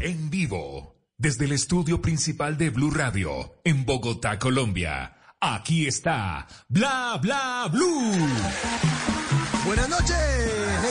[0.00, 5.16] En vivo, desde el estudio principal de Blue Radio, en Bogotá, Colombia.
[5.40, 8.28] Aquí está Bla Bla Blue.
[9.64, 10.16] Buenas noches.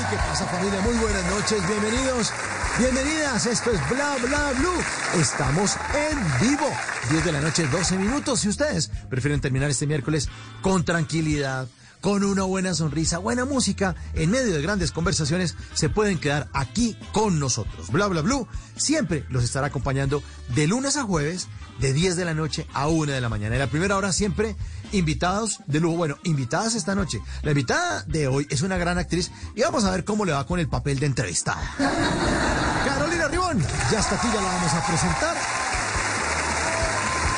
[0.09, 0.79] ¿qué pasa familia?
[0.81, 1.67] Muy buenas noches.
[1.67, 2.31] Bienvenidos.
[2.79, 3.45] Bienvenidas.
[3.45, 5.21] Esto es Bla Bla Blue.
[5.21, 6.69] Estamos en vivo.
[7.09, 8.39] 10 de la noche, 12 minutos.
[8.41, 10.29] Si ustedes prefieren terminar este miércoles
[10.61, 11.67] con tranquilidad,
[12.01, 16.97] con una buena sonrisa, buena música, en medio de grandes conversaciones, se pueden quedar aquí
[17.11, 17.89] con nosotros.
[17.91, 20.21] Bla Bla Blue siempre los estará acompañando
[20.55, 21.47] de lunes a jueves,
[21.79, 23.55] de 10 de la noche a 1 de la mañana.
[23.55, 24.55] En la primera hora siempre
[24.91, 25.97] invitados de lujo.
[25.97, 27.21] Bueno, invitadas esta noche.
[27.43, 30.45] La invitada de hoy es una gran actriz y vamos a ver cómo le va
[30.45, 31.61] con el papel de entrevistada.
[32.85, 33.59] Carolina Ribón,
[33.91, 35.37] ya está aquí, ya la vamos a presentar.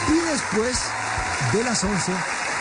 [0.10, 0.80] Y después
[1.54, 2.12] de las 11,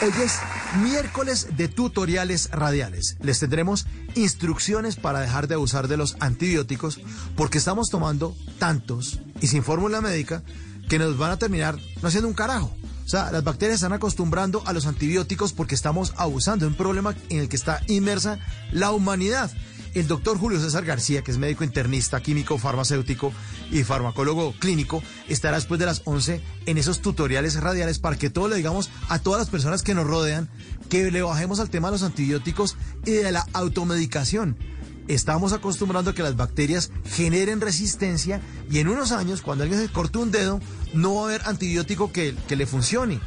[0.03, 0.39] hoy es
[0.77, 3.17] miércoles de tutoriales radiales.
[3.21, 7.01] Les tendremos instrucciones para dejar de abusar de los antibióticos
[7.37, 10.43] porque estamos tomando tantos y sin fórmula médica
[10.89, 12.75] que nos van a terminar no haciendo un carajo.
[13.05, 17.15] O sea, las bacterias están acostumbrando a los antibióticos porque estamos abusando de un problema
[17.31, 18.39] en el que está inmersa
[18.71, 19.51] la humanidad.
[19.95, 23.33] El doctor Julio César García, que es médico internista, químico, farmacéutico
[23.71, 28.51] y farmacólogo clínico, estará después de las 11 en esos tutoriales radiales para que todos
[28.51, 30.49] le digamos a todas las personas que nos rodean
[30.89, 34.57] que le bajemos al tema de los antibióticos y de la automedicación
[35.09, 39.93] estamos acostumbrando a que las bacterias generen resistencia y en unos años, cuando alguien se
[39.93, 40.61] corte un dedo,
[40.93, 43.21] no va a haber antibiótico que, que le funcione.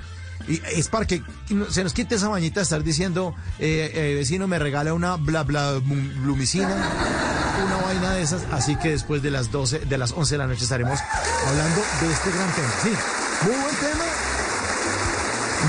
[0.47, 1.23] Y es para que
[1.69, 5.43] se nos quite esa mañita de estar diciendo, eh, eh, vecino me regala una bla
[5.43, 6.69] bla blumicina,
[7.65, 8.43] una vaina de esas.
[8.51, 10.99] Así que después de las 12, de las 11 de la noche estaremos
[11.47, 12.73] hablando de este gran tema.
[12.83, 12.89] Sí,
[13.43, 14.05] muy buen tema.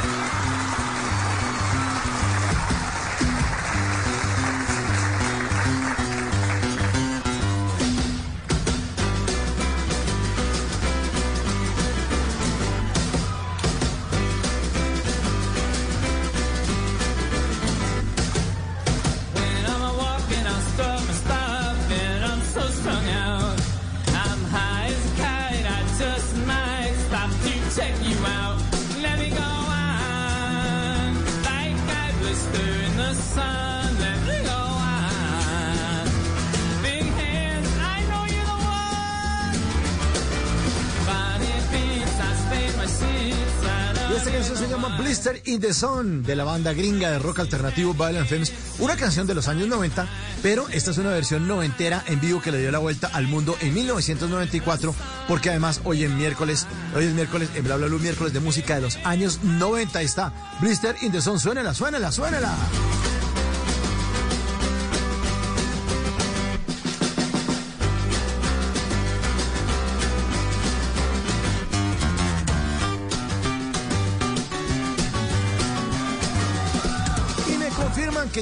[45.66, 49.48] The Sun de la banda gringa de rock alternativo Violent Femmes, una canción de los
[49.48, 50.08] años 90,
[50.44, 53.58] pero esta es una versión noventera en vivo que le dio la vuelta al mundo
[53.62, 54.94] en 1994,
[55.28, 58.82] porque además hoy en miércoles, hoy es miércoles, en Bla Bla miércoles de música de
[58.82, 62.56] los años 90 está Blister in the Sun, suénela, suénela, suénela.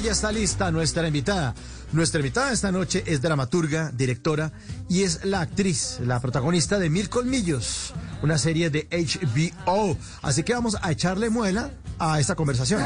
[0.03, 1.55] Ya está lista nuestra invitada.
[1.93, 4.51] Nuestra invitada esta noche es dramaturga, directora
[4.89, 9.97] y es la actriz, la protagonista de Mil Colmillos, una serie de HBO.
[10.21, 12.83] Así que vamos a echarle muela a esta conversación.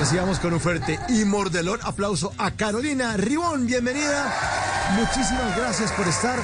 [0.00, 3.66] Recibamos con un fuerte y mordelón aplauso a Carolina Ribón.
[3.66, 4.32] Bienvenida.
[4.94, 6.38] Muchísimas gracias por estar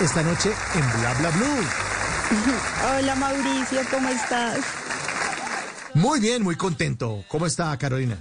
[0.00, 1.64] esta noche en Bla Bla Blue.
[2.98, 4.58] Hola Mauricio, ¿cómo estás?
[5.94, 7.24] Muy bien, muy contento.
[7.28, 8.18] ¿Cómo está Carolina?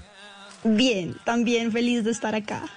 [0.63, 2.69] Bien, también feliz de estar acá.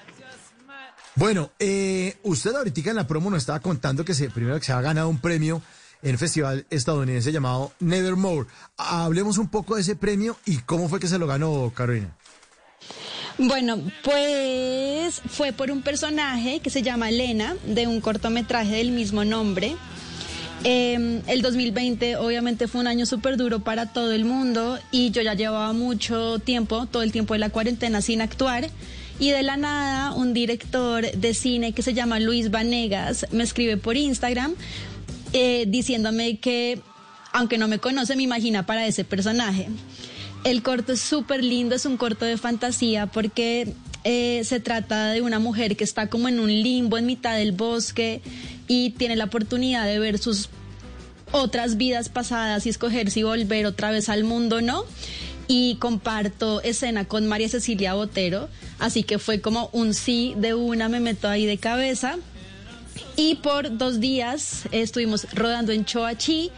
[1.15, 4.73] Bueno, eh, usted ahorita en la promo nos estaba contando que se, primero que se
[4.73, 5.63] ha ganado un premio
[6.03, 8.49] en el festival estadounidense llamado Nevermore.
[8.77, 12.15] Hablemos un poco de ese premio y cómo fue que se lo ganó Carolina.
[13.39, 19.25] Bueno, pues fue por un personaje que se llama Elena, de un cortometraje del mismo
[19.25, 19.77] nombre.
[20.65, 25.23] Eh, el 2020 obviamente fue un año súper duro para todo el mundo y yo
[25.23, 28.71] ya llevaba mucho tiempo, todo el tiempo de la cuarentena sin actuar.
[29.19, 33.79] Y de la nada, un director de cine que se llama Luis Vanegas me escribe
[33.79, 34.55] por Instagram
[35.33, 36.81] eh, diciéndome que,
[37.33, 39.69] aunque no me conoce, me imagina para ese personaje.
[40.45, 43.73] El corto es súper lindo, es un corto de fantasía porque
[44.05, 47.53] eh, se trata de una mujer que está como en un limbo en mitad del
[47.53, 48.21] bosque
[48.67, 50.49] y tiene la oportunidad de ver sus
[51.33, 54.85] otras vidas pasadas y escoger si volver otra vez al mundo o no.
[55.49, 58.49] Y comparto escena con María Cecilia Botero,
[58.81, 62.17] así que fue como un sí de una, me meto ahí de cabeza.
[63.17, 66.51] Y por dos días estuvimos rodando en Choachí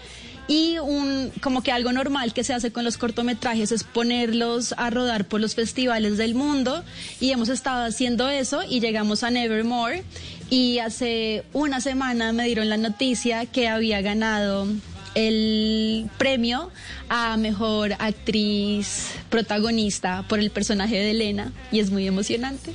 [0.49, 4.89] y un como que algo normal que se hace con los cortometrajes es ponerlos a
[4.89, 6.83] rodar por los festivales del mundo
[7.21, 10.05] y hemos estado haciendo eso y llegamos a Nevermore
[10.51, 14.67] y hace una semana me dieron la noticia que había ganado
[15.15, 16.71] el premio
[17.09, 22.73] a mejor actriz protagonista por el personaje de Elena y es muy emocionante.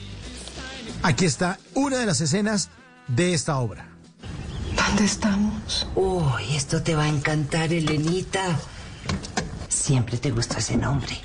[1.01, 2.69] Aquí está una de las escenas
[3.07, 3.87] de esta obra.
[4.75, 5.87] ¿Dónde estamos?
[5.95, 8.43] Uy, esto te va a encantar, Elenita.
[9.67, 11.17] Siempre te gusta ese nombre.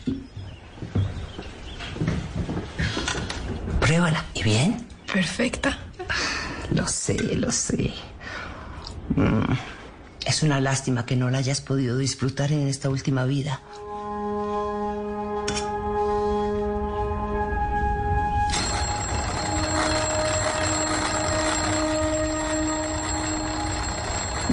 [3.81, 4.25] Pruébala.
[4.35, 4.87] ¿Y bien?
[5.13, 5.79] Perfecta.
[6.73, 7.93] Lo sé, lo sé.
[9.17, 9.53] Mm,
[10.27, 13.61] Es una lástima que no la hayas podido disfrutar en esta última vida.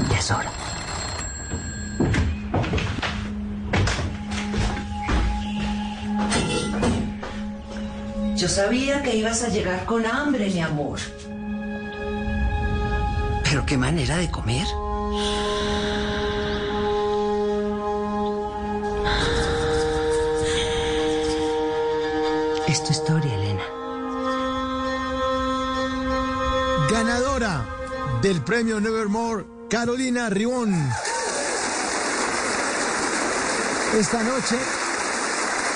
[0.10, 0.51] Ya es hora.
[8.36, 11.00] Yo sabía que ibas a llegar con hambre, mi amor.
[13.56, 14.68] Pero qué manera de comer.
[22.68, 23.63] Es tu historia, Elena.
[26.92, 27.66] Ganadora
[28.22, 30.75] del premio Nevermore, Carolina Ribón.
[33.98, 34.58] Esta noche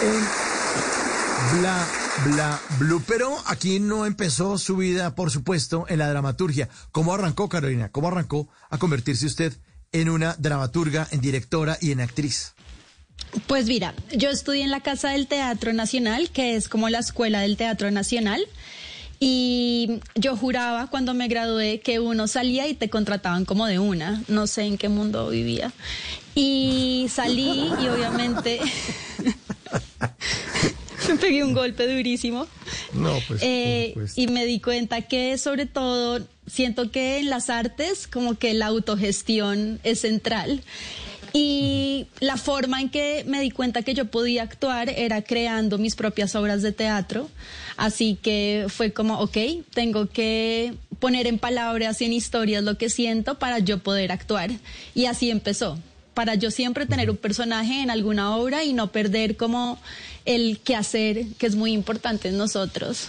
[0.02, 3.02] en Bla Bla Blue.
[3.08, 6.70] Pero aquí no empezó su vida, por supuesto, en la dramaturgia.
[6.92, 7.90] ¿Cómo arrancó, Carolina?
[7.90, 9.54] ¿Cómo arrancó a convertirse usted
[9.92, 12.54] en una dramaturga, en directora y en actriz?
[13.48, 17.42] Pues mira, yo estudié en la Casa del Teatro Nacional, que es como la escuela
[17.42, 18.42] del Teatro Nacional.
[19.20, 24.24] Y yo juraba cuando me gradué que uno salía y te contrataban como de una.
[24.28, 25.74] No sé en qué mundo vivía.
[26.36, 28.60] Y salí y obviamente
[31.08, 32.48] me pegué un golpe durísimo.
[32.94, 33.42] No, pues.
[33.44, 38.38] Eh, pues, y me di cuenta que sobre todo siento que en las artes como
[38.38, 40.64] que la autogestión es central.
[41.32, 45.96] Y la forma en que me di cuenta que yo podía actuar era creando mis
[45.96, 47.30] propias obras de teatro.
[47.78, 49.38] Así que fue como, ok,
[49.74, 54.50] tengo que poner en palabras y en historias lo que siento para yo poder actuar.
[54.96, 55.78] Y así empezó.
[56.16, 59.80] Para yo siempre tener un personaje en alguna obra y no perder como
[60.30, 63.08] el quehacer, que es muy importante en nosotros.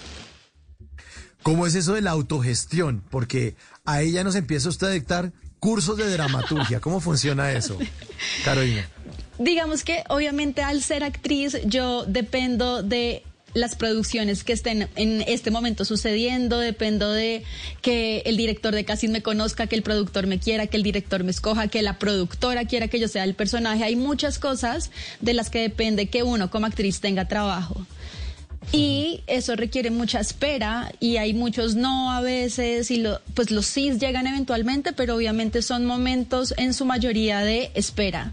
[1.43, 3.03] ¿Cómo es eso de la autogestión?
[3.11, 6.81] Porque a ella nos empieza usted a dictar cursos de dramaturgia.
[6.81, 7.79] ¿Cómo funciona eso,
[8.45, 8.89] Carolina?
[9.39, 13.23] Digamos que obviamente al ser actriz yo dependo de
[13.55, 17.43] las producciones que estén en este momento sucediendo, dependo de
[17.83, 21.25] que el director de casting me conozca, que el productor me quiera, que el director
[21.25, 23.85] me escoja, que la productora quiera que yo sea el personaje.
[23.85, 24.91] Hay muchas cosas
[25.21, 27.87] de las que depende que uno como actriz tenga trabajo.
[28.73, 33.67] Y eso requiere mucha espera y hay muchos no a veces y lo, pues los
[33.67, 38.33] sí llegan eventualmente, pero obviamente son momentos en su mayoría de espera.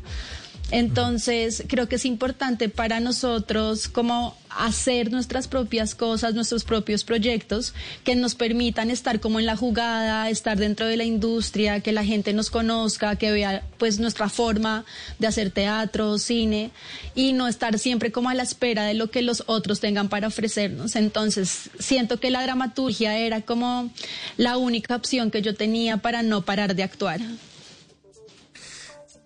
[0.72, 7.74] Entonces, creo que es importante para nosotros como hacer nuestras propias cosas, nuestros propios proyectos
[8.04, 12.04] que nos permitan estar como en la jugada, estar dentro de la industria, que la
[12.04, 14.84] gente nos conozca, que vea pues nuestra forma
[15.20, 16.72] de hacer teatro, cine
[17.16, 20.28] y no estar siempre como a la espera de lo que los otros tengan para
[20.28, 20.96] ofrecernos.
[20.98, 23.90] Entonces, siento que la dramaturgia era como
[24.36, 27.22] la única opción que yo tenía para no parar de actuar.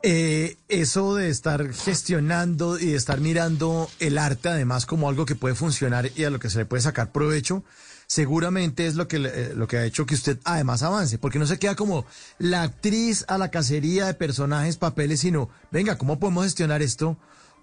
[0.03, 5.35] Eh, eso de estar gestionando y de estar mirando el arte además como algo que
[5.35, 7.63] puede funcionar y a lo que se le puede sacar provecho,
[8.07, 11.45] seguramente es lo que, eh, lo que ha hecho que usted además avance, porque no
[11.45, 12.05] se queda como
[12.39, 17.15] la actriz a la cacería de personajes, papeles, sino, venga, ¿cómo podemos gestionar esto?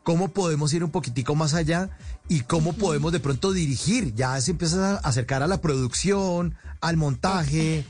[0.05, 1.91] ¿Cómo podemos ir un poquitico más allá?
[2.29, 4.15] ¿Y cómo podemos de pronto dirigir?
[4.15, 7.85] Ya se empieza a acercar a la producción, al montaje,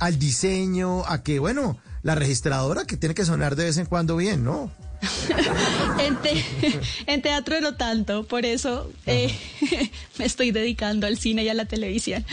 [0.00, 4.16] al diseño, a que, bueno, la registradora que tiene que sonar de vez en cuando
[4.16, 4.70] bien, ¿no?
[5.98, 6.44] En, te-
[7.06, 9.34] en teatro no tanto, por eso eh,
[10.18, 12.24] me estoy dedicando al cine y a la televisión.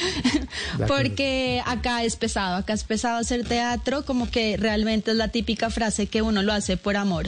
[0.88, 5.70] Porque acá es pesado, acá es pesado hacer teatro, como que realmente es la típica
[5.70, 7.28] frase que uno lo hace por amor.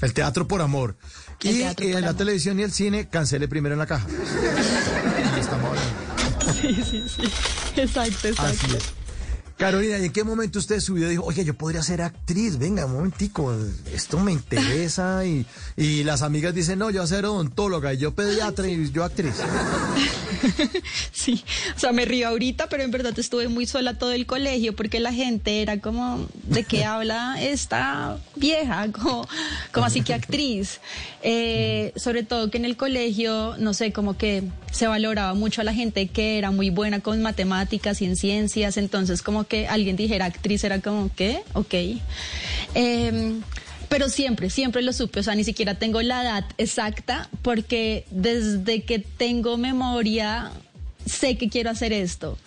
[0.00, 0.96] El teatro por amor.
[1.42, 2.14] El y eh, por la amor.
[2.16, 4.06] televisión y el cine cancele primero en la caja.
[5.38, 6.52] Estamos hablando.
[6.60, 7.22] Sí, sí, sí.
[7.80, 8.66] Exacto, exacto.
[8.66, 8.84] Así es.
[9.58, 12.58] Carolina, ¿y en qué momento usted subió y dijo, oye, yo podría ser actriz?
[12.58, 13.52] Venga, un momentico,
[13.92, 15.26] esto me interesa.
[15.26, 15.44] Y,
[15.76, 19.02] y las amigas dicen, no, yo voy a ser odontóloga, y yo pediatra y yo
[19.02, 19.34] actriz.
[21.12, 21.42] Sí,
[21.74, 25.00] o sea, me río ahorita, pero en verdad estuve muy sola todo el colegio porque
[25.00, 28.86] la gente era como, ¿de qué habla esta vieja?
[28.92, 29.26] Como,
[29.84, 30.80] así que actriz.
[31.22, 35.64] Eh, sobre todo que en el colegio, no sé, como que se valoraba mucho a
[35.64, 39.96] la gente que era muy buena con matemáticas y en ciencias, entonces como que alguien
[39.96, 41.42] dijera actriz era como, ¿qué?
[41.54, 41.74] Ok.
[42.74, 43.42] Em,
[43.88, 48.82] pero siempre, siempre lo supe, o sea, ni siquiera tengo la edad exacta porque desde
[48.82, 50.52] que tengo memoria
[51.06, 52.38] sé que quiero hacer esto.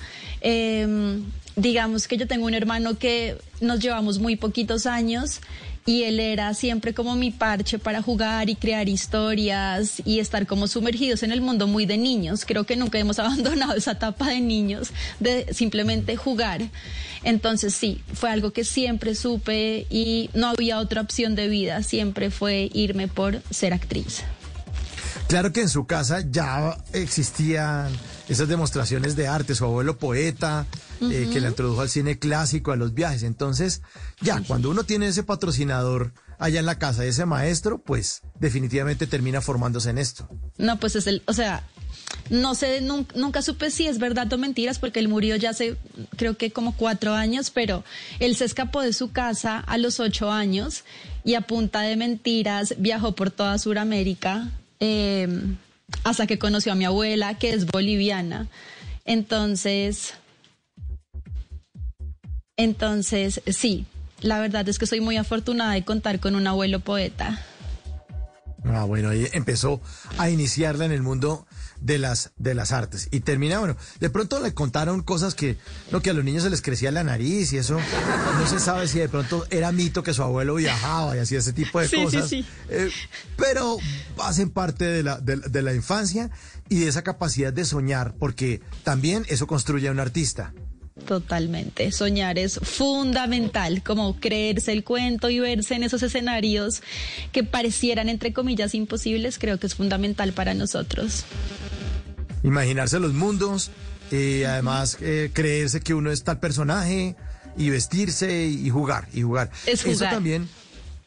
[0.41, 1.24] Em,
[1.55, 5.41] digamos que yo tengo un hermano que nos llevamos muy poquitos años
[5.85, 10.67] y él era siempre como mi parche para jugar y crear historias y estar como
[10.67, 12.45] sumergidos en el mundo muy de niños.
[12.45, 16.61] Creo que nunca hemos abandonado esa etapa de niños, de simplemente jugar.
[17.23, 22.31] Entonces sí, fue algo que siempre supe y no había otra opción de vida, siempre
[22.31, 24.23] fue irme por ser actriz.
[25.31, 27.89] Claro que en su casa ya existían
[28.27, 30.65] esas demostraciones de arte, su abuelo poeta,
[31.00, 33.23] eh, que le introdujo al cine clásico, a los viajes.
[33.23, 33.81] Entonces,
[34.19, 39.39] ya, cuando uno tiene ese patrocinador allá en la casa, ese maestro, pues definitivamente termina
[39.39, 40.27] formándose en esto.
[40.57, 41.65] No, pues es el, o sea,
[42.29, 45.77] no sé, nunca, nunca supe si es verdad o mentiras, porque él murió ya hace,
[46.17, 47.85] creo que como cuatro años, pero
[48.19, 50.83] él se escapó de su casa a los ocho años
[51.23, 55.29] y a punta de mentiras viajó por toda Sudamérica eh,
[56.03, 58.47] hasta que conoció a mi abuela, que es boliviana.
[59.05, 60.15] Entonces,
[62.57, 63.85] entonces, sí,
[64.19, 67.39] la verdad es que soy muy afortunada de contar con un abuelo poeta.
[68.65, 69.81] Ah, bueno, ahí empezó
[70.17, 71.47] a iniciarla en el mundo
[71.81, 73.09] de las, de las artes.
[73.11, 75.57] Y termina, bueno, de pronto le contaron cosas que,
[75.91, 77.77] no, que a los niños se les crecía la nariz y eso.
[78.39, 81.53] No se sabe si de pronto era mito que su abuelo viajaba y hacía ese
[81.53, 82.29] tipo de Sí, sí, cosas.
[82.29, 82.45] sí.
[82.69, 82.89] Eh,
[83.35, 83.77] pero
[84.23, 86.29] hacen parte de la, de, de la infancia
[86.69, 90.53] y de esa capacidad de soñar, porque también eso construye a un artista.
[91.05, 91.91] Totalmente.
[91.91, 96.81] Soñar es fundamental, como creerse el cuento y verse en esos escenarios
[97.31, 101.25] que parecieran, entre comillas, imposibles, creo que es fundamental para nosotros.
[102.43, 103.71] Imaginarse los mundos,
[104.12, 107.15] eh, además eh, creerse que uno es tal personaje
[107.57, 109.50] y vestirse y jugar y jugar.
[109.65, 110.13] Es Eso jugar.
[110.13, 110.50] también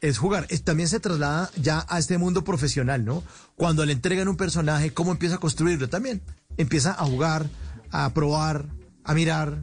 [0.01, 0.47] es jugar.
[0.65, 3.23] También se traslada ya a este mundo profesional, ¿no?
[3.57, 5.89] Cuando le entregan un personaje, ¿cómo empieza a construirlo?
[5.89, 6.23] También
[6.57, 7.47] empieza a jugar,
[7.91, 8.67] a probar,
[9.05, 9.63] a mirar.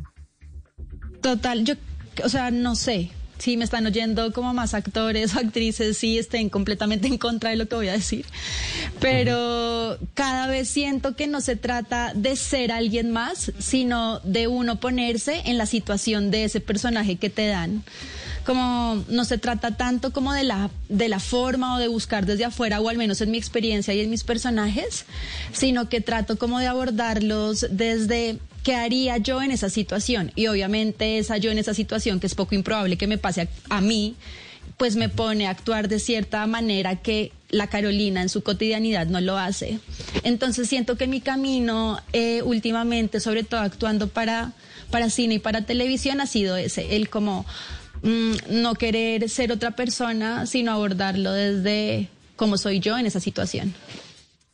[1.21, 1.75] Total, yo,
[2.23, 3.11] o sea, no sé.
[3.37, 7.55] Si me están oyendo como más actores o actrices, sí estén completamente en contra de
[7.55, 8.25] lo que voy a decir.
[8.99, 14.79] Pero cada vez siento que no se trata de ser alguien más, sino de uno
[14.79, 17.83] ponerse en la situación de ese personaje que te dan.
[18.45, 22.45] Como no se trata tanto como de la, de la forma o de buscar desde
[22.45, 25.05] afuera, o al menos en mi experiencia y en mis personajes,
[25.51, 30.31] sino que trato como de abordarlos desde qué haría yo en esa situación.
[30.35, 33.77] Y obviamente esa yo en esa situación, que es poco improbable que me pase a,
[33.77, 34.15] a mí,
[34.77, 39.21] pues me pone a actuar de cierta manera que la Carolina en su cotidianidad no
[39.21, 39.79] lo hace.
[40.23, 44.53] Entonces siento que mi camino eh, últimamente, sobre todo actuando para,
[44.89, 47.45] para cine y para televisión, ha sido ese, el como
[48.01, 53.75] mm, no querer ser otra persona, sino abordarlo desde cómo soy yo en esa situación.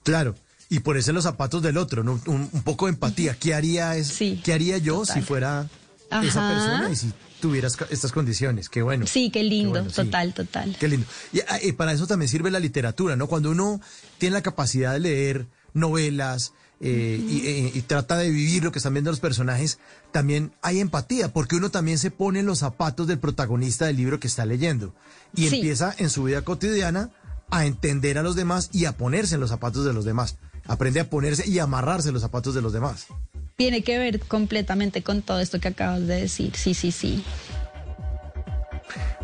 [0.04, 0.36] Claro.
[0.70, 2.20] Y ponerse los zapatos del otro, ¿no?
[2.26, 3.36] Un, un poco de empatía.
[3.40, 5.16] ¿Qué haría, es, Sí, ¿qué haría yo total.
[5.16, 5.70] si fuera
[6.10, 8.68] esa persona y si tuvieras estas condiciones?
[8.68, 9.08] Qué bueno.
[9.08, 9.96] Sí, qué lindo, bueno, sí.
[9.96, 10.76] total, total.
[10.78, 11.08] Qué lindo.
[11.32, 13.28] Y, ah, y para eso también sirve la literatura, ¿no?
[13.28, 13.80] Cuando uno
[14.18, 18.80] tiene la capacidad de leer novelas eh, y, eh, y trata de vivir lo que
[18.80, 19.80] están viendo los personajes,
[20.12, 24.20] también hay empatía, porque uno también se pone en los zapatos del protagonista del libro
[24.20, 24.94] que está leyendo
[25.34, 25.56] y Sí.
[25.56, 27.10] empieza en su vida cotidiana
[27.50, 30.38] a entender a los demás y a ponerse en los zapatos de los demás.
[30.68, 33.08] Aprende a ponerse y amarrarse los zapatos de los demás.
[33.56, 36.56] Tiene que ver completamente con todo esto que acabas de decir.
[36.56, 37.24] Sí, sí, sí.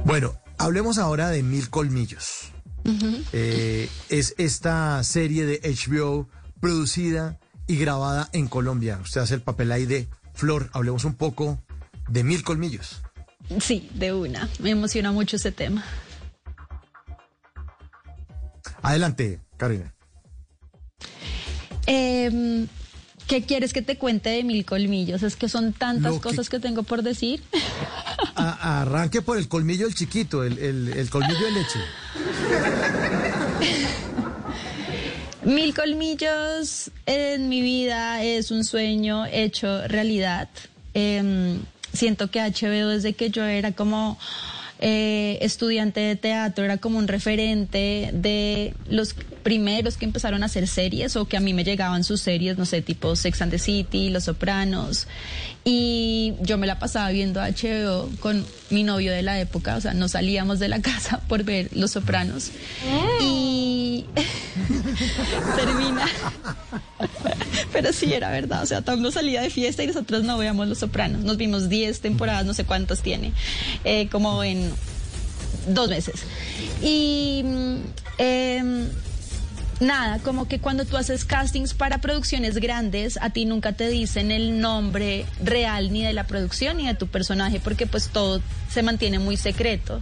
[0.06, 2.52] Bueno, hablemos ahora de Mil Colmillos.
[3.32, 6.28] Eh, es esta serie de HBO
[6.60, 9.00] producida y grabada en Colombia.
[9.02, 10.70] Usted hace el papel ahí de Flor.
[10.74, 11.60] Hablemos un poco
[12.10, 13.02] de Mil Colmillos.
[13.60, 14.50] Sí, de una.
[14.60, 15.84] Me emociona mucho ese tema.
[18.82, 19.93] Adelante, Carolina.
[21.86, 22.68] Em,
[23.28, 25.24] ¿Qué quieres que te cuente de mil colmillos?
[25.24, 27.42] Es que son tantas que- cosas que tengo por decir.
[28.36, 31.80] A- arranque por el colmillo el chiquito, el, el- el colmillo de leche.
[35.46, 40.50] Mil colmillos en mi vida es un sueño hecho realidad.
[40.94, 41.60] Em,
[41.94, 44.18] siento que HBO desde que yo era como
[44.86, 50.68] eh, estudiante de teatro era como un referente de los primeros que empezaron a hacer
[50.68, 53.60] series o que a mí me llegaban sus series, no sé, tipo Sex and the
[53.60, 55.08] City, Los Sopranos.
[55.64, 59.94] Y yo me la pasaba viendo HBO con mi novio de la época, o sea,
[59.94, 62.52] no salíamos de la casa por ver Los Sopranos.
[63.22, 64.04] Y
[65.56, 66.06] termina.
[67.74, 68.64] Pero sí, era verdad.
[68.64, 71.24] O sea, Tom salía de fiesta y nosotros no veíamos Los Sopranos.
[71.24, 73.34] Nos vimos 10 temporadas, no sé cuántas tiene,
[73.84, 74.72] eh, como en
[75.68, 76.22] dos meses.
[76.82, 77.76] Y mm,
[78.20, 78.88] em,
[79.80, 84.32] nada, como que cuando tú haces castings para producciones grandes, a ti nunca te dicen
[84.32, 88.84] el nombre real ni de la producción ni de tu personaje, porque pues todo se
[88.84, 90.00] mantiene muy secreto.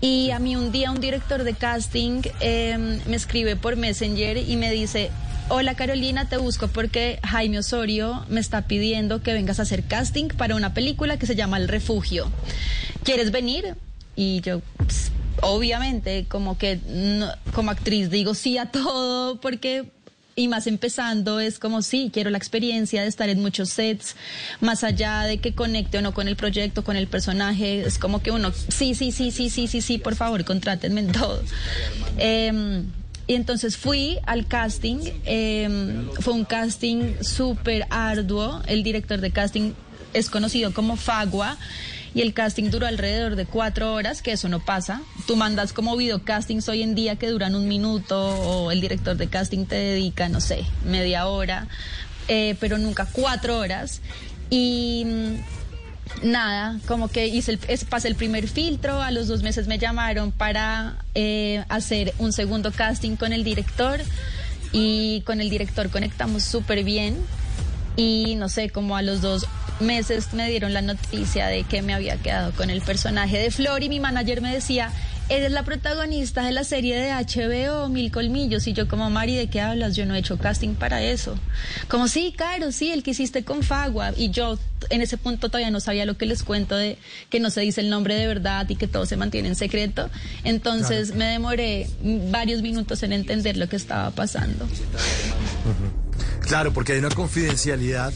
[0.00, 4.56] Y a mí un día un director de casting eh, me escribe por Messenger y
[4.56, 5.10] me dice,
[5.48, 10.28] hola Carolina, te busco porque Jaime Osorio me está pidiendo que vengas a hacer casting
[10.28, 12.30] para una película que se llama El Refugio.
[13.04, 13.74] ¿Quieres venir?
[14.16, 15.12] Y yo, "Ps,
[15.42, 19.90] obviamente, como que no- como actriz digo sí a todo porque
[20.38, 24.16] y más empezando es como sí, quiero la experiencia de estar en muchos sets,
[24.60, 28.20] más allá de que conecte o no con el proyecto, con el personaje, es como
[28.22, 31.42] que uno, sí, sí, sí, sí, sí, sí, sí, por favor, contrátenme en todo.
[32.18, 32.84] Em,
[33.26, 39.72] y entonces fui al casting, em, fue un casting súper arduo, el director de casting
[40.12, 41.56] es conocido como Fagua
[42.14, 45.02] y el casting duró alrededor de cuatro horas, que eso no pasa.
[45.26, 49.26] Tú mandas como videocastings hoy en día que duran un minuto o el director de
[49.26, 51.68] casting te dedica, no sé, media hora,
[52.28, 54.00] eh, pero nunca cuatro horas.
[54.48, 55.04] Y
[56.22, 60.32] nada, como que hice el, pasé el primer filtro, a los dos meses me llamaron
[60.32, 64.00] para eh, hacer un segundo casting con el director
[64.72, 67.16] y con el director conectamos súper bien
[67.96, 69.46] y no sé, como a los dos
[69.80, 73.82] meses me dieron la noticia de que me había quedado con el personaje de Flor
[73.82, 74.90] y mi manager me decía,
[75.28, 79.48] eres la protagonista de la serie de HBO Mil Colmillos y yo como Mari, ¿de
[79.48, 79.96] qué hablas?
[79.96, 81.36] Yo no he hecho casting para eso.
[81.88, 84.58] Como sí, claro, sí, el que hiciste con Fagua y yo
[84.90, 87.80] en ese punto todavía no sabía lo que les cuento de que no se dice
[87.80, 90.10] el nombre de verdad y que todo se mantiene en secreto.
[90.44, 91.88] Entonces me demoré
[92.30, 94.68] varios minutos en entender lo que estaba pasando.
[96.40, 98.12] Claro, porque hay una confidencialidad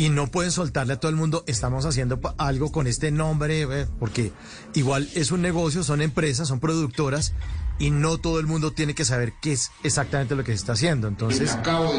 [0.00, 3.86] y no pueden soltarle a todo el mundo, estamos haciendo algo con este nombre, eh,
[3.98, 4.32] porque
[4.74, 7.34] igual es un negocio, son empresas, son productoras
[7.78, 10.72] y no todo el mundo tiene que saber qué es exactamente lo que se está
[10.72, 11.06] haciendo.
[11.06, 11.50] Entonces,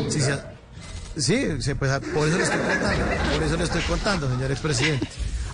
[0.10, 0.54] si se ha-
[1.16, 5.08] sí, se- pues, por eso le estoy contando, por eso le estoy contando, señor expresidente.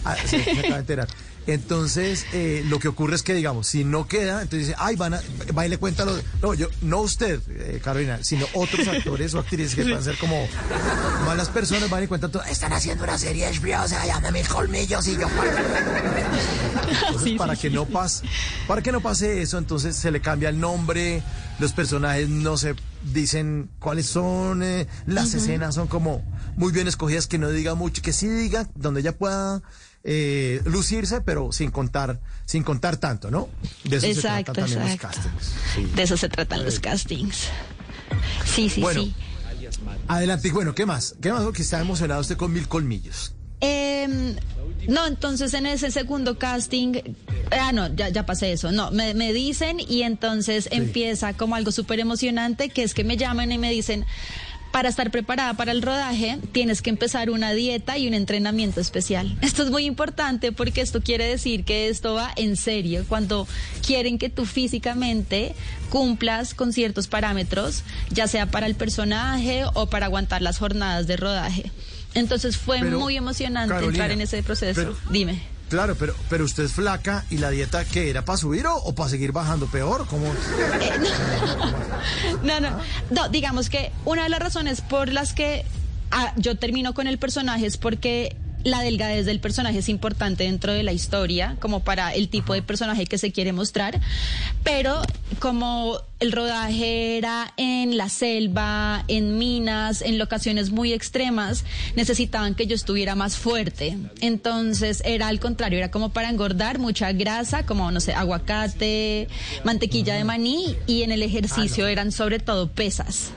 [0.06, 1.08] Ah, sí, se acaba de enterar.
[1.48, 5.14] Entonces, eh, lo que ocurre es que, digamos, si no queda, entonces dice, ay, van
[5.14, 5.22] a,
[5.58, 9.40] va y le cuenta lo No, yo, no usted, eh, Carolina, sino otros actores o
[9.40, 10.46] actrices que puedan ser como
[11.26, 12.44] malas personas, van y cuentan todo.
[12.44, 15.28] Están haciendo una serie de HBO, se llama Mil Colmillos y yo.
[17.08, 18.26] Entonces, para que no pase,
[18.68, 21.24] para que no pase eso, entonces se le cambia el nombre,
[21.60, 22.76] los personajes no se
[23.14, 26.24] dicen cuáles son, eh, las escenas son como
[26.58, 29.62] muy bien escogidas, que no diga mucho, que sí diga donde ella pueda
[30.04, 33.50] eh, lucirse, pero sin contar, sin contar tanto, ¿no?
[33.84, 35.54] De eso Exacto, se tratan también los castings.
[35.76, 35.92] Sí.
[35.96, 37.48] De eso se tratan los castings.
[38.46, 39.02] Sí, sí, Bueno.
[39.02, 39.14] sí.
[40.08, 41.16] Adelante, y bueno, ¿qué más?
[41.22, 41.44] ¿Qué más?
[41.44, 43.34] Porque está emocionado usted con mil colmillos.
[43.60, 44.36] Em,
[44.88, 46.94] no, entonces en ese segundo casting,
[47.52, 51.72] ah, no, ya, ya pasé eso, no, me, me dicen y entonces empieza como algo
[51.72, 54.06] súper emocionante, que es que me llaman y me dicen,
[54.72, 59.38] para estar preparada para el rodaje, tienes que empezar una dieta y un entrenamiento especial.
[59.42, 63.06] Esto es muy importante porque esto quiere decir que esto va en serio.
[63.08, 63.48] Cuando
[63.86, 65.56] quieren que tú físicamente
[65.90, 71.18] cumplas con ciertos parámetros, ya sea para el personaje o para aguantar las jornadas de
[71.18, 71.72] rodaje.
[72.14, 74.82] Entonces fue Pero, muy emocionante Carolina, entrar en ese proceso.
[74.82, 75.42] pero- Dime.
[75.70, 79.10] Claro, pero, pero usted es flaca y la dieta que era para subir o, para
[79.10, 80.26] seguir bajando peor, ¿cómo?
[82.44, 82.70] No, no,
[83.10, 85.66] no, digamos que una de las razones por las que
[86.12, 88.38] ah, yo termino con el personaje es porque
[88.70, 92.62] la delgadez del personaje es importante dentro de la historia, como para el tipo de
[92.62, 94.00] personaje que se quiere mostrar,
[94.64, 95.02] pero
[95.40, 101.64] como el rodaje era en la selva, en minas, en locaciones muy extremas,
[101.96, 103.98] necesitaban que yo estuviera más fuerte.
[104.22, 109.28] Entonces era al contrario, era como para engordar mucha grasa, como no sé, aguacate,
[109.64, 113.32] mantequilla de maní y en el ejercicio eran sobre todo pesas.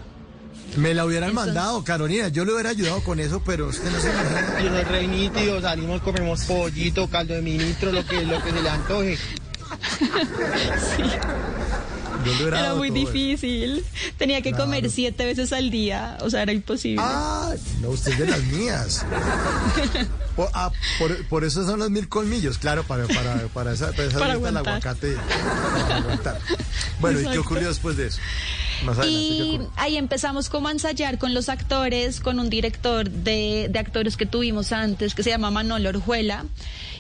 [0.77, 2.29] Me la hubieran Entonces- mandado, Carolina.
[2.29, 4.61] Yo le hubiera ayudado con eso, pero usted no se imagina.
[4.63, 8.51] Y uno es re nítido, salimos, comemos pollito, caldo de ministro, lo que, lo que
[8.53, 9.19] se le antoje.
[12.25, 12.95] Yo le hubiera Era dado muy eso.
[12.97, 13.85] difícil.
[14.19, 14.65] Tenía que Claro.
[14.67, 17.03] comer siete veces al día, o sea, era imposible.
[17.03, 19.07] Ah, no, usted es de las mías.
[20.37, 24.05] Por, ah, por, por eso son los mil colmillos, claro, para, para, para esa, para
[24.05, 24.75] esa Para dieta del aguantar.
[24.75, 25.17] aguacate.
[25.83, 26.39] para aguantar.
[27.01, 28.21] Bueno, ¿y qué ocurrió después de eso?
[28.85, 33.11] Más adelante, ¿qué Y ahí empezamos como a ensayar con los actores, con un director
[33.11, 36.45] de, de actores que tuvimos antes, que se llama Manolo Orjuela,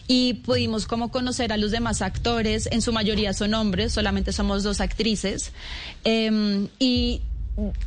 [0.06, 4.64] y pudimos como conocer a los demás actores, en su mayoría son hombres, solamente somos
[4.64, 5.52] dos actrices,
[6.04, 7.20] Em, y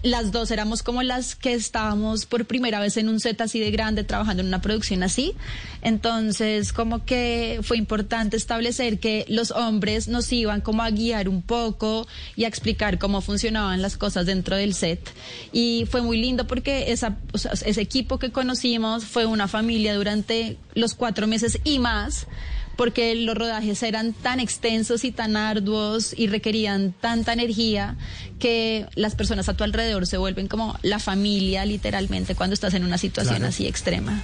[0.03, 3.71] las dos éramos como las que estábamos por primera vez en un set así de
[3.71, 5.33] grande, trabajando en una producción así.
[5.81, 11.41] Entonces, como que fue importante establecer que los hombres nos iban como a guiar un
[11.41, 15.11] poco y a explicar cómo funcionaban las cosas dentro del set.
[15.51, 21.27] Y fue muy lindo porque ese equipo que conocimos fue una familia durante los cuatro
[21.27, 22.27] meses y más
[22.75, 27.95] porque los rodajes eran tan extensos y tan arduos y requerían tanta energía
[28.39, 32.83] que las personas a tu alrededor se vuelven como la familia literalmente cuando estás en
[32.83, 33.49] una situación Claro.
[33.49, 34.21] así extrema.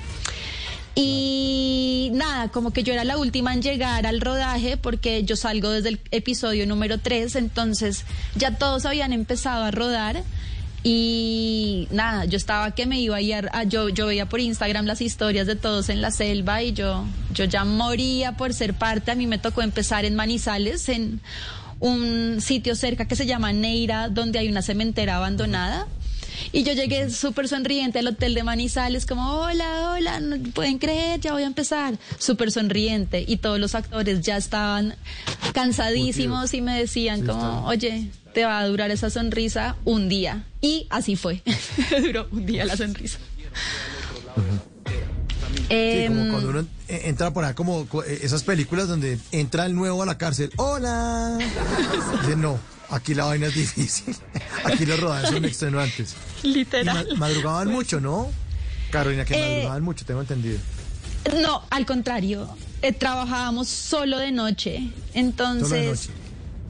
[0.96, 5.70] Y nada, como que yo era la última en llegar al rodaje porque yo salgo
[5.70, 8.04] desde el episodio número 3, entonces
[8.36, 10.24] ya todos habían empezado a rodar
[10.84, 14.86] y nada, yo estaba que me iba a ir a, yo, yo veía por Instagram
[14.86, 19.12] las historias de todos en la selva y yo, yo ya moría por ser parte.
[19.12, 21.20] A mí me tocó empezar en Manizales, en
[21.80, 25.88] un sitio cerca que se llama Neira, donde hay una cementera abandonada.
[26.52, 31.20] Y yo llegué súper sonriente al hotel de Manizales, como, hola, hola, no pueden creer,
[31.20, 31.96] ya voy a empezar.
[32.18, 33.24] Súper sonriente.
[33.28, 34.96] Y todos los actores ya estaban
[35.54, 40.46] cansadísimos y me decían Sí, como, oye, te va a durar esa sonrisa un día.
[40.62, 41.42] Y así fue.
[42.02, 43.18] Duró un día la sonrisa.
[45.68, 49.66] Sí, Em, como cuando uno entra por ahí, como co- eh, esas películas donde entra
[49.66, 50.52] el nuevo a la cárcel.
[50.58, 51.38] ¡Hola!
[52.22, 54.16] Dice, no, aquí la vaina es difícil.
[54.64, 56.16] Aquí los rodajes son extenuantes.
[56.44, 57.08] Y literal.
[57.12, 58.30] ma- madrugaban mucho, ¿no?
[58.92, 60.58] Carolina, que Eh, madrugaban mucho, tengo entendido.
[61.42, 62.50] No, al contrario.
[62.82, 64.90] eh, trabajábamos solo de noche.
[65.14, 66.10] Entonces, Solo de noche.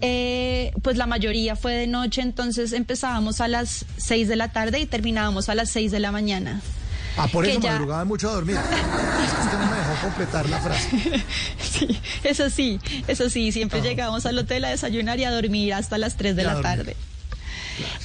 [0.01, 2.21] Eh, pues la mayoría fue de noche.
[2.21, 6.11] Entonces empezábamos a las 6 de la tarde y terminábamos a las 6 de la
[6.11, 6.61] mañana.
[7.17, 8.55] Ah, por eso ya- madrugaban mucho a dormir.
[8.55, 8.61] Es
[9.33, 10.89] que usted no me dejó completar la frase.
[11.59, 13.51] Sí, eso sí, eso sí.
[13.51, 16.61] Siempre llegábamos al hotel a desayunar y a dormir hasta las 3 de Y la
[16.61, 16.95] tarde.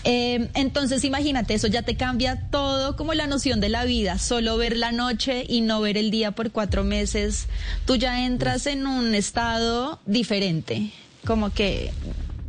[0.05, 4.57] Eh, entonces imagínate, eso ya te cambia todo como la noción de la vida, solo
[4.57, 7.47] ver la noche y no ver el día por cuatro meses,
[7.85, 10.93] tú ya entras en un estado diferente,
[11.25, 11.93] como que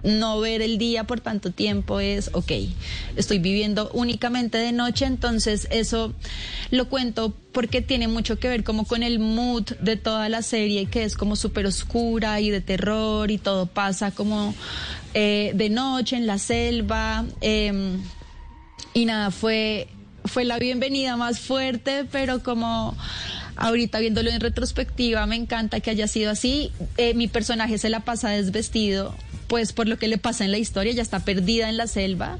[0.05, 2.51] no ver el día por tanto tiempo es, ok,
[3.15, 6.13] estoy viviendo únicamente de noche, entonces eso
[6.71, 10.85] lo cuento porque tiene mucho que ver como con el mood de toda la serie,
[10.85, 14.53] que es como súper oscura y de terror y todo pasa como
[15.13, 17.25] eh, de noche en la selva.
[17.41, 17.99] em,
[18.93, 19.89] y nada, fue,
[20.23, 22.95] fue la bienvenida más fuerte, pero como
[23.55, 26.71] ahorita viéndolo en retrospectiva, me encanta que haya sido así.
[26.97, 29.15] Eh, mi personaje se la pasa desvestido,
[29.47, 32.37] pues por lo que le pasa en la historia, ya está perdida en la selva.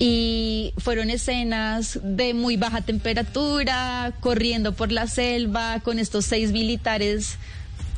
[0.00, 7.36] Y fueron escenas de muy baja temperatura, corriendo por la selva, con estos seis militares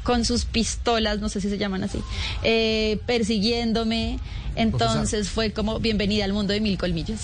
[0.02, 1.98] con sus pistolas, no sé si se llaman así,
[2.42, 4.18] eh, persiguiéndome.
[4.56, 7.20] Entonces fue como bienvenida al mundo de mil colmillos.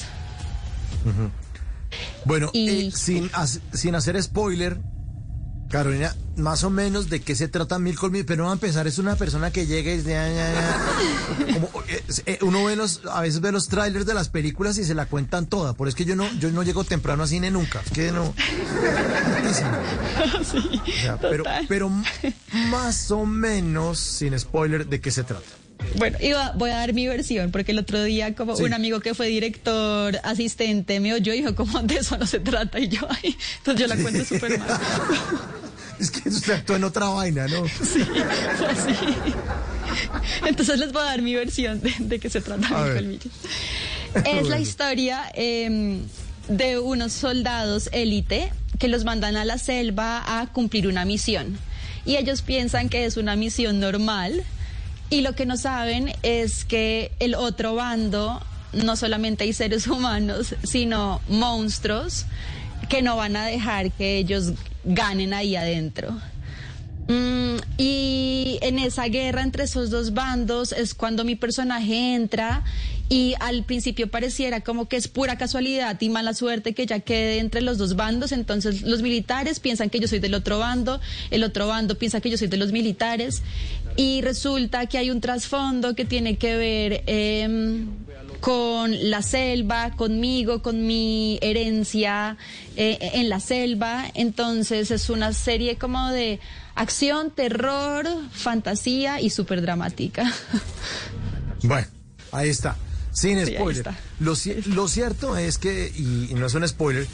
[2.24, 3.30] Bueno, Y- eh, sin,
[3.72, 4.78] sin hacer spoiler,
[5.70, 8.86] Carolina, más o menos de qué se trata Mil Colmillos, pero no va a empezar,
[8.86, 10.78] es una persona que llega y ya.
[11.54, 11.68] Como,
[12.26, 15.06] eh, uno ve los, a veces ve los trailers de las películas y se la
[15.06, 17.90] cuentan toda, por es que yo no, yo no llego temprano a cine nunca, es
[17.90, 18.34] que no.
[20.26, 21.90] O sea, pero, pero
[22.70, 25.46] más o menos, sin spoiler, de qué se trata.
[25.94, 28.64] Bueno, iba, voy a dar mi versión, porque el otro día como Sí.
[28.64, 32.40] un amigo que fue director, asistente, me oyó y dijo, como de eso no se
[32.40, 32.78] trata?
[32.78, 34.68] Y yo, ay, entonces yo la cuento súper mal.
[35.98, 37.66] Es que usted actuó en otra vaina, ¿no?
[37.68, 38.00] Sí,
[38.58, 38.94] fue así.
[40.46, 43.02] Entonces les voy a dar mi versión de, de qué se trata A ver.
[44.26, 45.98] Es la historia eh,
[46.48, 51.58] de unos soldados élite que los mandan a la selva a cumplir una misión.
[52.04, 54.44] Y ellos piensan que es una misión normal.
[55.10, 58.42] Y lo que no saben es que el otro bando
[58.72, 62.26] no solamente hay seres humanos, sino monstruos
[62.88, 64.52] que no van a dejar que ellos
[64.84, 66.10] ganen ahí adentro.
[67.08, 72.64] Mm, y en esa guerra entre esos dos bandos es cuando mi personaje entra
[73.08, 77.38] y al principio pareciera como que es pura casualidad y mala suerte que ya quede
[77.38, 81.44] entre los dos bandos, entonces los militares piensan que yo soy del otro bando, el
[81.44, 83.42] otro bando piensa que yo soy de los militares
[83.96, 87.02] y resulta que hay un trasfondo que tiene que ver...
[87.06, 87.88] em,
[88.38, 92.36] con la selva, conmigo, con mi herencia
[92.76, 94.04] eh, en la selva.
[94.14, 96.38] Entonces es una serie como de
[96.74, 100.30] acción, terror, fantasía y súper dramática.
[101.62, 101.86] Bueno,
[102.30, 102.76] ahí está.
[103.10, 103.82] Sin spoiler.
[104.20, 107.06] Lo, ci- lo cierto es que, y, y no es un spoiler,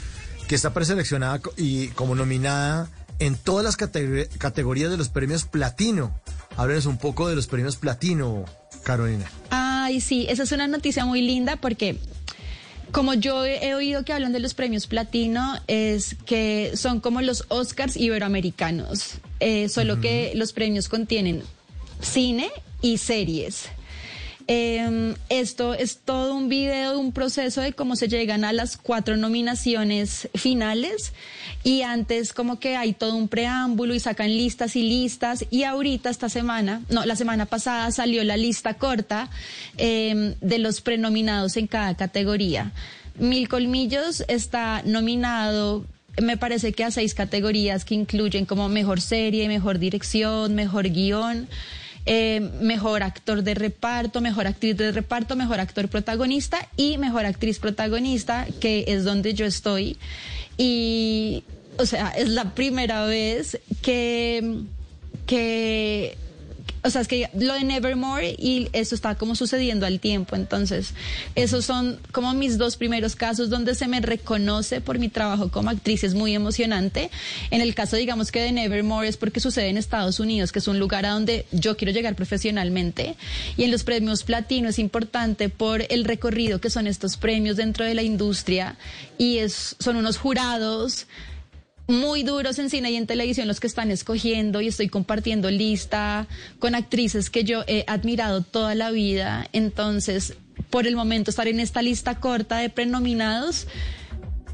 [0.47, 6.13] que está preseleccionada y como nominada en todas las categorías de los premios Platino.
[6.57, 8.45] Háblenos un poco de los premios Platino,
[8.83, 9.29] Carolina.
[9.49, 11.97] Ay, sí, esa es una noticia muy linda porque
[12.93, 17.45] como yo he, oído que hablan de los premios platino, es que son como los
[17.47, 21.41] Oscars iberoamericanos, eh, solo que los premios contienen
[22.01, 22.51] cine
[22.83, 23.69] y series.
[24.47, 29.17] Eh, esto es todo un video, un proceso de cómo se llegan a las cuatro
[29.17, 31.13] nominaciones finales.
[31.63, 35.45] Y antes como que hay todo un preámbulo y sacan listas y listas.
[35.49, 39.29] Y ahorita esta semana, no, la semana pasada salió la lista corta
[39.77, 42.71] eh, de los prenominados en cada categoría.
[43.17, 45.85] Mil Colmillos está nominado
[46.21, 51.47] me parece que a seis categorías que incluyen como mejor serie, mejor dirección, mejor guion,
[52.05, 57.59] eh, mejor actor de reparto, mejor actriz de reparto, mejor actor protagonista y mejor actriz
[57.59, 59.97] protagonista, que es donde yo estoy.
[60.57, 61.43] Y,
[61.77, 64.63] o sea, es la primera vez que,
[65.25, 66.17] que
[66.83, 70.35] o sea, es que lo de Nevermore y eso está como sucediendo al tiempo.
[70.35, 70.93] Entonces,
[71.35, 75.69] esos son como mis dos primeros casos donde se me reconoce por mi trabajo como
[75.69, 76.03] actriz.
[76.03, 77.09] Es muy emocionante.
[77.51, 80.67] En el caso, digamos que de Nevermore es porque sucede en Estados Unidos, que es
[80.67, 83.15] un lugar a donde yo quiero llegar profesionalmente.
[83.55, 87.85] Y en los premios platino es importante por el recorrido que son estos premios dentro
[87.85, 88.75] de la industria.
[89.17, 91.07] Y es, son unos jurados
[91.93, 96.27] muy duros en cine y en televisión los que están escogiendo y estoy compartiendo lista
[96.59, 99.47] con actrices que yo he admirado toda la vida.
[99.53, 100.35] Entonces,
[100.69, 103.67] por el momento estar en esta lista corta de prenominados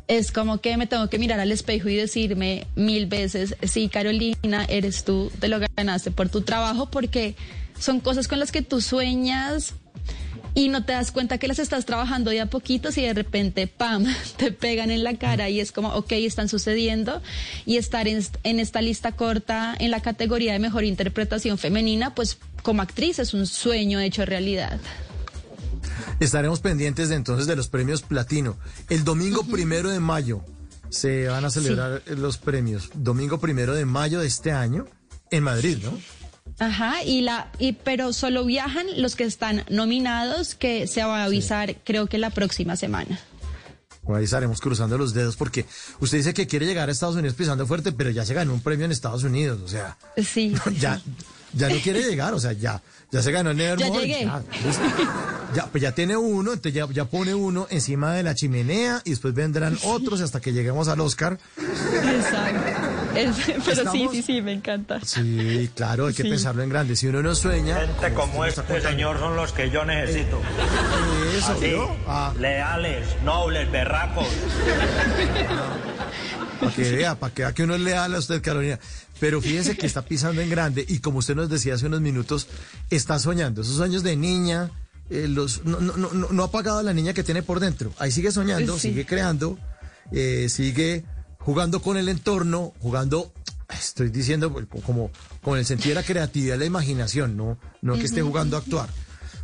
[0.07, 4.65] es como que me tengo que mirar al espejo y decirme mil veces, sí, Carolina,
[4.67, 7.35] eres tú, te lo ganaste por tu trabajo porque
[7.77, 9.75] son cosas con las que tú sueñas
[10.53, 13.67] y no te das cuenta que las estás trabajando de a poquitos y de repente,
[13.67, 14.05] pam,
[14.37, 17.21] te pegan en la cara y es como, ok, están sucediendo.
[17.65, 22.37] Y estar en, en esta lista corta en la categoría de mejor interpretación femenina, pues
[22.63, 24.79] como actriz es un sueño hecho realidad.
[26.19, 28.57] Estaremos pendientes de entonces de los premios Platino.
[28.89, 30.43] El domingo primero de mayo
[30.89, 32.89] se van a celebrar los premios.
[32.93, 34.85] Domingo primero de mayo de este año
[35.31, 35.97] en Madrid, ¿no?
[36.59, 41.25] Ajá, y la, y, pero solo viajan los que están nominados, que se va a
[41.25, 43.19] avisar creo que la próxima semana.
[44.13, 45.65] Ahí estaremos cruzando los dedos porque
[45.99, 48.61] usted dice que quiere llegar a Estados Unidos pisando fuerte, pero ya se ganó un
[48.61, 50.53] premio en Estados Unidos, o sea, Sí.
[50.79, 50.99] ya,
[51.53, 54.01] ya no quiere llegar, o sea, ya, ya se ganó en Nevermore.
[54.07, 54.25] llegué.
[54.25, 54.83] Ya, listo.
[55.55, 59.11] Ya, pues ya tiene uno, entonces ya, ya pone uno encima de la chimenea y
[59.11, 61.37] después vendrán otros hasta que lleguemos al Oscar.
[61.57, 62.98] Exacto.
[63.21, 64.99] Es- pero sí, Estamos- sí, sí, me encanta.
[65.03, 66.29] Sí, claro, hay que Sí.
[66.29, 66.95] pensarlo en grande.
[66.95, 67.75] Si uno no sueña.
[67.79, 70.41] Gente como este señor son los que yo necesito.
[71.37, 71.95] Eso, Así, ¿no?
[72.07, 74.27] Ah, leales, nobles, berracos.
[76.59, 78.79] para que vea, para que vea que uno es leal a usted, Carolina.
[79.19, 82.47] Pero fíjense que está pisando en grande y como usted nos decía hace unos minutos,
[82.89, 83.61] está soñando.
[83.61, 84.71] Esos sueños de niña,
[85.09, 87.91] eh, los, no, no, no, no ha apagado a la niña que tiene por dentro.
[87.99, 88.89] Ahí sigue soñando, Sí.
[88.89, 89.57] sigue creando,
[90.11, 91.03] eh, sigue
[91.39, 93.31] jugando con el entorno, jugando,
[93.69, 97.57] estoy diciendo pues, como, como en el sentido de la creatividad y la imaginación, no,
[97.81, 98.89] no que esté jugando a actuar.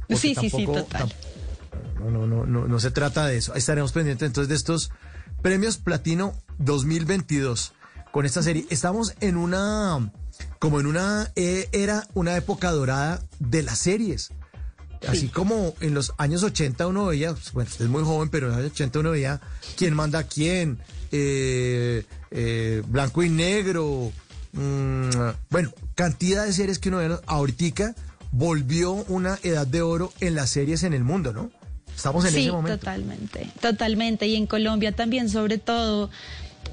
[0.10, 1.13] Sí, sí, sí, tampoco- total.
[1.99, 3.53] no, no, no, no, no se trata de eso.
[3.53, 4.91] Ahí Estaremos pendientes entonces de estos
[5.41, 7.73] premios Platino 2022
[8.12, 8.65] con esta serie.
[8.69, 10.12] Estamos en una,
[10.60, 14.31] como en una eh, era, una época dorada de las series.
[15.08, 18.47] Así como en los años 80 uno veía, pues, bueno, usted es muy joven, pero
[18.47, 19.39] en los años 80 uno veía
[19.77, 20.79] quién manda a quién,
[21.15, 24.12] eh, eh, blanco y negro,
[24.54, 25.10] mm,
[25.49, 27.17] bueno, cantidad de series que uno ve.
[27.25, 27.95] Ahorita
[28.32, 31.51] volvió una edad de oro en las series en el mundo, ¿no?
[31.95, 32.78] Estamos en sí, ese momento.
[32.78, 34.28] totalmente, totalmente.
[34.28, 36.10] Y en Colombia también, sobre todo,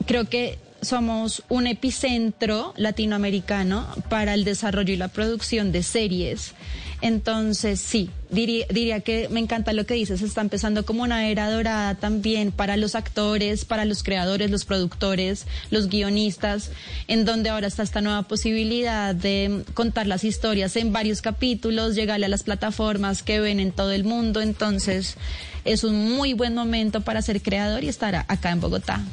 [0.07, 6.55] creo que somos un epicentro latinoamericano para el desarrollo y la producción de series.
[7.03, 11.51] Entonces, sí, diría, diría que me encanta lo que dices, está empezando como una era
[11.51, 16.71] dorada también para los actores, para los creadores, los productores, los guionistas,
[17.09, 22.27] en donde ahora está esta nueva posibilidad de contar las historias en varios capítulos, llegarle
[22.27, 24.41] a las plataformas que ven en todo el mundo.
[24.41, 25.17] Entonces,
[25.65, 29.05] es un muy buen momento para ser creador y estar acá en Bogotá.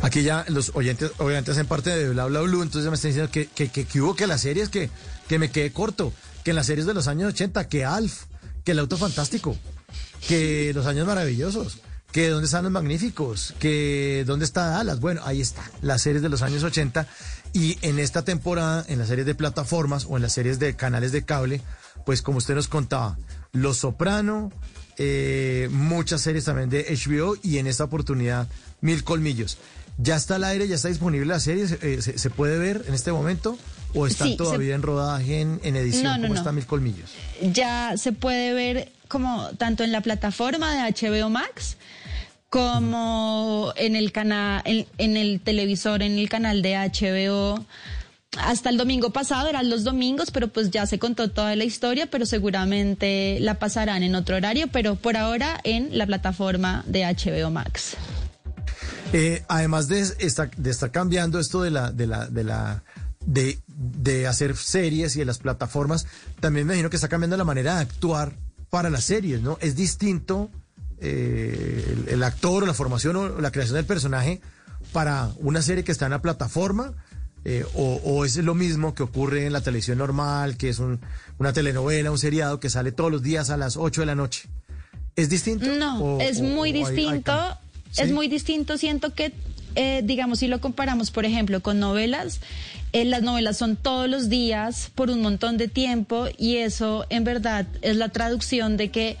[0.00, 3.10] Aquí ya los oyentes, obviamente hacen parte de Bla Bla Blue, entonces ya me están
[3.10, 4.90] diciendo que, que, que, que hubo que las series que,
[5.28, 6.12] que me quedé corto,
[6.44, 8.24] que en las series de los años 80, que Alf,
[8.64, 9.56] que el auto fantástico,
[10.28, 11.78] que los años maravillosos,
[12.12, 15.00] que dónde están los magníficos, que dónde está Dallas.
[15.00, 17.06] Bueno, ahí está, las series de los años 80
[17.54, 21.10] y en esta temporada, en las series de plataformas o en las series de canales
[21.12, 21.62] de cable,
[22.04, 23.18] pues como usted nos contaba,
[23.52, 24.52] Los Soprano,
[24.98, 28.46] eh, muchas series también de HBO y en esta oportunidad
[28.80, 29.58] Mil Colmillos.
[29.98, 30.68] ¿Ya está al aire?
[30.68, 31.66] ¿Ya está disponible la serie?
[31.66, 33.58] ¿Se, eh, puede ver en este momento?
[33.94, 36.04] ¿O están Sí, se- todavía en rodaje, en, en edición?
[36.04, 36.40] No, no, ¿Cómo no.
[36.40, 37.10] está Mil Colmillos?
[37.52, 41.76] ya se puede ver como tanto en la plataforma de HBO Max
[42.48, 47.64] como en el canal, en, en el televisor, en el canal de HBO.
[48.38, 52.06] Hasta el domingo pasado eran los domingos, pero pues ya se contó toda la historia,
[52.06, 57.50] pero seguramente la pasarán en otro horario, pero por ahora en la plataforma de HBO
[57.50, 57.94] Max.
[59.12, 62.82] Eh, además de estar, de estar cambiando esto de la, de la, de la,
[63.26, 66.06] de, de hacer series y de las plataformas,
[66.40, 68.32] también me imagino que está cambiando la manera de actuar
[68.70, 69.58] para las series, ¿no?
[69.60, 70.50] Es distinto
[71.00, 74.40] eh, el, el actor o la formación o la creación del personaje
[74.92, 76.92] para una serie que está en la plataforma.
[77.44, 81.00] eh, o, o es lo mismo que ocurre en la televisión normal, que es un-
[81.38, 84.48] una telenovela, un seriado que sale todos los días a las 8 de la noche.
[85.16, 85.66] ¿Es distinto?
[85.66, 87.58] No, ¿O- es muy o hay- hay distinto.
[87.98, 88.78] Es muy distinto.
[88.78, 89.32] Siento que,
[89.74, 92.40] eh, digamos, si lo comparamos, por ejemplo, con novelas,
[92.92, 97.24] eh, las novelas son todos los días por un montón de tiempo y eso, en
[97.24, 99.16] verdad, es la traducción de que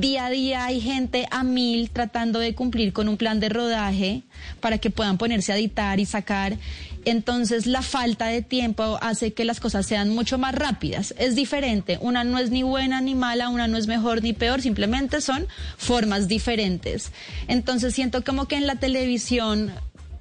[0.00, 4.22] día a día hay gente a mil tratando de cumplir con un plan de rodaje
[4.60, 6.56] para que puedan ponerse a editar y sacar.
[7.04, 11.14] Entonces la falta de tiempo hace que las cosas sean mucho más rápidas.
[11.18, 11.98] Es diferente.
[12.00, 15.46] Una no es ni buena ni mala, una no es mejor ni peor, simplemente son
[15.76, 17.12] formas diferentes.
[17.46, 19.70] Entonces siento como que en la televisión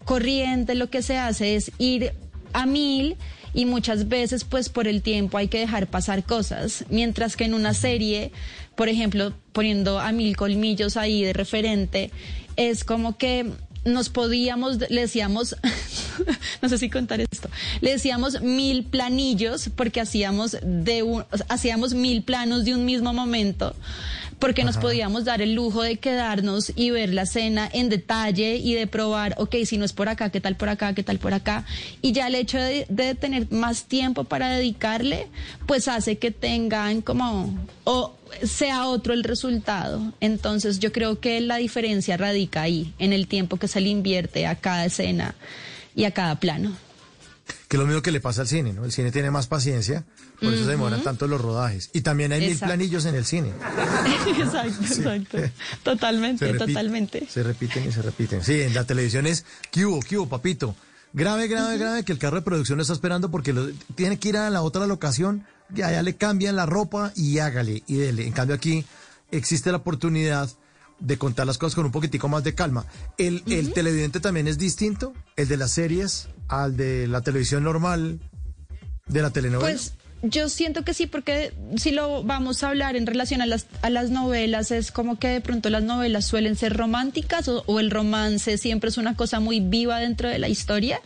[0.06, 2.14] corriente lo que se hace es ir
[2.52, 3.18] a mil
[3.54, 7.54] y muchas veces pues por el tiempo hay que dejar pasar cosas, mientras que en
[7.54, 8.32] una serie,
[8.76, 12.12] por ejemplo, poniendo a mil colmillos ahí de referente,
[12.56, 13.52] es como que
[13.86, 15.56] nos podíamos, le decíamos,
[16.62, 17.50] no sé si contar esto,
[17.82, 23.76] le decíamos mil planillos porque hacíamos de un, hacíamos mil planos de un mismo momento
[24.39, 28.74] porque nos podíamos dar el lujo de quedarnos y ver la escena en detalle y
[28.74, 31.34] de probar, ok, si no es por acá, qué tal por acá, qué tal por
[31.34, 31.65] acá.
[32.02, 35.28] Y ya el hecho de, de tener más tiempo para dedicarle,
[35.65, 40.13] pues hace que tengan como, o sea otro el resultado.
[40.19, 44.48] Entonces yo creo que la diferencia radica ahí, en el tiempo que se le invierte
[44.48, 45.36] a cada escena
[45.96, 46.76] y a cada plano.
[47.67, 48.86] Que es lo mismo que le pasa al cine, ¿no?
[48.86, 50.06] El cine tiene más paciencia,
[50.44, 51.90] por eso se demoran tanto los rodajes.
[51.94, 53.52] Y también hay mil planillos en el cine.
[54.40, 55.38] exacto, exacto.
[55.84, 57.28] Totalmente, Se repite- totalmente.
[57.30, 58.44] Se repiten y se repiten.
[58.44, 60.76] Sí, en la televisión es, ¿qué hubo, qué hubo, papito?
[61.14, 64.30] Grave, grave, grave, que el carro de producción lo está esperando porque lo- tiene que
[64.30, 68.26] ir a la otra locación, ya, ya le cambian la ropa y hágale, y dele.
[68.26, 68.86] En cambio aquí
[69.32, 70.50] existe la oportunidad
[71.00, 72.86] de contar las cosas con un poquitico más de calma.
[73.18, 78.20] El, el televidente también es distinto, el de las series, al de la televisión normal,
[79.08, 79.70] de la telenovela.
[79.72, 83.68] Pues yo siento que sí, porque si lo vamos a hablar en relación a las,
[83.82, 87.80] a las novelas, es como que de pronto las novelas suelen ser románticas o, o
[87.82, 91.02] el romance siempre es una cosa muy viva dentro de la historia,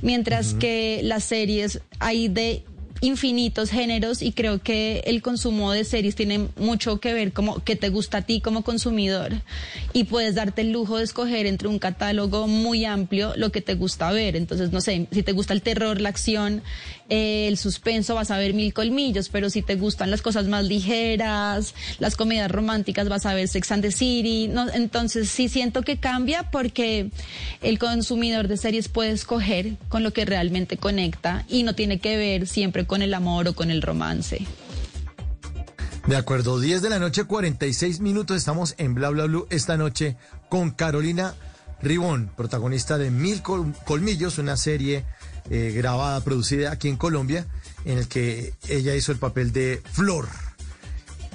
[0.00, 2.64] mientras que las series hay de
[3.00, 7.76] infinitos géneros y creo que el consumo de series tiene mucho que ver como que
[7.76, 9.32] te gusta a ti como consumidor
[9.92, 13.74] y puedes darte el lujo de escoger entre un catálogo muy amplio lo que te
[13.74, 14.36] gusta ver.
[14.36, 16.62] Entonces, no sé, si te gusta el terror, la acción,
[17.10, 20.64] eh, el suspenso, vas a ver mil colmillos, pero si te gustan las cosas más
[20.64, 24.50] ligeras, las comedias románticas, vas a ver Sex and the City.
[24.74, 27.10] Entonces, sí siento que cambia porque
[27.60, 32.16] el consumidor de series puede escoger con lo que realmente conecta y no tiene que
[32.16, 34.46] ver siempre con el amor o con el romance.
[36.06, 38.36] De acuerdo, 10 de la noche, 46 minutos.
[38.36, 40.16] Estamos en Bla Bla Blue esta noche
[40.50, 41.34] con Carolina
[41.80, 45.04] Ribón, protagonista de Mil Col- Colmillos, una serie
[45.50, 47.46] eh, grabada, producida aquí en Colombia,
[47.84, 50.28] en el que ella hizo el papel de Flor.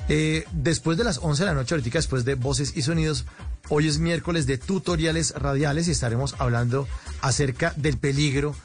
[0.08, 3.26] Eh, después de las 11 de la noche, ahorita después de Voces y Sonidos,
[3.70, 6.88] hoy es miércoles de tutoriales radiales y estaremos hablando
[7.22, 8.56] acerca del peligro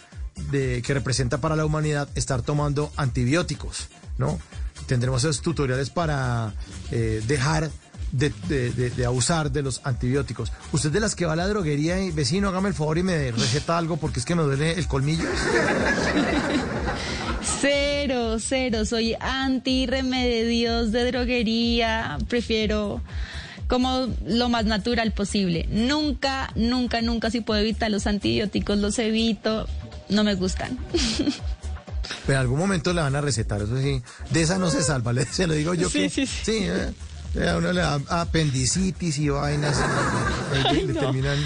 [0.51, 4.41] de, que representa para la humanidad estar tomando antibióticos, ¿no?
[4.87, 6.55] Tendremos esos tutoriales para
[6.91, 7.71] eh, dejar
[8.17, 10.53] de, de- de- de abusar de los antibióticos.
[10.73, 13.31] ¿Usted de las que va a la droguería y vecino, hágame el favor y me
[13.33, 15.25] receta algo porque es que me duele el colmillo?
[17.61, 18.85] Cero, cero.
[18.85, 22.19] Soy anti remedios de droguería.
[22.29, 23.03] Prefiero
[23.69, 25.67] como lo más natural posible.
[25.71, 29.67] Nunca, nunca, nunca si puedo evitar los antibióticos, los evito.
[30.09, 30.79] No me gustan.
[32.27, 34.03] Pero en algún momento le van a recetar, eso sí.
[34.31, 36.11] De esa no se salva, se lo digo yo Sí, que.
[36.11, 36.53] sí, sí.
[36.65, 36.93] eh, eh,
[37.37, 39.77] a uno le da apendicitis y vainas.
[40.73, 41.01] y- le no.
[41.01, 41.39] terminan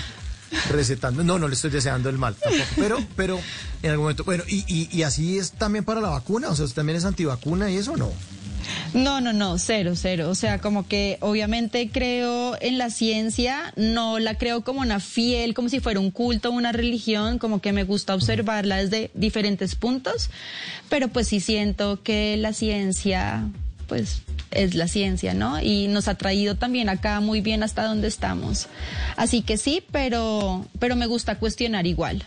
[0.70, 1.22] recetando.
[1.24, 2.64] No, no le estoy deseando el mal tampoco.
[2.76, 3.40] Pero, pero
[3.82, 4.24] en algún momento.
[4.24, 6.48] Bueno, y, y, y así es también para la vacuna.
[6.50, 8.10] O sea, ¿usted también es antivacuna y eso no?
[8.92, 10.28] No, no, no, cero, cero.
[10.30, 15.54] O sea, como que obviamente creo en la ciencia, no la creo como una fiel,
[15.54, 20.28] como si fuera un culto, una religión, como que me gusta observarla desde diferentes puntos,
[20.90, 23.44] pero pues sí siento que la ciencia,
[23.86, 25.60] pues es la ciencia, ¿no?
[25.60, 28.68] Y nos ha traído también acá muy bien hasta donde estamos.
[29.16, 32.24] Así que sí, pero, pero me gusta cuestionar igual.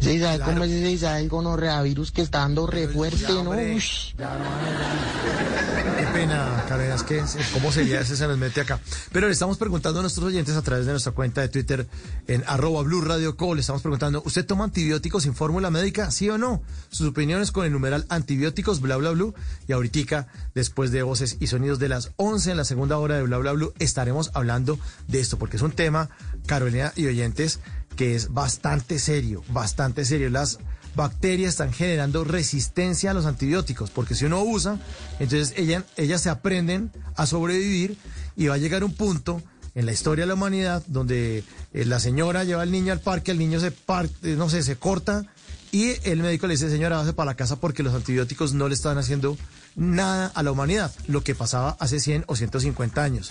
[0.00, 3.50] Sí, ¿sabe cómo es ese Isabel gonorrea virus que está dando re fuerte, no?
[3.50, 4.14] Ush.
[4.16, 7.22] Qué pena, Karen, es que
[7.52, 8.80] cómo sería ese se nos mete acá.
[9.12, 11.86] Pero le estamos preguntando a nuestros oyentes a través de nuestra cuenta de Twitter
[12.26, 13.54] en arroba Blue Radio Co.
[13.54, 16.10] Le estamos preguntando, ¿usted toma antibióticos sin fórmula médica?
[16.10, 16.62] ¿Sí o no?
[16.88, 19.26] Sus opiniones con el numeral antibióticos, bla, bla, bla.
[19.68, 23.22] Y ahorita, después de voces y sonidos de las 11 en la segunda hora de
[23.24, 24.78] bla, bla, bla, estaremos hablando
[25.08, 26.08] de esto, porque es un tema,
[26.46, 27.60] Carolina y oyentes,
[27.96, 30.30] que es bastante serio, bastante serio.
[30.30, 30.58] Las
[30.96, 34.78] bacterias están generando resistencia a los antibióticos, porque si uno abusa,
[35.18, 37.96] entonces ella- ellas se aprenden a sobrevivir
[38.36, 39.42] y va a llegar un punto
[39.74, 43.30] en la historia de la humanidad donde eh, la señora lleva al niño al parque,
[43.30, 45.24] el niño se parte, no sé, se corta
[45.70, 48.74] y el médico le dice, señora, váyase para la casa porque los antibióticos no le
[48.74, 49.38] están haciendo
[49.76, 53.30] nada a la humanidad, lo que pasaba hace 100 o 150 años.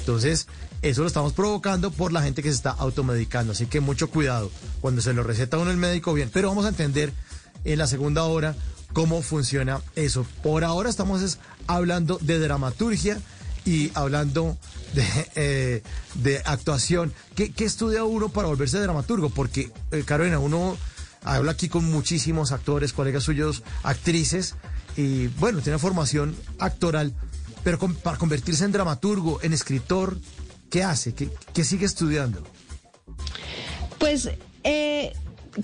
[0.00, 0.46] Entonces,
[0.82, 3.52] eso lo estamos provocando por la gente que se está automedicando.
[3.52, 4.50] Así que mucho cuidado.
[4.80, 6.30] Cuando se lo receta uno el médico, bien.
[6.32, 7.12] Pero vamos a entender
[7.64, 8.54] en la segunda hora
[8.92, 10.26] cómo funciona eso.
[10.42, 13.20] Por ahora estamos es hablando de dramaturgia
[13.64, 14.56] y hablando
[14.94, 15.82] de,
[16.24, 17.12] eh, actuación.
[17.34, 19.30] ¿Qué, qué estudia uno para volverse dramaturgo?
[19.30, 20.76] Porque, eh, Carolina, uno
[21.22, 24.54] habla aquí con muchísimos actores, colegas suyos, actrices,
[25.00, 27.12] y bueno, tiene formación actoral,
[27.64, 30.18] pero para convertirse en dramaturgo, en escritor,
[30.70, 31.14] ¿qué hace?
[31.14, 32.42] ¿Qué, qué sigue estudiando?
[33.98, 34.30] Pues,
[34.64, 35.12] eh,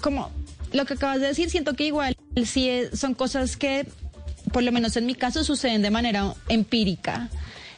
[0.00, 0.30] como
[0.72, 3.86] lo que acabas de decir, siento que igual sí es- son cosas que,
[4.52, 7.30] por lo menos en mi caso, suceden de manera empírica.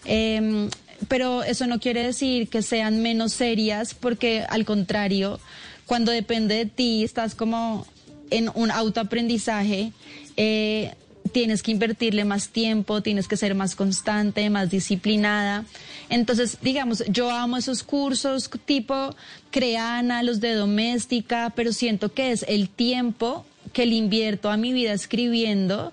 [0.04, 0.68] Em,
[1.08, 5.38] pero eso no quiere decir que sean menos serias, porque al contrario,
[5.86, 7.86] cuando depende de ti, estás como
[8.30, 9.92] en un autoaprendizaje.
[10.40, 10.94] eh,
[11.28, 15.64] tienes que invertirle más tiempo, tienes que ser más constante, más disciplinada.
[16.08, 19.14] Entonces, digamos, yo amo esos cursos tipo
[19.50, 24.72] Creana, los de doméstica, pero siento que es el tiempo que le invierto a mi
[24.72, 25.92] vida escribiendo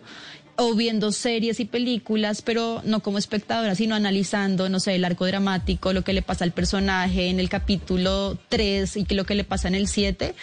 [0.58, 5.26] o viendo series y películas, pero no como espectadora, sino analizando, no sé, el arco
[5.26, 9.44] dramático, lo que le pasa al personaje en el capítulo 3 y lo que le
[9.44, 10.34] pasa en el 7,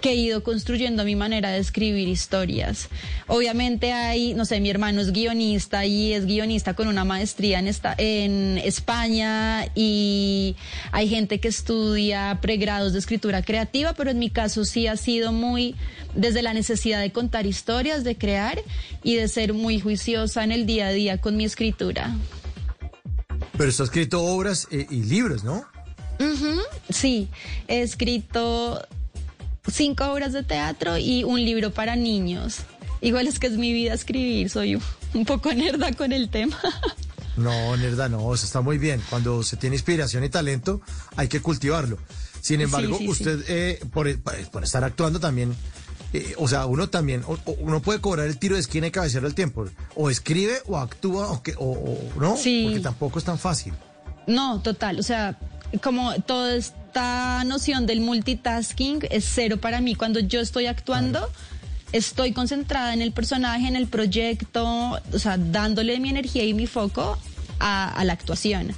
[0.00, 2.88] que he ido construyendo mi manera de escribir historias.
[3.28, 7.68] Obviamente hay, no sé, mi hermano es guionista y es guionista con una maestría en,
[7.68, 10.56] esta, en España y
[10.90, 15.32] hay gente que estudia pregrados de escritura creativa, pero en mi caso sí ha sido
[15.32, 15.76] muy
[16.14, 18.60] desde la necesidad de contar historias, de crear
[19.04, 22.14] y de ser muy juiciosa en el día a día con mi escritura.
[23.56, 25.64] Pero está escrito obras eh, y libros, ¿no?
[26.88, 27.28] Sí,
[27.68, 28.86] he escrito
[29.70, 32.58] cinco obras de teatro y un libro para niños.
[33.00, 34.76] Igual es que es mi vida escribir, soy
[35.14, 36.58] un- poco nerda con el tema.
[37.36, 39.00] No, nerda, no, está muy bien.
[39.08, 40.82] Cuando se tiene inspiración y talento,
[41.16, 41.96] hay que cultivarlo.
[42.42, 43.10] Sin embargo, sí, sí.
[43.10, 44.14] usted, eh, por,
[44.50, 45.54] por estar actuando también,
[46.12, 49.26] eh, o sea, uno también, o- uno puede cobrar el tiro de esquina y cabecero
[49.26, 49.66] al tiempo.
[49.94, 52.62] O escribe o actúa, o, que, o, o- no, Sí.
[52.64, 53.72] porque tampoco es tan fácil.
[54.26, 55.38] No, total, o sea,
[55.82, 59.94] como toda esta noción del multitasking es cero para mí.
[59.94, 61.28] Cuando yo estoy actuando,
[61.92, 64.64] estoy concentrada en el personaje, en el proyecto,
[65.12, 67.18] o sea, dándole mi energía y mi foco
[67.58, 68.72] a, a la actuación.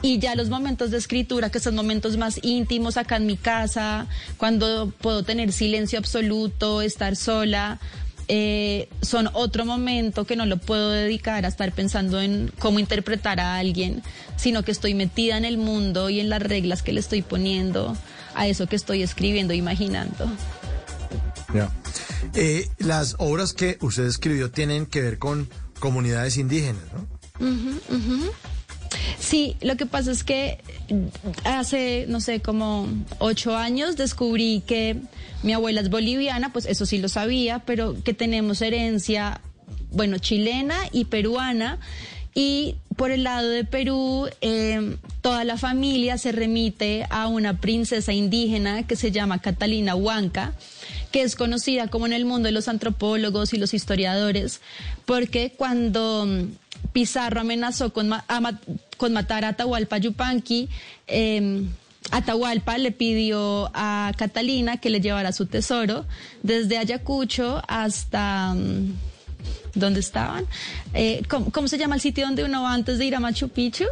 [0.00, 4.06] Y ya los momentos de escritura, que son momentos más íntimos acá en mi casa,
[4.36, 7.80] cuando puedo tener silencio absoluto, estar sola,
[8.28, 13.40] eh, son otro momento que no lo puedo dedicar a estar pensando en cómo interpretar
[13.40, 14.02] a alguien,
[14.36, 17.96] sino que estoy metida en el mundo y en las reglas que le estoy poniendo
[18.34, 20.30] a eso que estoy escribiendo, imaginando.
[21.54, 21.72] Ya.
[22.34, 25.48] Eh, las obras que usted escribió tienen que ver con
[25.80, 27.46] comunidades indígenas, ¿no?
[27.46, 28.30] Ujú, ujú.
[29.18, 30.58] Sí, lo que pasa es que
[31.44, 32.88] hace, no sé, como
[33.18, 34.96] ocho años descubrí que
[35.42, 39.40] mi abuela es boliviana, pues eso sí lo sabía, pero que tenemos herencia,
[39.90, 41.78] bueno, chilena y peruana.
[42.34, 48.12] Y por el lado de Perú, eh, toda la familia se remite a una princesa
[48.12, 50.54] indígena que se llama Catalina Huanca,
[51.10, 54.60] que es conocida como en el mundo de los antropólogos y los historiadores,
[55.04, 58.40] porque cuando mm, Pizarro amenazó con, a
[58.98, 60.68] con matar a Atahualpa Yupanqui,
[61.06, 61.62] eh,
[62.10, 66.04] Atahualpa le pidió a Catalina que le llevara su tesoro
[66.42, 68.52] desde Ayacucho hasta...
[68.54, 68.92] mm,
[69.74, 70.44] ¿Dónde estaban?
[70.92, 73.48] Eh, ¿cómo, cómo se llama el sitio donde uno va antes de ir a Machu
[73.48, 73.84] Picchu?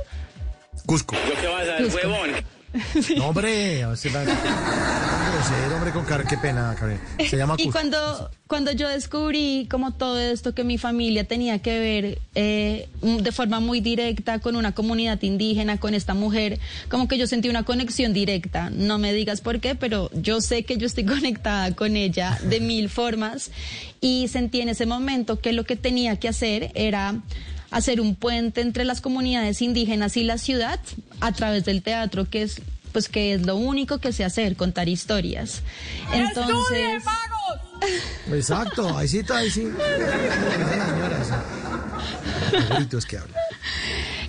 [0.84, 1.14] Cusco.
[1.28, 2.55] ¿Yo qué vas a Cusco.
[2.94, 3.18] huevón?
[3.18, 7.00] No, hombre, a ver si va- grosero, hombre, con cara, qué pena, Gabriel.
[7.28, 11.78] Se llama Y cuando, cuando yo descubrí como todo esto que mi familia tenía que
[11.78, 16.58] ver eh, de forma muy directa con una comunidad indígena, con esta mujer,
[16.88, 18.70] como que yo sentí una conexión directa.
[18.70, 22.60] No me digas por qué, pero yo sé que yo estoy conectada con ella de
[22.60, 23.50] mil formas
[24.00, 27.14] y sentí en ese momento que lo que tenía que hacer era
[27.70, 30.80] hacer un puente entre las comunidades indígenas y la ciudad
[31.20, 32.60] a través del teatro, que es
[32.92, 35.60] pues que es lo único que sé hacer, contar historias.
[36.14, 37.02] Entonces,
[38.32, 39.68] Exacto, ahí sí está, ahí sí.
[43.08, 43.36] Que habla.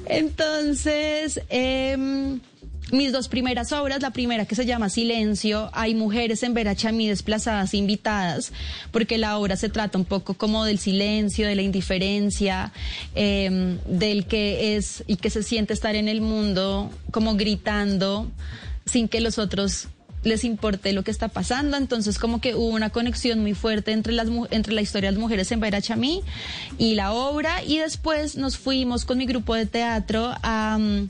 [0.05, 2.39] entonces em,
[2.91, 7.73] mis dos primeras obras, la primera que se llama Silencio, hay mujeres en Verachamí desplazadas
[7.73, 8.53] invitadas,
[8.91, 12.71] porque la obra se trata un poco como del silencio, de la indiferencia,
[13.15, 18.31] em, del que es y que se siente estar en el mundo como gritando
[18.85, 19.87] sin que los otros
[20.23, 24.13] les importe lo que está pasando, entonces como que hubo una conexión muy fuerte entre
[24.13, 26.21] las entre la historia de las mujeres en Verachamí
[26.77, 27.63] y la obra.
[27.63, 31.09] Y después nos fuimos con mi grupo de teatro a mm,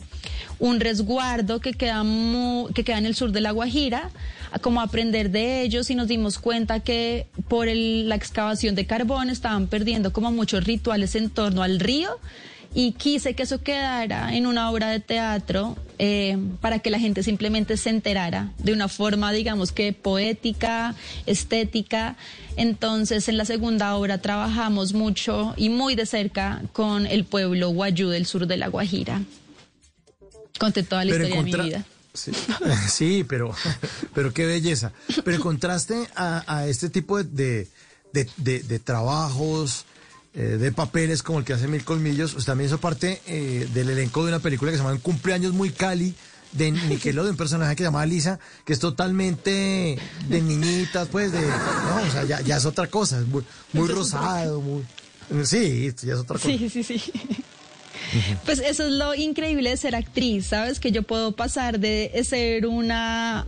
[0.59, 4.09] un resguardo que queda mu- que queda en el sur de la Guajira
[4.51, 5.89] a como aprender de ellos.
[5.89, 10.63] Y nos dimos cuenta que por el- la excavación de carbón estaban perdiendo como muchos
[10.65, 12.09] rituales en torno al río
[12.73, 17.23] y quise que eso quedara en una obra de teatro eh, para que la gente
[17.23, 20.93] simplemente se enterara de una forma, digamos que poética,
[21.25, 22.15] estética.
[22.55, 28.09] Entonces, en la segunda obra trabajamos mucho y muy de cerca con el pueblo guayú
[28.09, 29.21] del sur de La Guajira.
[30.59, 31.85] Conté toda la Pero historia de mi vida.
[32.13, 32.31] Sí,
[32.89, 33.53] sí, pero,
[34.13, 34.91] pero qué belleza.
[35.23, 37.67] Pero en contraste a, a este tipo de,
[38.13, 39.85] de, de- de trabajos,
[40.37, 43.89] eh, de papeles como el que hace Mil Colmillos, usted también hizo parte eh, del
[43.89, 46.13] elenco de una película que se llama Un cumpleaños muy Cali,
[46.51, 49.97] de Nickelodeon, un personaje que se llama Lisa, que es totalmente
[50.29, 53.87] de niñitas, pues, de, no, o sea, ya, ya es otra cosa, es muy, muy
[53.87, 54.85] rosado, muy,
[55.43, 56.47] sí, ya es otra cosa.
[56.47, 57.01] Sí, sí, sí.
[58.45, 60.79] Pues eso es lo increíble de ser actriz, ¿sabes?
[60.79, 63.47] Que yo puedo pasar de ser una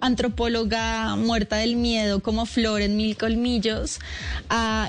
[0.00, 3.98] antropóloga muerta del miedo como Flor en Mil Colmillos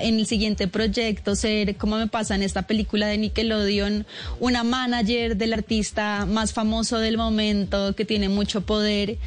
[0.01, 4.05] en el siguiente proyecto ser, como me pasa en esta película de Nickelodeon,
[4.39, 9.17] una manager del artista más famoso del momento que tiene mucho poder.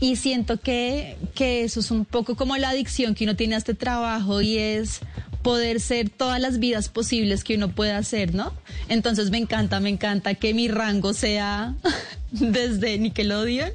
[0.00, 3.58] Y siento que, que eso es un poco como la adicción que uno tiene a
[3.58, 5.00] este trabajo y es
[5.42, 8.52] poder ser todas las vidas posibles que uno pueda hacer, ¿no?
[8.88, 11.74] Entonces me encanta, me encanta que mi rango sea
[12.30, 13.70] desde Nickelodeon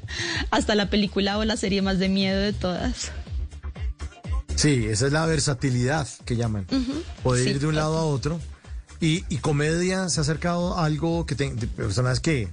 [0.50, 3.10] hasta la película o la serie más de miedo de todas.
[4.56, 6.66] Sí, esa es la versatilidad que llaman.
[7.22, 8.40] Poder Sí, ir de un lado a otro.
[9.00, 12.48] Y, y comedia se ha acercado a algo que te- de personas que,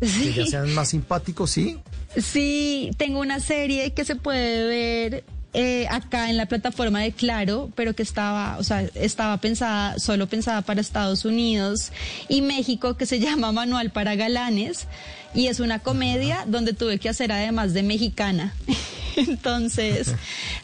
[0.00, 1.78] que ya sean más simpáticos, ¿sí?
[2.16, 7.70] Sí, tengo una serie que se puede ver eh, acá en la plataforma de Claro,
[7.74, 11.90] pero que estaba, o sea, estaba pensada, solo pensada para Estados Unidos
[12.28, 14.86] y México, que se llama Manual para Galanes,
[15.34, 18.54] y es una comedia donde tuve que hacer además de mexicana.
[19.16, 20.14] Entonces,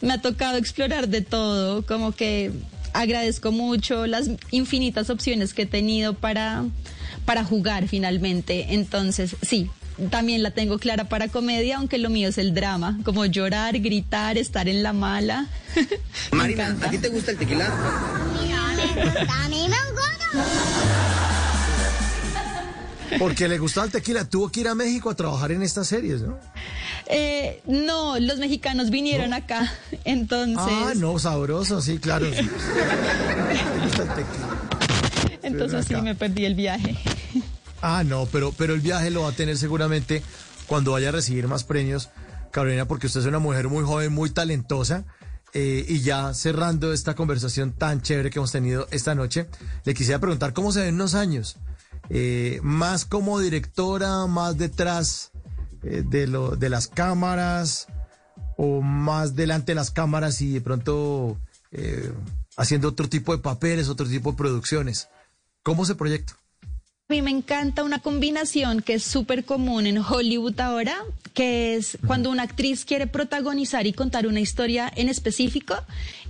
[0.01, 2.51] me ha tocado explorar de todo, como que
[2.93, 6.65] agradezco mucho las infinitas opciones que he tenido para,
[7.25, 8.73] para jugar finalmente.
[8.73, 9.69] Entonces, sí,
[10.09, 14.37] también la tengo clara para comedia, aunque lo mío es el drama, como llorar, gritar,
[14.37, 15.47] estar en la mala.
[16.31, 16.75] Marina.
[16.81, 17.71] ¿a ti te gusta el tequila?
[23.19, 24.25] Porque le gustaba el tequila.
[24.25, 26.37] Tuvo que ir a México a trabajar en estas series, ¿no?
[27.07, 29.71] Eh, no, los mexicanos vinieron acá,
[30.03, 30.57] entonces...
[30.57, 32.25] Ah, no, sabroso, sí, claro.
[32.33, 32.41] sí.
[33.77, 35.39] Me gusta el tequila.
[35.41, 36.97] entonces sí, me perdí el viaje.
[37.89, 40.21] Ah, no, pero, pero el viaje lo va a tener seguramente
[40.67, 42.09] cuando vaya a recibir más premios,
[42.51, 45.05] Carolina, porque usted es una mujer muy joven, muy talentosa.
[45.53, 49.47] eh, y ya cerrando esta conversación tan chévere que hemos tenido esta noche,
[49.85, 51.55] le quisiera preguntar cómo se ven unos años.
[52.09, 55.31] Eh, más como directora, más detrás
[55.83, 57.87] eh, de, lo, de las cámaras,
[58.57, 61.39] o más delante de las cámaras y de pronto
[62.57, 65.07] haciendo otro tipo de papeles, otro tipo de producciones.
[65.63, 66.35] ¿Cómo se proyecta?
[67.09, 71.97] A mí me encanta una combinación que es súper común en Hollywood ahora, que es
[72.05, 75.73] cuando una actriz quiere protagonizar y contar una historia en específico,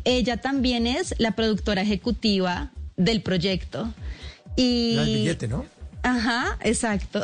[0.03, 3.91] ella también es la productora ejecutiva del proyecto.
[4.55, 5.65] Y el billete, ¿no?
[6.03, 7.23] Ajá, exacto.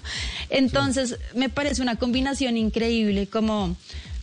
[0.48, 3.76] Entonces, me parece una combinación increíble como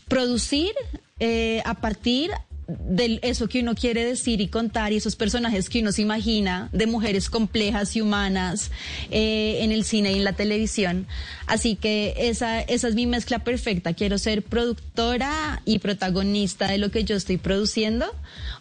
[0.07, 0.71] producir
[1.19, 2.31] eh, a partir
[2.79, 6.69] de eso que uno quiere decir y contar y esos personajes que uno se imagina
[6.71, 8.71] de mujeres complejas y humanas
[9.09, 11.07] eh, en el cine y en la televisión.
[11.51, 13.93] Así que esa, esa es mi mezcla perfecta.
[13.93, 18.05] Quiero ser productora y protagonista de lo que yo estoy produciendo.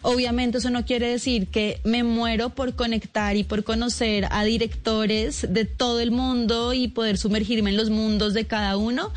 [0.01, 5.47] Obviamente eso no quiere decir que me muero por conectar y por conocer a directores
[5.49, 9.13] de todo el mundo y poder sumergirme en los mundos de cada uno,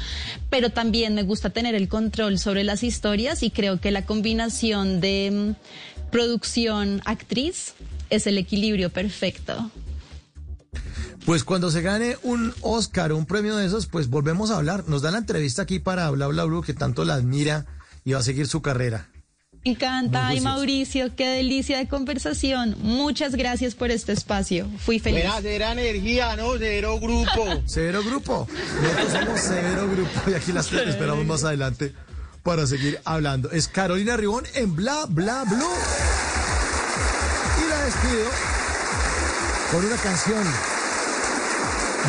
[0.50, 5.00] pero también me gusta tener el control sobre las historias y creo que la combinación
[5.00, 7.74] de mm, producción actriz
[8.08, 9.68] es el equilibrio perfecto.
[11.24, 14.84] Pues cuando se gane un Oscar o un premio de esos, pues volvemos a hablar.
[14.88, 17.64] Nos da la entrevista aquí para Bla Bla Blue, que tanto la admira
[18.04, 19.08] y va a seguir su carrera.
[19.64, 20.40] Me encanta, Muy ay.
[20.42, 22.76] Mauricio, qué delicia de conversación.
[22.82, 24.68] Muchas gracias por este espacio.
[24.78, 25.24] Fui feliz.
[25.40, 26.58] Cera energía, ¿no?
[26.58, 27.62] Cero grupo.
[27.66, 28.46] Cero Grupo.
[28.82, 31.94] Nosotros somos Cero Grupo y aquí las esperamos más adelante
[32.42, 33.50] para seguir hablando.
[33.50, 35.64] Es Carolina Ribón en Bla Bla Blue.
[37.64, 38.28] Y la despido
[39.72, 40.73] con una canción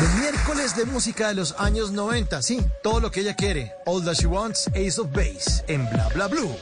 [0.00, 2.42] de miércoles de música de los años 90.
[2.42, 3.72] Sí, todo lo que ella quiere.
[3.86, 6.54] All That She Wants, Ace of Base en Bla Bla Blue.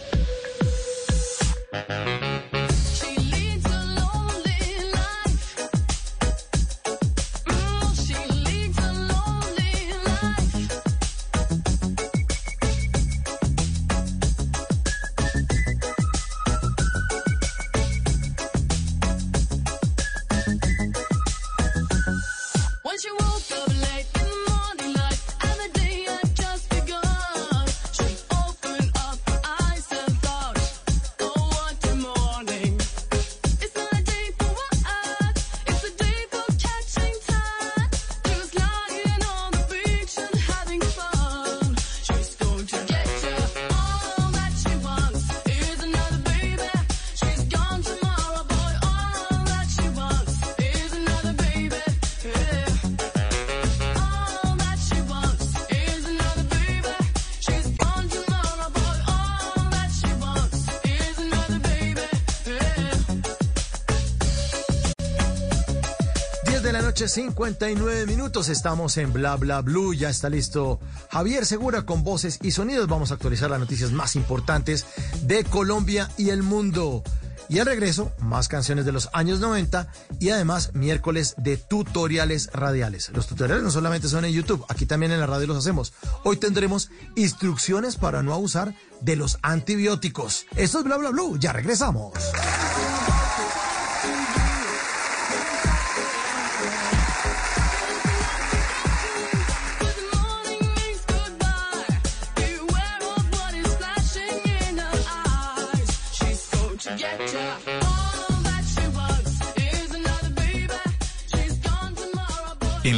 [67.05, 68.49] Noche, 59 minutos.
[68.49, 69.95] Estamos en Bla Bla Blue.
[69.95, 70.81] Ya está listo
[71.11, 72.89] Javier Segura con voces y sonidos.
[72.89, 74.87] Vamos a actualizar las noticias más importantes
[75.23, 77.03] de Colombia y el mundo.
[77.49, 79.89] Y al regreso, más canciones de los años 90
[80.19, 83.11] y además miércoles de tutoriales radiales.
[83.11, 85.93] Los tutoriales no solamente son en YouTube, aquí también en la radio los hacemos.
[86.23, 90.47] Hoy tendremos instrucciones para no abusar de los antibióticos.
[90.57, 91.39] Esto es Bla Bla Blue.
[91.39, 92.15] Ya regresamos.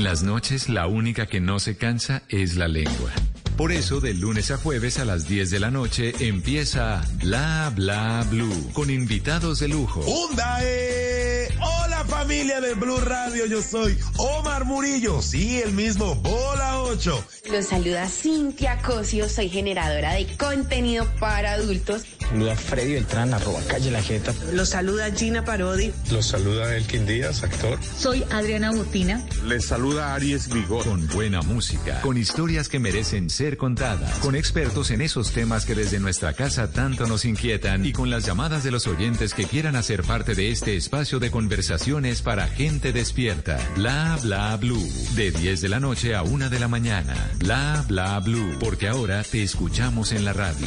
[0.06, 3.10] Las noches la única que no se cansa es la lengua.
[3.56, 8.24] Por eso de lunes a jueves a las 10 de la noche empieza Bla Bla
[8.30, 10.02] Blue con invitados de lujo.
[10.02, 10.60] ¡Onda!
[10.62, 11.48] eh!
[11.60, 17.26] Hola familia de Blue Radio, yo soy Omar Murillo, sí, el mismo, Bola 8.
[17.50, 22.04] Los saluda Cintia Cosio, soy generadora de contenido para adultos.
[22.28, 24.34] Saluda Freddy Beltrán, arroba calle La Jeta.
[24.52, 25.92] Los saluda Gina Parodi.
[26.10, 27.78] Los saluda Elkin Díaz, actor.
[27.98, 29.24] Soy Adriana Butina.
[29.46, 30.84] Les saluda Aries Vigor.
[30.84, 35.74] Con buena música, con historias que merecen ser contadas, con expertos en esos temas que
[35.76, 39.76] desde nuestra casa tanto nos inquietan y con las llamadas de los oyentes que quieran
[39.76, 43.58] hacer parte de este espacio de conversaciones para gente despierta.
[43.76, 44.88] Bla bla blue.
[45.14, 47.14] De 10 de la noche a 1 de la mañana.
[47.38, 48.56] Bla bla blue.
[48.58, 50.66] Porque ahora te escuchamos en la radio.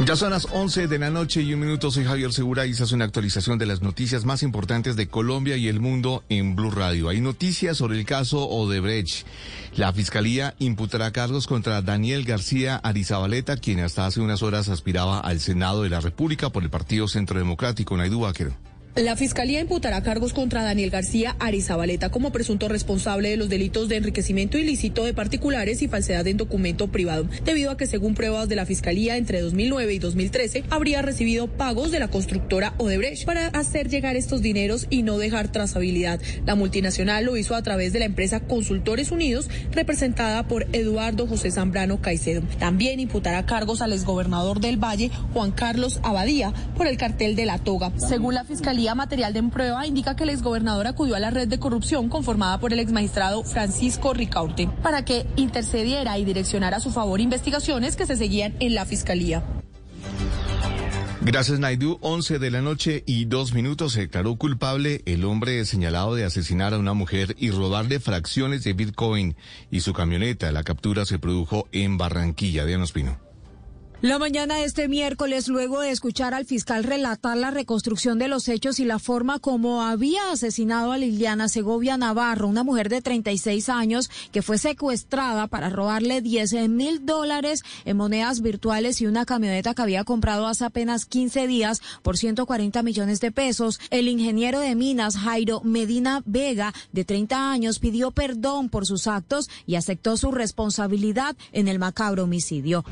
[0.00, 1.90] Ya son las 11 de la noche y un minuto.
[1.90, 5.56] Soy Javier Segura y se hace una actualización de las noticias más importantes de Colombia
[5.56, 7.08] y el mundo en Blue Radio.
[7.08, 9.24] Hay noticias sobre el caso Odebrecht.
[9.76, 15.40] La fiscalía imputará cargos contra Daniel García Arizabaleta, quien hasta hace unas horas aspiraba al
[15.40, 17.96] Senado de la República por el Partido Centro Democrático.
[17.96, 18.73] Naidu Baquero.
[18.96, 23.96] La Fiscalía imputará cargos contra Daniel García Arizabaleta como presunto responsable de los delitos de
[23.96, 28.54] enriquecimiento ilícito de particulares y falsedad en documento privado, debido a que según pruebas de
[28.54, 33.88] la Fiscalía entre 2009 y 2013 habría recibido pagos de la constructora Odebrecht para hacer
[33.88, 36.20] llegar estos dineros y no dejar trazabilidad.
[36.46, 41.50] La multinacional lo hizo a través de la empresa Consultores Unidos, representada por Eduardo José
[41.50, 42.42] Zambrano Caicedo.
[42.60, 47.58] También imputará cargos al exgobernador del Valle, Juan Carlos Abadía, por el cartel de la
[47.58, 47.90] toga.
[47.96, 51.58] Según la Fiscalía, material de prueba indica que el exgobernador acudió a la red de
[51.58, 57.20] corrupción conformada por el exmagistrado Francisco Ricaurte para que intercediera y direccionara a su favor
[57.20, 59.44] investigaciones que se seguían en la fiscalía.
[61.22, 61.98] Gracias, Naidu.
[62.02, 66.74] 11 de la noche y dos minutos se declaró culpable el hombre señalado de asesinar
[66.74, 69.34] a una mujer y robarle fracciones de Bitcoin
[69.70, 70.52] y su camioneta.
[70.52, 72.66] La captura se produjo en Barranquilla.
[72.66, 73.23] Diana Espino.
[74.04, 78.48] La mañana de este miércoles, luego de escuchar al fiscal relatar la reconstrucción de los
[78.48, 83.70] hechos y la forma como había asesinado a Liliana Segovia Navarro, una mujer de 36
[83.70, 89.72] años que fue secuestrada para robarle 10 mil dólares en monedas virtuales y una camioneta
[89.72, 94.74] que había comprado hace apenas 15 días por 140 millones de pesos, el ingeniero de
[94.74, 100.30] minas Jairo Medina Vega, de 30 años, pidió perdón por sus actos y aceptó su
[100.30, 102.84] responsabilidad en el macabro homicidio.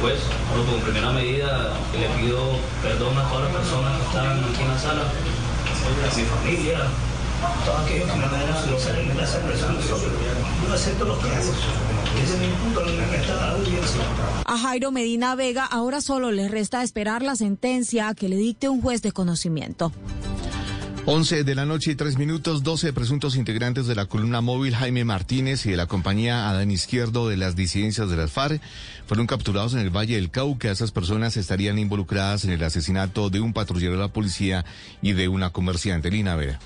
[0.00, 0.18] Juez,
[0.48, 4.68] bueno, como primera medida le pido perdón a todas las personas que están aquí en
[4.68, 9.78] la sala, a mi familia, a todos aquellos que me en esa persona.
[10.68, 11.54] No acepto los hacen.
[12.22, 14.02] Ese es mi punto, lo que audiencia.
[14.44, 18.82] A Jairo Medina Vega ahora solo le resta esperar la sentencia que le dicte un
[18.82, 19.92] juez de conocimiento.
[21.04, 25.04] 11 de la noche y tres minutos, 12 presuntos integrantes de la columna móvil Jaime
[25.04, 28.62] Martínez y de la compañía Adán Izquierdo de las disidencias de las FARC
[29.08, 30.70] fueron capturados en el Valle del Cauca.
[30.70, 34.64] Esas personas estarían involucradas en el asesinato de un patrullero de la policía
[35.02, 36.60] y de una comerciante, Lina Vera.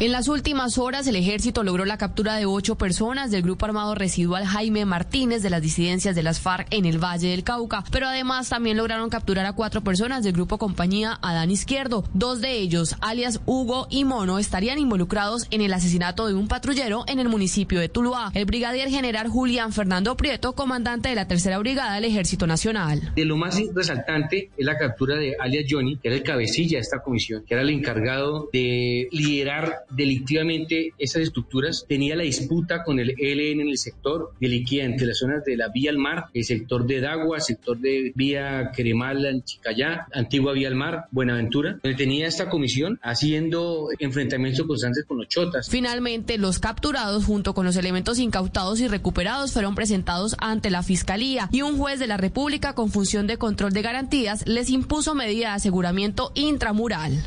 [0.00, 3.94] En las últimas horas, el ejército logró la captura de ocho personas del grupo armado
[3.94, 8.08] residual Jaime Martínez de las disidencias de las FARC en el Valle del Cauca, pero
[8.08, 12.04] además también lograron capturar a cuatro personas del grupo compañía Adán Izquierdo.
[12.14, 17.04] Dos de ellos, alias Hugo y Mono, estarían involucrados en el asesinato de un patrullero
[17.06, 18.32] en el municipio de Tuluá.
[18.34, 23.12] El brigadier general Julián Fernando Prieto, comandante de la tercera brigada del Ejército Nacional.
[23.14, 26.82] De lo más resaltante es la captura de alias Johnny, que era el cabecilla de
[26.82, 32.98] esta comisión, que era el encargado de liderar delictivamente esas estructuras, tenía la disputa con
[32.98, 36.26] el ELN en el sector de liquidez entre las zonas de la vía al mar,
[36.34, 41.78] el sector de Dagua, sector de vía Queremal, en Chicayá, antigua vía al mar, Buenaventura,
[41.82, 45.68] donde tenía esta comisión haciendo enfrentamientos constantes con los chotas.
[45.68, 51.48] Finalmente, los capturados junto con los elementos incautados y recuperados fueron presentados ante la Fiscalía
[51.52, 55.48] y un juez de la República con función de control de garantías les impuso medida
[55.48, 57.22] de aseguramiento intramural.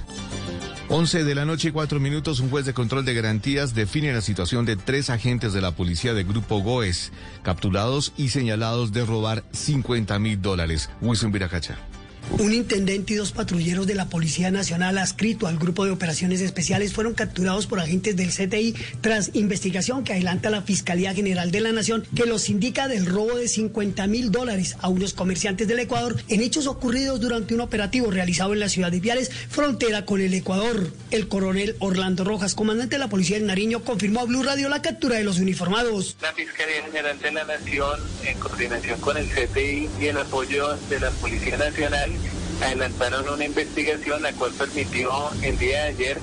[0.88, 4.22] 11 de la noche y cuatro minutos, un juez de control de garantías define la
[4.22, 7.12] situación de tres agentes de la policía del Grupo GOES,
[7.42, 10.92] capturados y señalados de robar 50 mil dólares.
[11.02, 11.76] Wilson Viracacha.
[12.32, 16.92] Un intendente y dos patrulleros de la Policía Nacional adscrito al Grupo de Operaciones Especiales
[16.92, 21.72] fueron capturados por agentes del CTI tras investigación que adelanta la Fiscalía General de la
[21.72, 26.22] Nación que los indica del robo de 50 mil dólares a unos comerciantes del Ecuador
[26.28, 30.34] en hechos ocurridos durante un operativo realizado en la ciudad de Viales, frontera con el
[30.34, 30.92] Ecuador.
[31.12, 34.82] El coronel Orlando Rojas, comandante de la Policía del Nariño, confirmó a Blue Radio la
[34.82, 36.18] captura de los uniformados.
[36.22, 41.00] La Fiscalía General de la Nación, en coordinación con el CTI y el apoyo de
[41.00, 42.12] la Policía Nacional,
[42.62, 46.18] adelantaron una investigación la cual permitió el día de ayer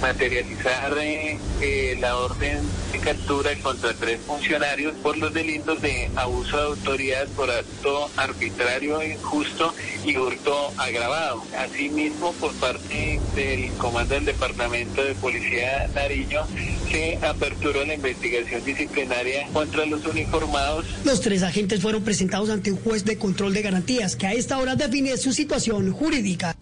[0.00, 2.58] materializar eh, eh, la orden
[2.92, 9.00] de captura contra tres funcionarios por los delitos de abuso de autoridad por acto arbitrario
[9.00, 9.74] e injusto
[10.04, 11.42] y hurto agravado.
[11.58, 16.46] Asimismo, por parte del comando del Departamento de Policía Nariño,
[16.90, 20.86] se aperturó la investigación disciplinaria contra los uniformados.
[21.04, 24.58] Los tres agentes fueron presentados ante un juez de control de garantías que a esta
[24.58, 26.54] hora define su situación jurídica.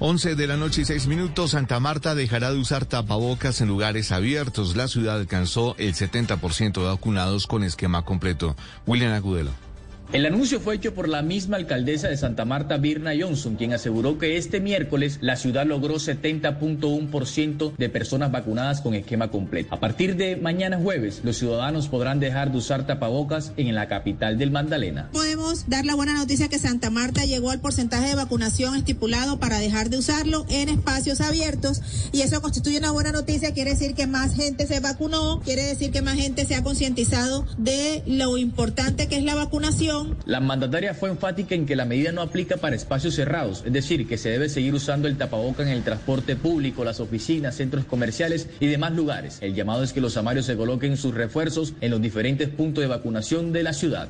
[0.00, 4.12] 11 de la noche y 6 minutos, Santa Marta dejará de usar tapabocas en lugares
[4.12, 4.76] abiertos.
[4.76, 8.54] La ciudad alcanzó el 70% de vacunados con esquema completo.
[8.86, 9.67] William Agudelo.
[10.10, 14.16] El anuncio fue hecho por la misma alcaldesa de Santa Marta, Birna Johnson, quien aseguró
[14.16, 19.74] que este miércoles la ciudad logró 70.1% de personas vacunadas con esquema completo.
[19.74, 24.38] A partir de mañana jueves, los ciudadanos podrán dejar de usar tapabocas en la capital
[24.38, 25.10] del Magdalena.
[25.12, 29.58] Podemos dar la buena noticia que Santa Marta llegó al porcentaje de vacunación estipulado para
[29.58, 31.82] dejar de usarlo en espacios abiertos
[32.12, 35.90] y eso constituye una buena noticia, quiere decir que más gente se vacunó, quiere decir
[35.90, 40.94] que más gente se ha concientizado de lo importante que es la vacunación la mandataria
[40.94, 44.30] fue enfática en que la medida no aplica para espacios cerrados, es decir, que se
[44.30, 48.92] debe seguir usando el tapaboca en el transporte público, las oficinas, centros comerciales y demás
[48.92, 49.38] lugares.
[49.40, 52.88] El llamado es que los amarios se coloquen sus refuerzos en los diferentes puntos de
[52.88, 54.08] vacunación de la ciudad.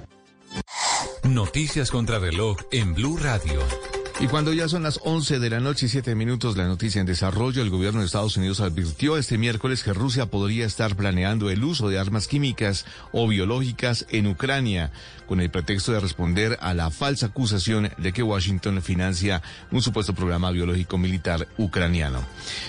[1.24, 3.60] Noticias contra reloj en Blue Radio.
[4.20, 7.06] Y cuando ya son las 11 de la noche y 7 minutos, la noticia en
[7.06, 11.62] desarrollo, el gobierno de Estados Unidos advirtió este miércoles que Rusia podría estar planeando el
[11.62, 14.90] uso de armas químicas o biológicas en Ucrania,
[15.28, 19.40] con el pretexto de responder a la falsa acusación de que Washington financia
[19.70, 22.20] un supuesto programa biológico militar ucraniano.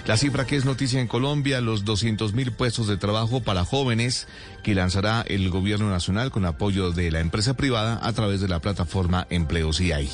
[0.06, 4.28] La cifra que es noticia en Colombia, los 200 mil puestos de trabajo para jóvenes
[4.64, 8.60] que lanzará el gobierno nacional con apoyo de la empresa privada a través de la
[8.60, 10.10] plataforma Empleos hay.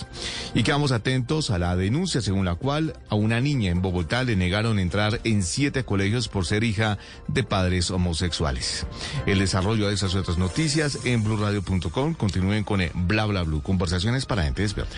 [0.53, 4.35] Y quedamos atentos a la denuncia según la cual a una niña en Bogotá le
[4.35, 8.85] negaron entrar en siete colegios por ser hija de padres homosexuales.
[9.25, 13.61] El desarrollo de esas otras noticias en blurradio.com continúen con el bla bla blue.
[13.61, 14.97] Conversaciones para gente despierta.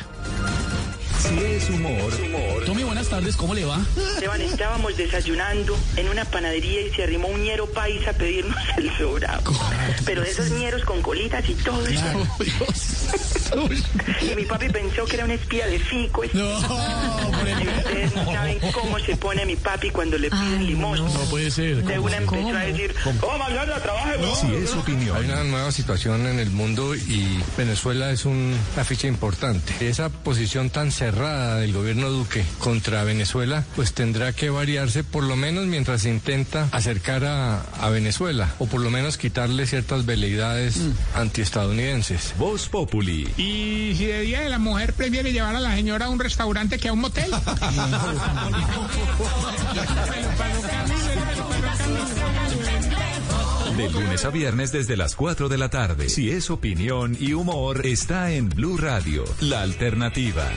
[1.20, 2.14] Si es humor.
[2.66, 3.80] Tommy, buenas tardes, ¿cómo le va?
[4.14, 8.96] Esteban, estábamos desayunando en una panadería y se arrimó un ñero paisa a pedirnos el
[8.98, 9.52] sobrado.
[10.06, 12.04] Pero de esos ñeros con colitas y todo eso.
[14.32, 16.24] y mi papi pensó que era un espía de fico.
[16.34, 16.58] No,
[17.78, 21.00] Ustedes no saben cómo se pone mi papi cuando le piden limón.
[21.00, 21.84] No puede ser.
[21.84, 24.40] De una empezó a decir, oh, mañana trabaje vos.
[24.40, 25.18] Si es opinión.
[25.18, 29.74] Hay una nueva situación en el mundo y Venezuela es un- una ficha importante.
[29.88, 35.36] Esa posición tan cerrada del gobierno Duque contra Venezuela, pues tendrá que variarse por lo
[35.36, 40.80] menos mientras se intenta acercar a, a Venezuela o por lo menos quitarle ciertas veleidades
[41.16, 42.34] antiestadounidenses.
[42.38, 43.28] Voz Populi.
[43.38, 46.78] Y si de día de la mujer prefiere llevar a la señora a un restaurante
[46.78, 47.32] que a un motel.
[53.76, 56.10] De lunes a viernes desde las 4 de la tarde.
[56.10, 60.48] Si es opinión y humor, está en Blue Radio, la alternativa.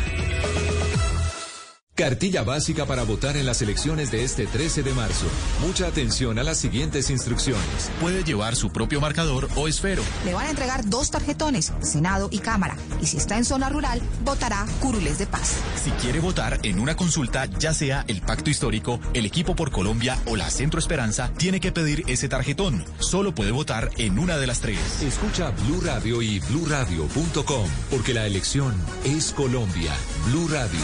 [2.01, 5.27] Cartilla básica para votar en las elecciones de este 13 de marzo.
[5.61, 7.91] Mucha atención a las siguientes instrucciones.
[8.01, 10.03] Puede llevar su propio marcador o esfero.
[10.25, 12.75] Le van a entregar dos tarjetones, Senado y Cámara.
[13.03, 15.57] Y si está en zona rural, votará Curules de Paz.
[15.85, 20.17] Si quiere votar en una consulta, ya sea el Pacto Histórico, el Equipo por Colombia
[20.25, 22.83] o la Centro Esperanza, tiene que pedir ese tarjetón.
[22.99, 25.03] Solo puede votar en una de las tres.
[25.03, 28.75] Escucha Blue Radio y bluradio.com, porque la elección
[29.05, 29.93] es Colombia.
[30.31, 30.81] Blue Radio,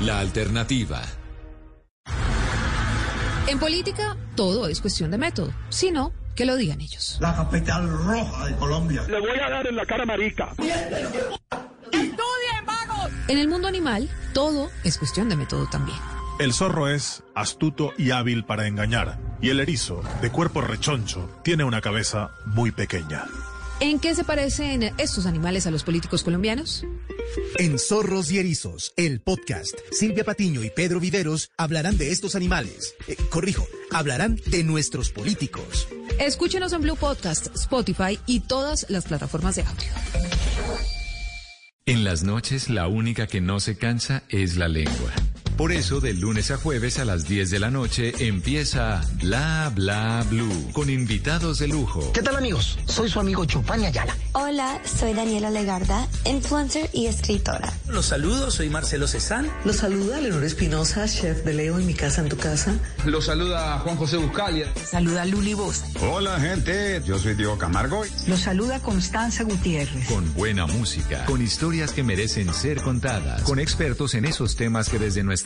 [0.00, 1.02] la alternativa.
[3.48, 5.52] En política, todo es cuestión de método.
[5.68, 7.16] Si no, que lo digan ellos.
[7.20, 9.04] La capital roja de Colombia.
[9.08, 10.52] Le voy a dar en la cara marica.
[11.92, 13.10] ¡Estudien, vagos!
[13.28, 15.98] En el mundo animal, todo es cuestión de método también.
[16.38, 21.64] El zorro es astuto y hábil para engañar, y el erizo, de cuerpo rechoncho, tiene
[21.64, 23.24] una cabeza muy pequeña.
[23.78, 26.84] ¿En qué se parecen estos animales a los políticos colombianos?
[27.58, 32.94] En Zorros y Erizos, el podcast, Silvia Patiño y Pedro Viveros hablarán de estos animales.
[33.06, 35.88] Eh, corrijo, hablarán de nuestros políticos.
[36.18, 39.92] Escúchenos en Blue Podcast, Spotify y todas las plataformas de audio.
[41.84, 45.12] En las noches, la única que no se cansa es la lengua.
[45.56, 50.22] Por eso, de lunes a jueves a las 10 de la noche empieza Bla Bla
[50.28, 52.12] Blue con invitados de lujo.
[52.12, 52.78] ¿Qué tal amigos?
[52.84, 54.14] Soy su amigo Chupani Ayala.
[54.32, 57.72] Hola, soy Daniela Legarda, influencer y escritora.
[57.88, 59.50] Los saludo, soy Marcelo Cezán.
[59.64, 62.74] Los saluda Leonor Espinosa, chef de Leo en mi casa en tu casa.
[63.06, 64.70] Los saluda Juan José Buscalia.
[64.84, 65.84] Saluda Luli Voz.
[66.02, 68.02] Hola gente, yo soy Diego Camargo.
[68.26, 70.06] Los saluda Constanza Gutiérrez.
[70.06, 74.98] Con buena música, con historias que merecen ser contadas, con expertos en esos temas que
[74.98, 75.45] desde nuestra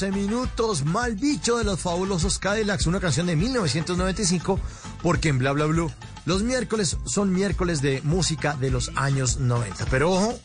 [0.00, 0.84] 12 minutos.
[0.86, 4.58] Mal bicho de los fabulosos Cadillacs, una canción de 1995,
[5.02, 5.92] porque en Bla Bla Blue
[6.24, 9.84] los miércoles son miércoles de música de los años 90.
[9.90, 10.40] Pero ojo,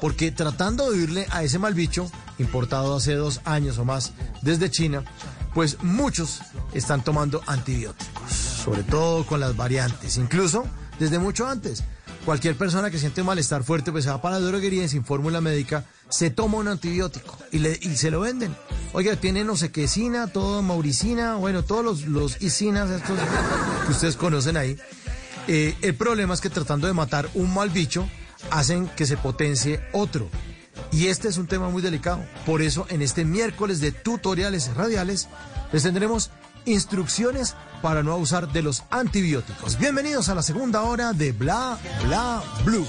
[0.00, 4.70] porque tratando de oírle a ese mal bicho, importado hace dos años o más desde
[4.70, 5.04] China,
[5.52, 6.40] pues muchos
[6.72, 10.64] están tomando antibióticos, sobre todo con las variantes, incluso
[10.98, 11.84] desde mucho antes.
[12.24, 15.42] Cualquier persona que siente malestar fuerte, pues se va para la droguería y sin fórmula
[15.42, 18.56] médica, se toma un antibiótico y, le, y se lo venden.
[18.96, 23.18] Oiga, tiene no sé qué sina, todo mauricina, bueno, todos los, los isinas estos
[23.86, 24.78] que ustedes conocen ahí.
[25.48, 28.08] Eh, el problema es que tratando de matar un mal bicho,
[28.52, 30.28] hacen que se potencie otro.
[30.92, 32.24] Y este es un tema muy delicado.
[32.46, 35.26] Por eso, en este miércoles de tutoriales radiales,
[35.72, 36.30] les tendremos
[36.64, 39.76] instrucciones para no abusar de los antibióticos.
[39.76, 42.86] Bienvenidos a la segunda hora de Bla Bla Blue.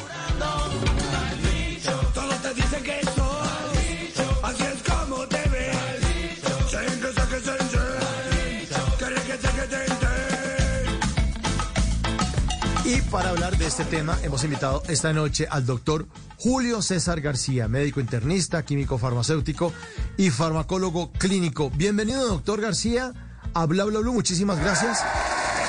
[13.36, 16.08] Hablar de este tema, hemos invitado esta noche al doctor
[16.38, 19.74] Julio César García, médico internista, químico farmacéutico
[20.16, 21.70] y farmacólogo clínico.
[21.72, 23.12] Bienvenido, doctor García,
[23.54, 24.14] a Bla Bla Blue.
[24.14, 25.04] Muchísimas gracias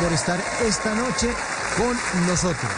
[0.01, 1.29] por estar esta noche
[1.77, 2.71] con nosotros.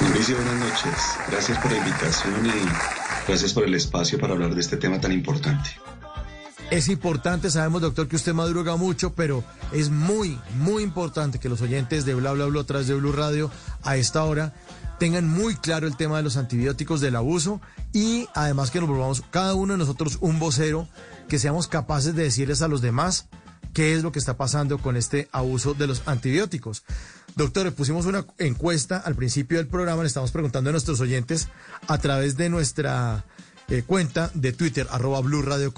[0.00, 0.94] Mauricio, buenas noches.
[1.30, 5.12] Gracias por la invitación y gracias por el espacio para hablar de este tema tan
[5.12, 5.70] importante.
[6.70, 11.60] Es importante, sabemos, doctor, que usted madruga mucho, pero es muy, muy importante que los
[11.60, 13.52] oyentes de Bla Bla Bla a través de Blue Radio
[13.84, 14.52] a esta hora
[14.98, 17.60] tengan muy claro el tema de los antibióticos, del abuso
[17.92, 20.88] y además que nos volvamos cada uno de nosotros un vocero,
[21.28, 23.28] que seamos capaces de decirles a los demás
[23.72, 26.82] qué es lo que está pasando con este abuso de los antibióticos.
[27.36, 31.48] Doctor, pusimos una encuesta al principio del programa, le estamos preguntando a nuestros oyentes
[31.86, 33.24] a través de nuestra
[33.68, 35.72] eh, cuenta de Twitter, arroba Blue Radio.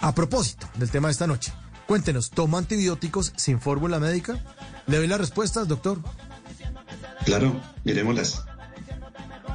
[0.00, 1.52] A propósito del tema de esta noche,
[1.86, 4.38] cuéntenos, ¿toma antibióticos sin fórmula médica?
[4.86, 5.98] ¿Le doy las respuestas, doctor?
[7.24, 8.44] Claro, miremoslas.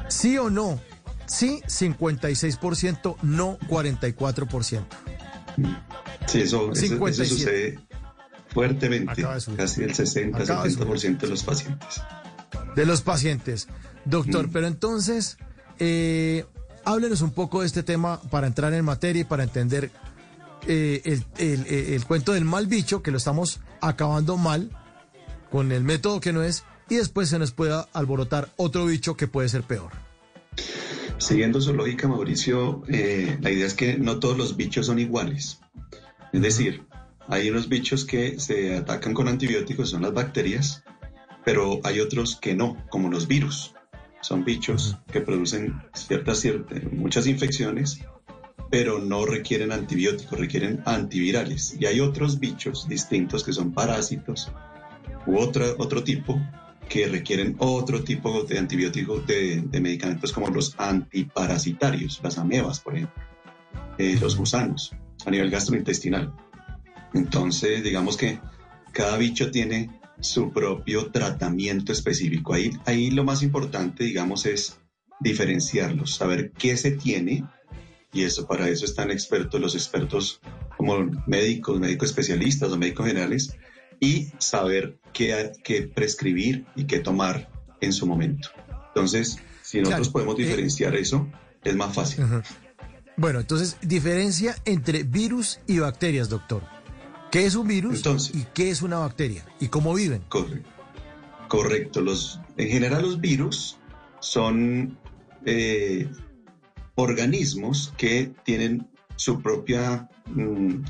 [0.09, 0.79] ¿Sí o no?
[1.25, 4.83] Sí, 56%, no 44%.
[6.27, 7.29] Sí, eso, eso, eso 57.
[7.29, 7.79] sucede
[8.49, 9.25] fuertemente.
[9.55, 12.01] Casi el 60, Acaba de 70% de los pacientes.
[12.75, 13.67] De los pacientes.
[14.05, 15.37] Doctor, pero entonces,
[15.79, 16.45] eh,
[16.83, 19.91] háblenos un poco de este tema para entrar en materia y para entender
[20.68, 24.70] eh, el, el- el- cuento del mal bicho, que lo estamos acabando mal,
[25.51, 29.28] con el método que no es, y después se nos pueda alborotar otro bicho que
[29.28, 29.91] puede ser peor.
[31.18, 35.59] Siguiendo su lógica, Mauricio, eh, la idea es que no todos los bichos son iguales.
[36.34, 36.84] Es decir,
[37.28, 40.84] hay unos bichos que se atacan con antibióticos, son las bacterias,
[41.45, 43.74] pero hay otros que no, como los virus.
[44.22, 47.99] Son bichos que producen ciertas, cier- muchas infecciones,
[48.72, 51.76] pero no requieren antibióticos, requieren antivirales.
[51.80, 54.51] Y hay otros bichos distintos que son parásitos
[55.28, 56.41] u otra, otro tipo
[56.88, 62.95] que requieren otro tipo de antibióticos, de, de medicamentos como los antiparasitarios, las amebas, por
[62.95, 63.24] ejemplo,
[63.97, 64.93] eh, los gusanos,
[65.26, 66.34] a nivel gastrointestinal.
[67.13, 68.39] Entonces, digamos que
[68.93, 72.53] cada bicho tiene su propio tratamiento específico.
[72.53, 74.80] Ahí, ahí lo más importante, digamos, es
[75.19, 77.45] diferenciarlos, saber qué se tiene,
[78.14, 80.41] y eso para eso están expertos, los expertos
[80.78, 83.55] como médicos, médicos especialistas o médicos generales,
[83.99, 87.49] y saber qué, qué prescribir y qué tomar
[87.82, 88.49] en su momento.
[88.88, 91.28] Entonces, si nosotros Claro, podemos eh, diferenciar eso,
[91.64, 92.26] es más fácil.
[93.16, 96.64] Bueno, entonces, diferencia entre virus y bacterias, doctor.
[97.32, 98.03] ¿Qué es un virus
[98.34, 99.45] y qué es una bacteria?
[99.59, 100.24] ¿Y cómo viven?
[100.28, 100.70] Correcto.
[101.47, 102.01] Correcto.
[102.01, 103.78] Los, en general los virus
[104.20, 104.97] son
[105.45, 106.09] eh,
[107.01, 110.83] organismos que tienen su propia mm,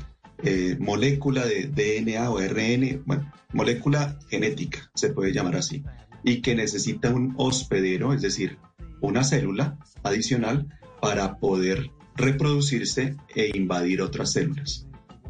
[0.44, 5.84] eh, molécula de DNA o RN, bueno, molécula genética, se puede llamar así,
[6.24, 8.58] y que necesita un hospedero, es decir,
[9.00, 10.66] una célula adicional
[11.00, 14.86] para poder reproducirse e invadir otras células.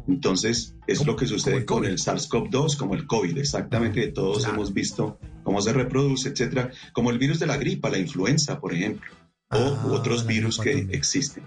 [0.07, 5.17] Entonces, es lo que sucede con el SARS-CoV-2, como el COVID, exactamente, todos hemos visto
[5.43, 9.09] cómo se reproduce, etcétera, como el virus de la gripa, la influenza, por ejemplo,
[9.55, 11.43] o u otros virus que existen.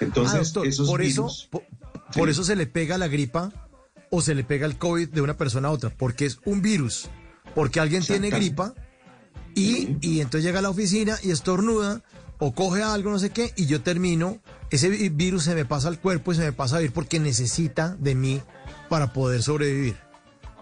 [0.00, 1.62] Entonces, Ah, doctor, esos por eso, virus, po-
[2.14, 3.52] por, eso se le pega la gripa
[4.10, 7.08] o se le pega el COVID de una persona a otra, porque es un virus.
[7.54, 8.74] Porque alguien tiene gripa
[9.54, 12.02] y, y entonces llega a la oficina y estornuda
[12.38, 14.38] o coge algo, no sé qué, y yo termino,
[14.70, 17.18] ese vi- virus se me pasa al cuerpo y se me pasa a vivir porque
[17.18, 18.40] necesita de mí
[18.88, 19.96] para poder sobrevivir.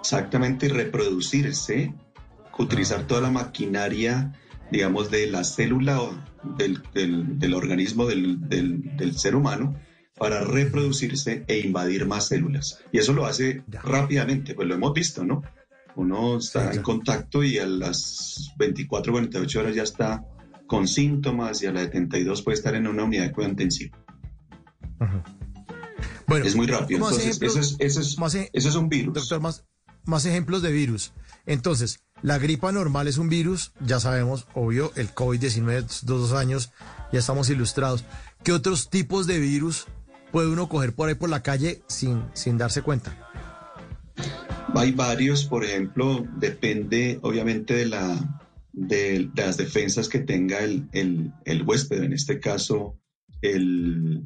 [0.00, 1.92] exactamente reproducirse,
[2.58, 4.32] utilizar toda la maquinaria,
[4.70, 6.16] digamos, de la célula o
[6.56, 9.74] del, del- del organismo del, del- ser humano
[10.18, 12.78] para reproducirse e invadir más células.
[12.92, 15.42] Y eso lo hace rápidamente, pues lo hemos visto, ¿no?
[15.94, 20.24] Uno está en contacto y a las 24, 48 horas ya está
[20.66, 23.96] con síntomas y a las 72 puede estar en una unidad de cuidado intensivo.
[26.26, 26.98] Bueno, es muy rápido.
[26.98, 29.14] Entonces, eso es, eso es, más e- eso es un virus.
[29.14, 29.64] Doctor, más,
[30.04, 31.12] más ejemplos de virus.
[31.46, 36.72] Entonces, la gripa normal es un virus, ya sabemos, obvio, el COVID-19, dos, años,
[37.12, 38.04] ya estamos ilustrados.
[38.42, 39.86] ¿Qué otros tipos de virus
[40.32, 43.16] puede uno coger por ahí por la calle sin, sin darse cuenta?
[44.74, 48.42] Hay varios, por ejemplo, depende obviamente de, la,
[48.72, 52.98] de las defensas que tenga el, el- el huésped, en este caso
[53.40, 54.22] el,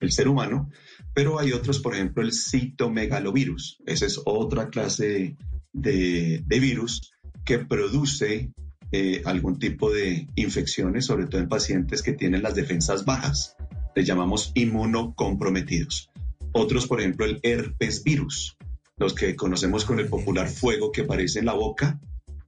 [0.00, 0.70] el ser humano,
[1.14, 3.78] pero hay otros, por ejemplo, el citomegalovirus.
[3.86, 5.36] Esa es otra clase
[5.72, 7.11] de, de virus
[7.44, 8.52] que produce
[8.90, 13.56] eh, algún tipo de infecciones, sobre todo en pacientes que tienen las defensas bajas.
[13.94, 16.10] Les llamamos inmunocomprometidos.
[16.52, 18.56] Otros, por ejemplo, el herpes virus,
[18.98, 22.00] los que conocemos con el popular fuego que aparece en la boca.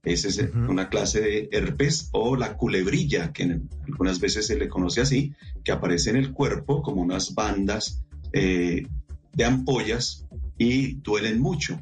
[0.02, 5.00] Esa es una clase de herpes o la culebrilla, que algunas veces se le conoce
[5.00, 5.32] así,
[5.64, 8.86] que aparece en el cuerpo como unas bandas eh,
[9.32, 10.26] de ampollas
[10.58, 11.80] y duelen mucho.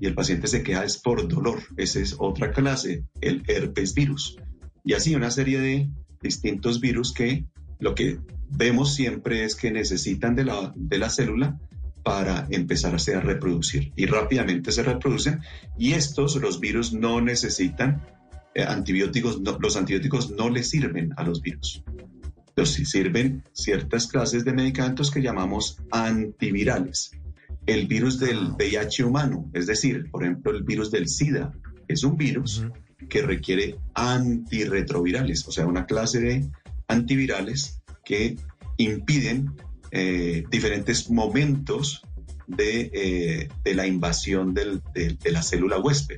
[0.00, 1.60] Y el paciente se queja es por dolor.
[1.76, 4.36] Esa es otra clase, el herpes virus.
[4.84, 5.90] Y así una serie de
[6.20, 7.44] distintos virus que
[7.78, 8.18] lo que
[8.50, 11.58] vemos siempre es que necesitan de la, de la célula
[12.02, 15.40] para empezarse a reproducir y rápidamente se reproducen
[15.78, 18.02] y estos, los virus, no necesitan
[18.54, 21.82] eh, antibióticos, los antibióticos no les sirven a los virus.
[22.54, 27.10] Los sirven ciertas clases de medicamentos que llamamos antivirales.
[27.66, 31.52] El virus del VIH humano, es decir, por ejemplo, el virus del SIDA,
[31.88, 32.64] es un virus
[33.08, 36.50] que requiere antirretrovirales, o sea, una clase de
[36.88, 38.36] antivirales que
[38.76, 39.52] impiden
[39.90, 42.02] eh, diferentes momentos
[42.46, 46.16] de, eh, de la invasión del- de, de la célula huésped.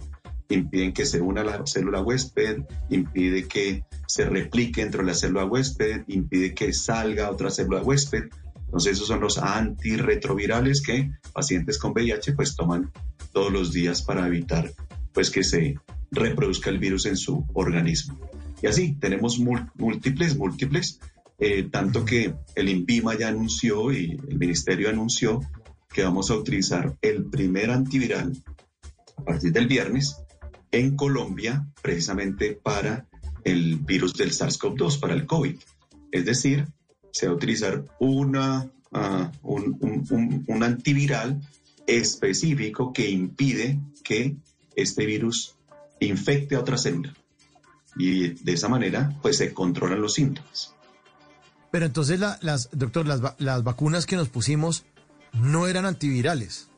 [0.49, 5.45] Impiden que se una la célula huésped, impide que se replique dentro de la célula
[5.45, 8.25] huésped, impide que salga otra célula huésped.
[8.67, 12.91] Entonces esos son los antirretrovirales que pacientes con VIH pues toman
[13.33, 14.73] todos los días para evitar
[15.13, 15.77] pues que se
[16.11, 18.19] reproduzca el virus en su organismo.
[18.63, 21.01] Y así tenemos múltiples, múltiples,
[21.39, 25.41] eh, tanto que el INVIMA ya anunció y el ministerio anunció
[25.93, 28.33] que vamos a utilizar el primer antiviral
[29.17, 30.17] a partir del viernes
[30.71, 33.07] en Colombia precisamente para
[33.45, 35.57] el virus del SARS-CoV-2, para el COVID.
[36.11, 36.67] Es decir,
[37.17, 41.41] se va a utilizar una, ah, un, un- un antiviral
[41.87, 44.37] específico que impide que
[44.75, 45.57] este virus
[46.01, 47.15] infecte a otra célula.
[47.97, 50.75] Y de esa manera, pues se controlan los síntomas.
[51.71, 54.85] Pero entonces, la- las, doctor, las, las vacunas que nos pusimos
[55.33, 56.69] no eran antivirales.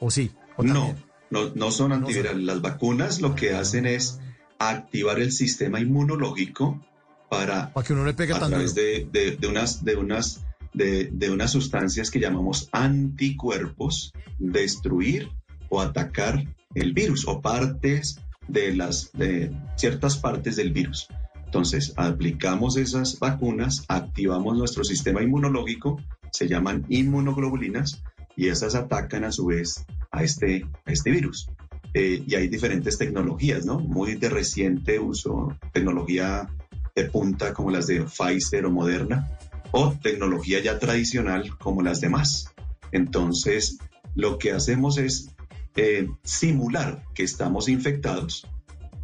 [0.00, 0.32] ¿O sí?
[0.56, 0.96] ¿O No,
[1.30, 2.42] no, no son antivirales.
[2.42, 4.18] Las vacunas lo que hacen es
[4.58, 6.84] activar el sistema inmunológico
[7.28, 10.44] para, Para que uno le pegue a tan través de, de- de unas, de, unas,
[10.74, 15.28] de, de unas sustancias que llamamos anticuerpos, destruir
[15.68, 16.44] o atacar
[16.74, 21.08] el virus o partes de las de ciertas partes del virus.
[21.44, 26.00] Entonces, aplicamos esas vacunas, activamos nuestro sistema inmunológico,
[26.30, 28.02] se llaman inmunoglobulinas,
[28.36, 31.48] y esas atacan a su vez a este, a este virus.
[31.94, 33.78] Eh, y hay diferentes tecnologías, ¿no?
[33.78, 36.48] Muy de reciente uso, tecnología
[36.96, 39.30] de punta como las de Pfizer o Moderna,
[39.70, 42.50] o tecnología ya tradicional como las demás.
[42.90, 43.78] Entonces,
[44.14, 45.28] lo que hacemos es
[45.76, 48.46] eh, simular que estamos infectados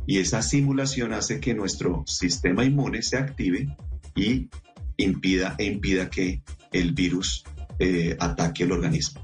[0.07, 3.77] y esa simulación hace que nuestro sistema inmune se active
[4.17, 4.49] y
[4.97, 6.43] impida, e impida que
[6.73, 7.45] el virus
[7.79, 9.21] eh, ataque el organismo.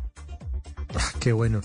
[0.95, 1.63] Ah, Qué bueno.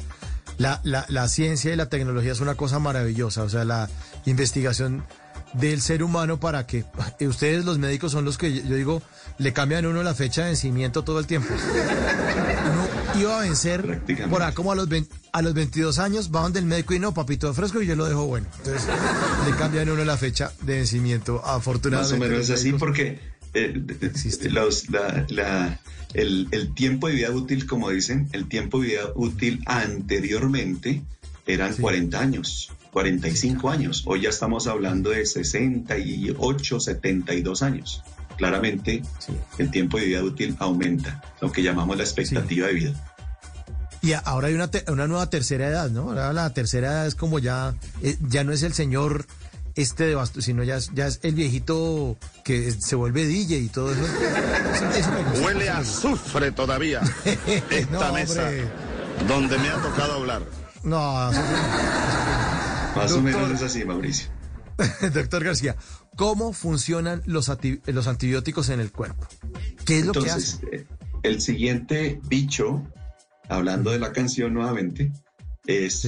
[0.58, 3.90] La, la, la ciencia y la tecnología es una cosa maravillosa, o sea, la
[4.26, 5.04] investigación
[5.54, 6.84] del ser humano para que
[7.20, 9.02] eh, ustedes los médicos son los que yo digo
[9.38, 11.54] le cambian uno la fecha de vencimiento todo el tiempo.
[11.54, 16.42] Uno iba a vencer por acá como a los 20 a los 22 años va
[16.42, 18.46] donde el médico y no, papito de fresco y yo lo dejo bueno.
[18.60, 18.88] Entonces
[19.50, 22.26] le cambian uno la fecha de vencimiento, Más afortunadamente.
[22.26, 23.20] o menos es así porque
[23.56, 23.82] eh,
[24.52, 25.80] los- la- la-
[26.14, 31.02] el, el tiempo de vida útil, como dicen, el tiempo de vida útil anteriormente
[31.48, 34.04] eran 40 años, 45 años.
[34.06, 38.04] Hoy ya estamos hablando de 68, 72 años.
[38.38, 39.02] Claramente
[39.58, 42.94] el tiempo de vida útil aumenta, lo que llamamos la expectativa de vida.
[44.02, 46.10] Y ahora hay una, una nueva tercera edad, ¿no?
[46.10, 49.26] Ahora la tercera edad es como ya, eh, ya no es el señor
[49.76, 53.68] este de basto, sino ya es, ya es el viejito que se vuelve DJ y
[53.70, 54.04] todo eso.
[54.04, 55.46] Eso- eso me gusta.
[55.46, 57.02] Huele a azufre todavía
[57.72, 58.50] esta No, mesa
[59.28, 60.42] donde me ha tocado hablar.
[60.84, 61.42] No, eso-
[62.96, 64.30] Más o Doctor- menos es así, Mauricio.
[65.14, 65.76] Doctor García,
[66.16, 67.52] ¿cómo funcionan los,
[67.86, 69.28] los antibióticos en el cuerpo?
[69.86, 70.70] ¿Qué es lo que Entonces, hacen?
[70.72, 70.86] eh,
[71.24, 72.84] el siguiente bicho,
[73.50, 75.12] hablando de la canción nuevamente,
[75.68, 76.08] es,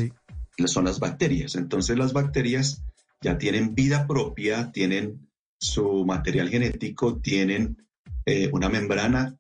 [0.65, 1.55] son las bacterias.
[1.55, 2.81] Entonces las bacterias
[3.21, 5.29] ya tienen vida propia, tienen
[5.59, 7.77] su material genético, tienen
[8.25, 9.37] eh, una membrana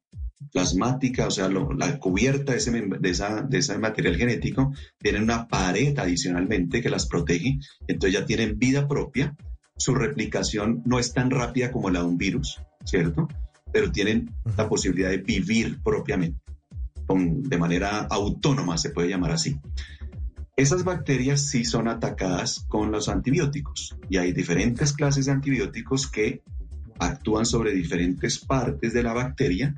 [0.51, 5.23] plasmática, o sea, lo- la cubierta de ese, de, esa, de ese material genético, tienen
[5.23, 9.35] una pared adicionalmente que las protege, entonces ya tienen vida propia,
[9.77, 13.27] su replicación no es tan rápida como la de un virus, ¿cierto?
[13.71, 16.39] Pero tienen la posibilidad de vivir propiamente,
[17.05, 19.57] con- de manera autónoma, se puede llamar así.
[20.57, 26.41] Esas bacterias sí son atacadas con los antibióticos y hay diferentes clases de antibióticos que
[26.97, 29.75] actúan sobre diferentes partes de la bacteria,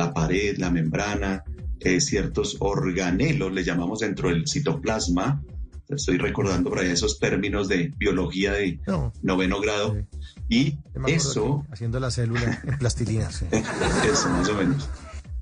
[0.00, 1.44] la pared, la membrana,
[1.80, 5.42] eh, ciertos organelos, le llamamos dentro del citoplasma.
[5.88, 9.12] Estoy recordando por ahí esos términos de biología de No.
[9.22, 9.96] noveno grado.
[10.48, 13.30] Y eso, Haciendo la célula en plastilina.
[13.30, 13.44] sí.
[14.12, 14.88] eso más o menos.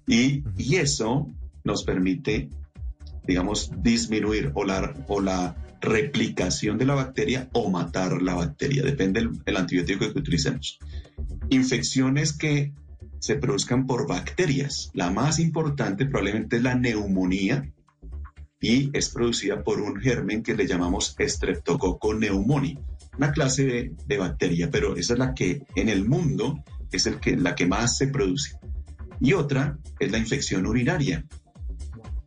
[0.06, 1.28] Y, y eso
[1.64, 2.48] nos permite,
[3.26, 9.20] digamos, disminuir o la, o la replicación de la bacteria o matar la bacteria, depende
[9.20, 10.78] del el antibiótico que utilicemos.
[11.50, 12.72] Infecciones que
[13.18, 14.90] se produzcan por bacterias.
[14.94, 17.72] La más importante probablemente es la neumonía
[18.60, 22.78] y es producida por un germen que le llamamos Streptococcus pneumoniae,
[23.16, 27.54] una clase de, de bacteria, pero esa es la que en el mundo es la
[27.54, 28.56] que más se produce.
[29.20, 31.24] Y otra es la infección urinaria.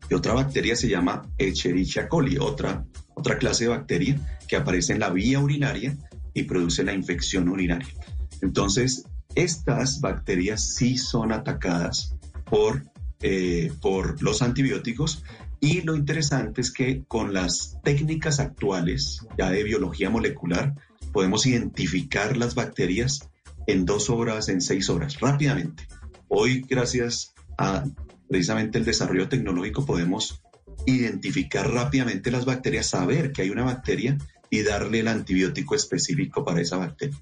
[0.10, 5.00] Y otra bacteria se llama Escherichia coli, otra, otra clase de bacteria que aparece en
[5.00, 5.98] la vía urinaria
[6.34, 7.94] y produce la infección urinaria.
[8.42, 9.06] Entonces,
[9.36, 12.84] estas bacterias sí son atacadas por,
[13.22, 15.24] eh, por los antibióticos
[15.60, 20.74] y lo interesante es que con las técnicas actuales, ya de biología molecular,
[21.14, 23.30] podemos identificar las bacterias
[23.68, 25.88] en dos horas, en seis horas, rápidamente.
[26.28, 27.86] Hoy, gracias a
[28.28, 30.42] precisamente el desarrollo tecnológico, podemos
[30.88, 34.18] identificar rápidamente las bacterias, saber que hay una bacteria
[34.50, 37.18] y darle el antibiótico específico para esa bacteria.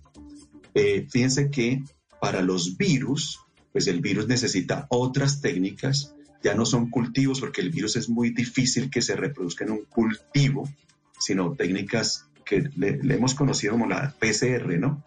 [0.73, 1.84] Eh, fíjense que
[2.22, 3.40] para los virus,
[3.72, 8.30] pues el virus necesita otras técnicas ya no son cultivos porque el virus es muy
[8.30, 10.70] difícil que se reproduzca en un cultivo,
[11.20, 15.04] sino técnicas que le, le hemos conocido como la PCR, ¿no?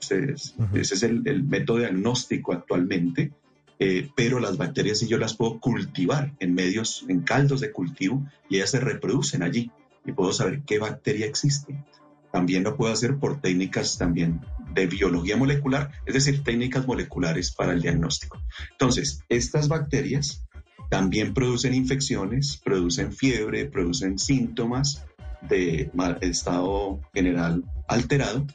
[0.00, 3.32] Ese es el, el método diagnóstico actualmente,
[3.78, 8.24] eh, pero las bacterias sí yo las puedo cultivar en medios, en caldos de cultivo,
[8.48, 9.70] y ellas se reproducen allí,
[10.04, 11.84] y puedo saber qué bacteria existe.
[12.30, 14.40] También lo puedo hacer por técnicas también
[14.76, 18.40] de biología molecular, es decir, técnicas moleculares para el diagnóstico.
[18.72, 20.44] Entonces, estas bacterias
[20.90, 25.04] también producen infecciones, producen fiebre, producen síntomas
[25.48, 25.90] de
[26.20, 28.46] estado general alterado,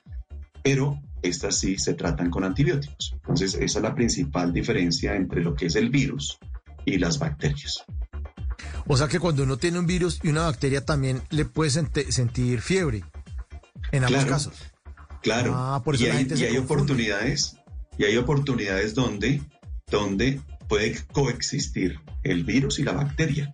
[0.64, 3.14] pero estas sí se tratan con antibióticos.
[3.14, 6.38] Entonces, esa es la principal diferencia entre lo que es el virus
[6.86, 7.84] y las bacterias.
[8.88, 12.62] O sea que cuando uno tiene un virus y una bacteria también le puede sentir
[12.62, 13.04] fiebre.
[13.92, 14.32] En ambos Claro.
[14.32, 14.71] casos.
[15.22, 16.74] Claro, Ah, por eso y la hay, gente y se hay confunde.
[16.84, 17.58] oportunidades,
[17.98, 19.42] y hay oportunidades donde,
[19.90, 23.52] donde puede coexistir el virus y la bacteria.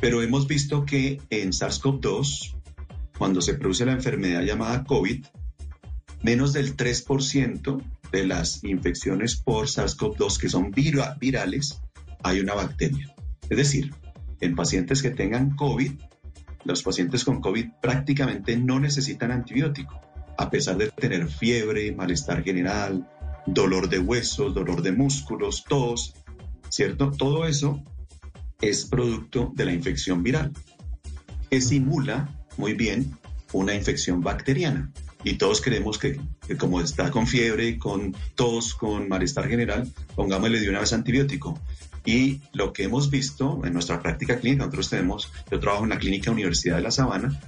[0.00, 2.54] Pero hemos visto que en SARS-CoV-2,
[3.18, 5.24] cuando se produce la enfermedad llamada COVID,
[6.22, 11.80] menos del 3% de las infecciones por SARS-CoV-2 que son vira- virales,
[12.22, 13.14] hay una bacteria.
[13.48, 13.94] Es decir,
[14.40, 15.92] en pacientes que tengan COVID,
[16.64, 20.00] los pacientes con COVID prácticamente no necesitan antibiótico,
[20.36, 23.08] a pesar de tener fiebre, malestar general,
[23.46, 26.14] dolor de huesos, dolor de músculos, tos,
[26.68, 27.10] ¿cierto?
[27.10, 27.82] Todo eso
[28.60, 30.52] es producto de la infección viral,
[31.50, 33.16] que simula muy bien
[33.52, 34.90] una infección bacteriana.
[35.22, 40.60] Y todos creemos que, que como está con fiebre, con tos, con malestar general, pongámosle
[40.60, 41.58] de una vez antibiótico.
[42.04, 45.98] Y lo que hemos visto en nuestra práctica clínica, nosotros tenemos, yo trabajo en la
[45.98, 47.40] clínica Universidad de la Sabana,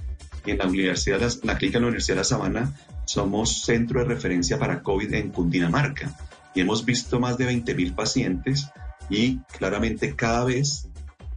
[0.51, 2.73] en la, universidad, de la- clínica de la Universidad de la Sabana
[3.05, 6.15] somos centro de referencia para COVID en Cundinamarca.
[6.53, 8.67] Y hemos visto más de 20 mil pacientes
[9.09, 10.89] y claramente cada vez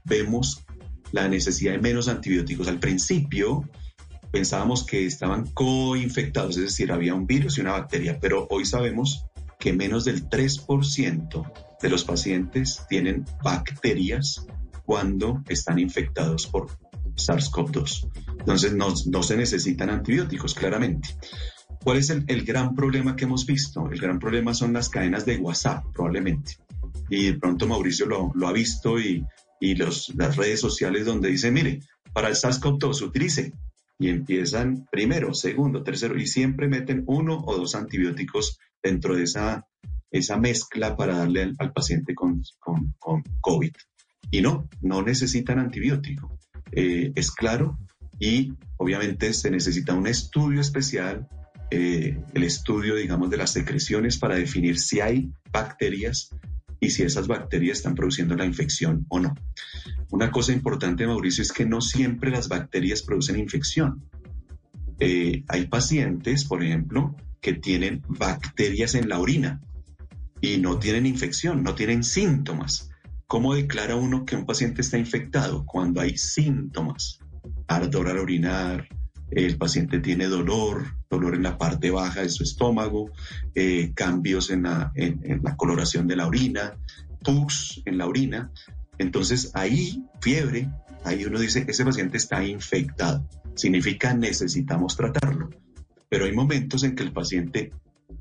[0.04, 0.64] vemos
[1.12, 2.68] la necesidad de menos antibióticos.
[2.68, 3.68] Al principio
[4.30, 9.26] pensábamos que estaban coinfectados, es decir, había un virus y una bacteria, pero hoy sabemos
[9.58, 14.46] que menos del 3% de los pacientes tienen bacterias
[14.86, 16.68] cuando están infectados por
[17.28, 18.10] SARS-CoV-2.
[18.40, 21.10] Entonces no, no se necesitan antibióticos, claramente.
[21.82, 23.90] ¿Cuál es el, el gran problema que hemos visto?
[23.90, 26.56] El gran problema son las cadenas de WhatsApp, probablemente.
[27.08, 29.24] Y de pronto Mauricio lo, lo ha visto y,
[29.60, 31.80] y los, las redes sociales donde dice, mire,
[32.12, 33.52] para el SARS-CoV-2 utilice.
[33.98, 39.66] Y empiezan primero, segundo, tercero, y siempre meten uno o dos antibióticos dentro de esa,
[40.10, 43.72] esa mezcla para darle al, al paciente con, con, con COVID.
[44.30, 46.38] Y no, no necesitan antibiótico.
[46.72, 47.78] Eh, es claro
[48.18, 51.26] y obviamente se necesita un estudio especial,
[51.70, 56.30] eh, el estudio, digamos, de las secreciones para definir si hay bacterias
[56.80, 59.34] y si esas bacterias están produciendo la infección o no.
[60.10, 64.02] Una cosa importante, Mauricio, es que no siempre las bacterias producen infección.
[64.98, 69.60] Eh, hay pacientes, por ejemplo, que tienen bacterias en la orina
[70.40, 72.89] y no tienen infección, no tienen síntomas.
[73.30, 75.64] ¿Cómo declara uno que un paciente está infectado?
[75.64, 77.20] Cuando hay síntomas,
[77.68, 78.88] ardor al orinar,
[79.30, 83.12] el paciente tiene dolor, dolor en la parte baja de su estómago,
[83.54, 86.76] eh, cambios en la, en, la coloración de la orina,
[87.22, 88.50] pus en la orina.
[88.98, 90.68] Entonces ahí, fiebre,
[91.04, 93.24] ahí uno dice ese paciente está infectado.
[93.54, 95.50] Significa necesitamos tratarlo.
[96.08, 97.70] Pero hay momentos en que el paciente,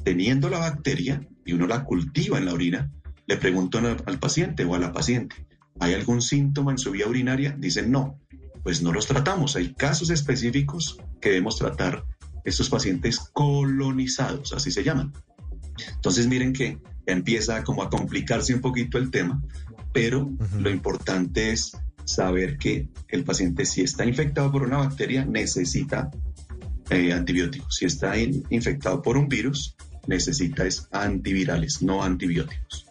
[0.03, 2.91] teniendo la bacteria y uno la cultiva en la orina,
[3.29, 5.35] le preguntan al, paciente o a la paciente,
[5.79, 7.55] ¿hay algún síntoma en su vía urinaria?
[7.55, 8.19] Dicen no,
[8.63, 9.55] pues no los tratamos.
[9.55, 12.03] Hay casos específicos que debemos tratar
[12.43, 15.13] estos pacientes colonizados, así se llaman.
[15.93, 19.39] Entonces miren que ya empieza como a complicarse un poquito el tema,
[19.93, 26.09] pero lo importante es saber que el paciente si está infectado por una bacteria necesita
[26.89, 27.75] eh, antibióticos.
[27.75, 29.75] Si está in- infectado por un virus,
[30.07, 32.88] necesita es antivirales, no antibióticos.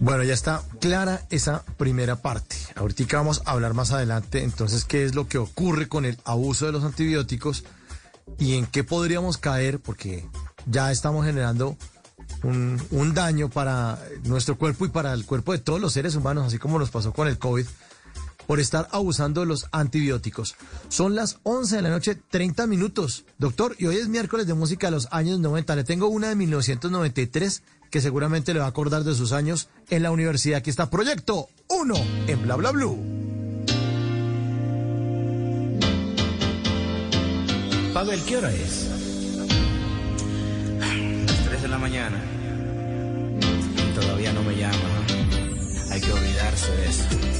[0.00, 2.56] Bueno, ya está clara esa primera parte.
[2.74, 6.64] Ahorita vamos a hablar más adelante entonces qué es lo que ocurre con el abuso
[6.64, 7.64] de los antibióticos
[8.38, 10.26] y en qué podríamos caer porque
[10.64, 11.76] ya estamos generando
[12.42, 16.46] un, un daño para nuestro cuerpo y para el cuerpo de todos los seres humanos,
[16.46, 17.66] así como nos pasó con el COVID,
[18.46, 20.56] por estar abusando de los antibióticos.
[20.88, 23.26] Son las 11 de la noche, 30 minutos.
[23.38, 25.76] Doctor, y hoy es miércoles de música de los años 90.
[25.76, 30.02] Le tengo una de 1993 que seguramente le va a acordar de sus años en
[30.02, 30.58] la universidad.
[30.58, 31.94] Aquí está Proyecto 1
[32.28, 32.98] en Bla Bla Blue.
[37.92, 38.88] Pavel, ¿qué hora es?
[40.78, 42.22] Las 3 de la mañana.
[43.94, 44.76] Todavía no me llama.
[45.90, 46.54] Hay que olvidar.
[46.54, 47.39] alejarse de eso.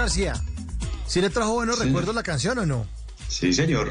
[0.00, 0.34] García,
[1.06, 2.86] ¿sí le trajo buenos recuerdos la canción o no?
[3.28, 3.90] Sí, señor.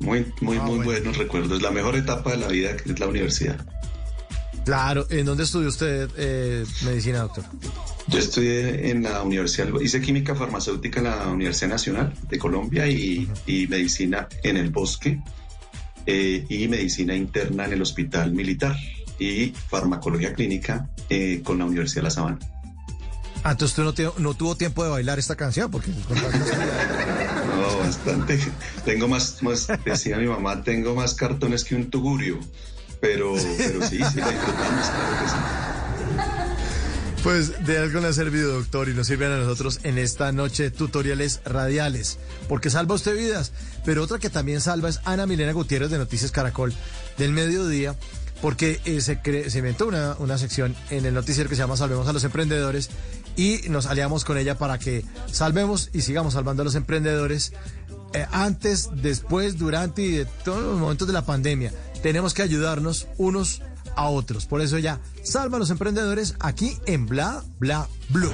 [0.00, 0.84] Muy, muy, Ah, muy bueno.
[0.84, 1.62] buenos recuerdos.
[1.62, 3.64] La mejor etapa de la vida que es la universidad.
[4.64, 7.44] Claro, ¿en dónde estudió usted eh, medicina, doctor?
[8.08, 13.30] Yo estudié en la universidad, hice química farmacéutica en la Universidad Nacional de Colombia y,
[13.46, 15.20] y medicina en el bosque
[16.06, 18.76] eh, y medicina interna en el hospital militar
[19.18, 22.38] y farmacología clínica eh, con la Universidad de La Sabana.
[23.48, 25.90] Ah, entonces usted no, te- no tuvo tiempo de bailar esta canción porque...
[25.90, 28.38] No, bastante.
[28.84, 32.38] Tengo más, más, decía mi mamá, tengo más cartones que un tugurio.
[33.00, 35.36] Pero, pero sí, sí, la disfrutamos, claro que sí.
[37.22, 40.64] Pues de algo le ha servido, doctor, y nos sirven a nosotros en esta noche
[40.64, 42.18] de tutoriales radiales,
[42.48, 43.52] porque salva usted vidas.
[43.84, 46.74] Pero otra que también salva es Ana Milena Gutiérrez de Noticias Caracol
[47.16, 47.96] del mediodía,
[48.42, 51.76] porque eh, se, cre- se inventó una, una sección en el noticiero que se llama
[51.76, 52.88] Salvemos a los Emprendedores
[53.38, 57.52] y nos aliamos con ella para que salvemos y sigamos salvando a los emprendedores
[58.12, 61.72] eh, antes, después, durante y de todos los momentos de la pandemia.
[62.02, 63.62] Tenemos que ayudarnos unos
[63.94, 64.46] a otros.
[64.46, 68.32] Por eso ya salva a los emprendedores aquí en Bla Bla Blue.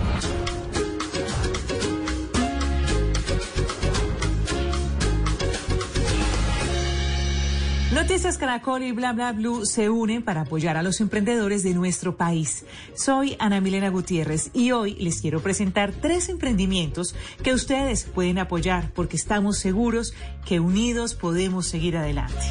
[8.05, 12.18] Noticias Caracol y Bla Bla Blue se unen para apoyar a los emprendedores de nuestro
[12.18, 12.66] país.
[12.94, 18.90] Soy Ana Milena Gutiérrez y hoy les quiero presentar tres emprendimientos que ustedes pueden apoyar
[18.94, 20.12] porque estamos seguros
[20.44, 22.44] que unidos podemos seguir adelante.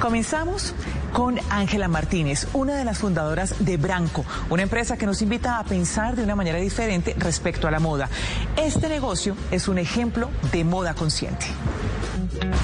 [0.00, 0.74] Comenzamos
[1.12, 5.64] con Ángela Martínez, una de las fundadoras de Branco, una empresa que nos invita a
[5.64, 8.10] pensar de una manera diferente respecto a la moda.
[8.56, 11.46] Este negocio es un ejemplo de moda consciente.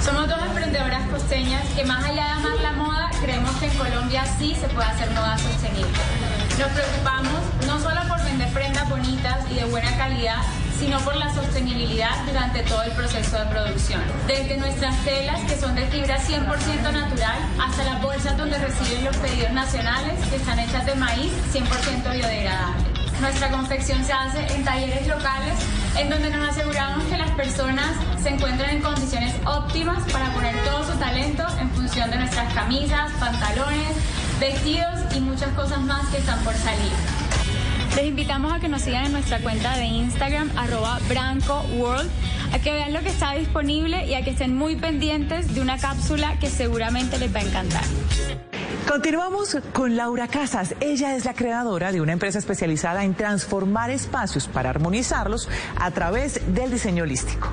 [0.03, 4.23] Somos dos emprendedoras costeñas que más allá de amar la moda, creemos que en Colombia
[4.39, 5.91] sí se puede hacer moda sostenible.
[6.57, 10.41] Nos preocupamos no solo por vender prendas bonitas y de buena calidad,
[10.79, 14.01] sino por la sostenibilidad durante todo el proceso de producción.
[14.25, 19.15] Desde nuestras telas, que son de fibra 100% natural, hasta las bolsas donde reciben los
[19.17, 22.96] pedidos nacionales, que están hechas de maíz 100% biodegradable.
[23.21, 25.53] Nuestra confección se hace en talleres locales
[25.97, 30.83] en donde nos aseguramos que las personas se encuentren en condiciones óptimas para poner todo
[30.85, 33.95] su talento en función de nuestras camisas, pantalones,
[34.39, 36.91] vestidos y muchas cosas más que están por salir.
[37.95, 42.09] Les invitamos a que nos sigan en nuestra cuenta de Instagram, arroba Branco World,
[42.53, 45.79] a que vean lo que está disponible y a que estén muy pendientes de una
[45.79, 47.83] cápsula que seguramente les va a encantar.
[48.87, 50.75] Continuamos con Laura Casas.
[50.79, 56.41] Ella es la creadora de una empresa especializada en transformar espacios para armonizarlos a través
[56.53, 57.49] del diseño holístico.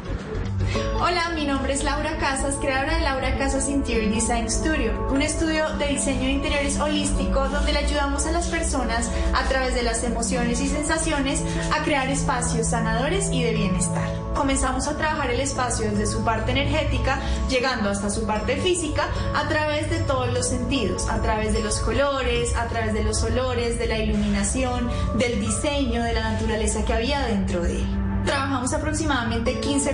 [1.00, 5.68] Hola, mi nombre es Laura Casas, creadora de Laura Casas Interior Design Studio, un estudio
[5.76, 10.02] de diseño de interiores holístico donde le ayudamos a las personas a través de las
[10.04, 11.42] emociones y sensaciones
[11.72, 14.08] a crear espacios sanadores y de bienestar.
[14.34, 19.48] Comenzamos a trabajar el espacio desde su parte energética, llegando hasta su parte física, a
[19.48, 23.78] través de todos los sentidos, a través de los colores, a través de los olores,
[23.78, 27.86] de la iluminación, del diseño, de la naturaleza que había dentro de él.
[28.24, 29.93] Trabajamos aproximadamente 15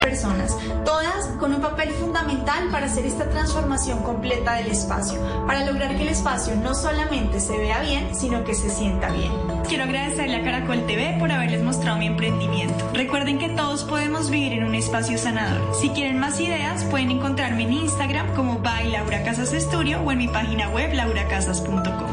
[0.00, 0.56] Personas,
[0.86, 6.04] todas con un papel fundamental para hacer esta transformación completa del espacio, para lograr que
[6.04, 9.30] el espacio no solamente se vea bien, sino que se sienta bien.
[9.68, 12.90] Quiero agradecerle a Caracol TV por haberles mostrado mi emprendimiento.
[12.94, 15.74] Recuerden que todos podemos vivir en un espacio sanador.
[15.74, 20.18] Si quieren más ideas, pueden encontrarme en Instagram como by Laura Casas Studio o en
[20.18, 22.09] mi página web lauracasas.com.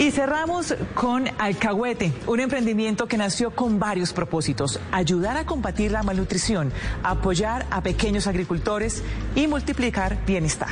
[0.00, 4.80] Y cerramos con Alcahuete, un emprendimiento que nació con varios propósitos.
[4.92, 6.72] Ayudar a combatir la malnutrición,
[7.02, 9.02] apoyar a pequeños agricultores
[9.34, 10.70] y multiplicar bienestar.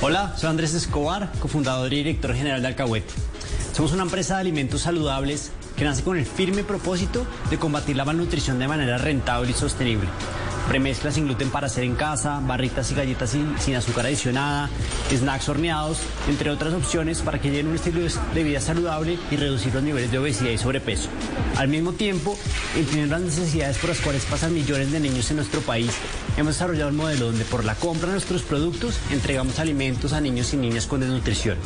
[0.00, 3.12] Hola, soy Andrés Escobar, cofundador y director general de Alcahuete.
[3.72, 8.04] Somos una empresa de alimentos saludables que nace con el firme propósito de combatir la
[8.04, 10.08] malnutrición de manera rentable y sostenible.
[10.68, 14.70] Premezclas sin gluten para hacer en casa, barritas y galletas sin, sin, azúcar adicionada,
[15.10, 18.00] snacks horneados, entre otras opciones para que lleven un estilo
[18.34, 21.08] de vida saludable y reducir los niveles de obesidad y sobrepeso.
[21.56, 22.36] Al mismo tiempo,
[22.76, 25.92] entendiendo las necesidades por las cuales pasan millones de niños en nuestro país,
[26.36, 30.52] hemos desarrollado un modelo donde por la compra de nuestros productos entregamos alimentos a niños
[30.54, 31.58] y niñas con desnutrición.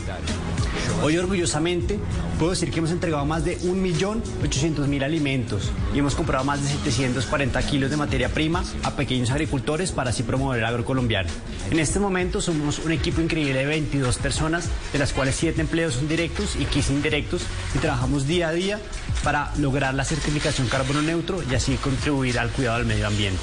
[1.01, 1.97] Hoy orgullosamente
[2.41, 7.63] puedo decir que hemos entregado más de 1.800.000 alimentos y hemos comprado más de 740
[7.63, 11.29] kilos de materia prima a pequeños agricultores para así promover el agrocolombiano.
[11.71, 15.95] En este momento somos un equipo increíble de 22 personas, de las cuales 7 empleos
[15.95, 17.43] son directos y 15 indirectos
[17.77, 18.81] y trabajamos día a día
[19.23, 23.43] para lograr la certificación carbono neutro y así contribuir al cuidado del medio ambiente.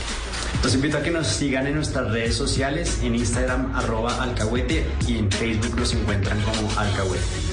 [0.63, 5.17] Los invito a que nos sigan en nuestras redes sociales, en Instagram arroba alcahuete y
[5.19, 7.44] en Facebook nos encuentran como alcahuete.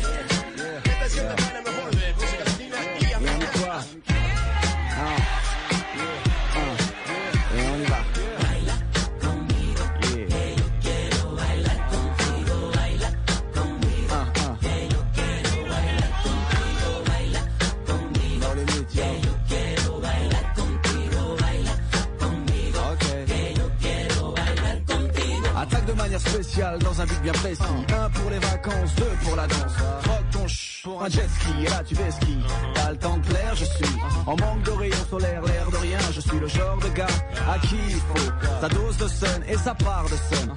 [26.59, 27.61] Dans un but bien précis.
[27.97, 29.73] Un pour les vacances, deux pour la danse.
[30.05, 32.37] Rock ton ch pour un jet ski, et là tu fais ski.
[32.75, 33.95] Pas le temps de plaire, je suis
[34.25, 35.99] en manque de rayons solaires, l'air de rien.
[36.11, 37.07] Je suis le genre de gars
[37.49, 40.51] à qui il faut sa dose de sun et sa part de sun.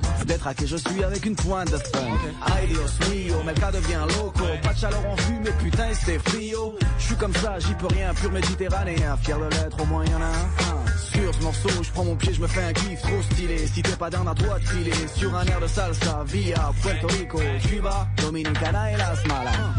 [0.57, 2.01] Qui je suis avec une pointe de fun.
[2.47, 4.45] Ay Dios mio, cas devient loco.
[4.63, 6.75] Pas de chaleur en vue, mais putain, c'est frio.
[6.99, 9.17] Je suis comme ça, j'y peux rien, pur méditerranéen.
[9.23, 10.84] Fier de l'être, au moins y en a un.
[10.97, 13.67] Sur ce morceau, je prends mon pied, je me fais un kiff trop stylé.
[13.67, 17.41] Si t'es pas d'un à toi filer sur un air de salsa via Puerto Rico,
[17.69, 19.75] Cuba, Dominicana et Las Malas.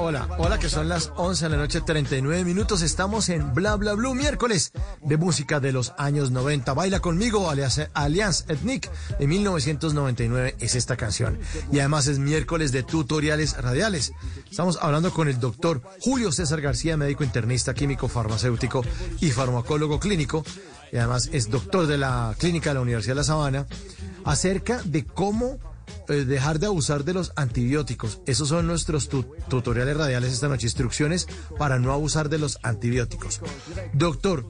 [0.00, 0.28] Hola.
[0.38, 2.82] Hola, que son las 11 de la noche, 39 minutos.
[2.82, 4.72] Estamos en Bla Bla Blue, miércoles
[5.02, 6.72] de música de los años 90.
[6.72, 8.88] Baila conmigo, Alliance Ethnic
[9.18, 11.40] de 1999 es esta canción.
[11.72, 14.12] Y además es miércoles de tutoriales radiales.
[14.48, 18.84] Estamos hablando con el doctor Julio César García, médico internista, químico, farmacéutico
[19.20, 20.44] y farmacólogo clínico.
[20.92, 23.66] Y además es doctor de la clínica de la Universidad de La Sabana,
[24.24, 25.58] acerca de cómo
[26.08, 28.20] dejar de abusar de los antibióticos.
[28.26, 31.26] Esos son nuestros tu- tutoriales radiales esta noche, instrucciones
[31.58, 33.40] para no abusar de los antibióticos.
[33.92, 34.46] Doctor,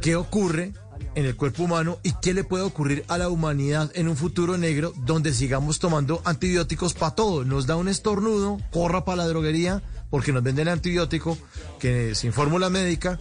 [0.00, 0.72] ¿qué ocurre
[1.14, 4.56] en el cuerpo humano y qué le puede ocurrir a la humanidad en un futuro
[4.56, 7.44] negro donde sigamos tomando antibióticos para todo?
[7.44, 11.36] Nos da un estornudo, corra para la droguería porque nos venden antibiótico
[11.78, 13.18] que sin fórmula médica.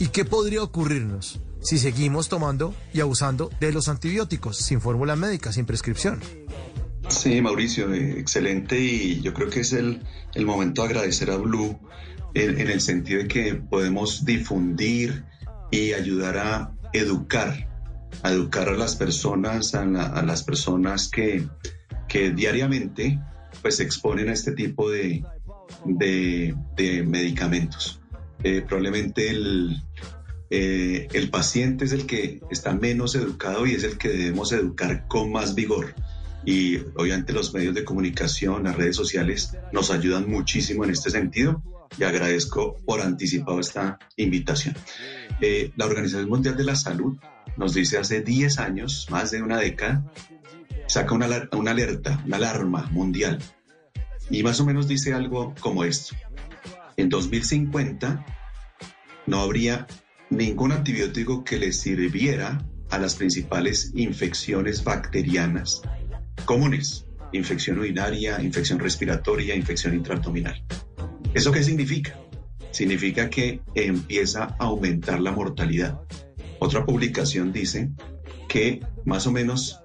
[0.00, 5.52] ¿Y qué podría ocurrirnos si seguimos tomando y abusando de los antibióticos sin fórmula médica,
[5.52, 6.20] sin prescripción?
[7.08, 10.02] Sí, Mauricio, eh, excelente y yo creo que es el,
[10.34, 11.78] el momento de agradecer a Blue
[12.34, 15.24] en, en el sentido de que podemos difundir
[15.70, 17.68] y ayudar a educar,
[18.22, 21.46] a educar a las personas, a, la- a las personas que,
[22.08, 23.18] que diariamente
[23.62, 25.24] pues se exponen a este tipo de,
[25.84, 28.00] de, de medicamentos.
[28.44, 29.82] Eh, probablemente el,
[30.50, 35.06] eh, el paciente es el que está menos educado y es el que debemos educar
[35.08, 35.94] con más vigor.
[36.44, 41.62] Y obviamente los medios de comunicación, las redes sociales nos ayudan muchísimo en este sentido
[41.98, 44.74] y agradezco por anticipado esta invitación.
[45.40, 47.18] Eh, la Organización Mundial de la Salud
[47.56, 50.04] nos dice hace 10 años, más de una década,
[50.86, 53.38] saca una, una alerta, una alarma mundial
[54.30, 56.14] y más o menos dice algo como esto.
[56.96, 58.24] En 2050
[59.26, 59.86] no habría
[60.30, 65.82] ningún antibiótico que le sirviera a las principales infecciones bacterianas
[66.44, 70.64] comunes, infección urinaria, infección respiratoria, infección intraabdominal.
[71.34, 72.18] ¿Eso qué significa?
[72.70, 76.00] Significa que empieza a aumentar la mortalidad.
[76.58, 77.90] Otra publicación dice
[78.48, 79.80] que más o menos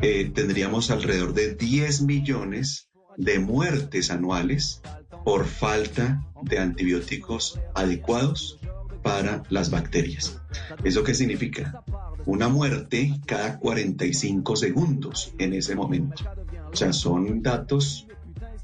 [0.00, 4.80] eh, tendríamos alrededor de 10 millones de muertes anuales
[5.24, 8.60] por falta de antibióticos adecuados
[9.02, 10.40] para las bacterias.
[10.84, 11.82] ¿Eso qué significa?
[12.26, 16.24] Una muerte cada 45 segundos en ese momento.
[16.72, 18.06] O sea, son datos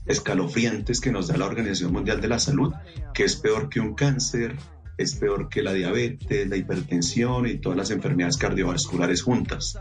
[0.07, 2.73] escalofriantes que nos da la Organización Mundial de la Salud,
[3.15, 4.57] que es peor que un cáncer,
[4.99, 9.79] es peor que la diabetes, la hipertensión y todas las enfermedades cardiovasculares juntas.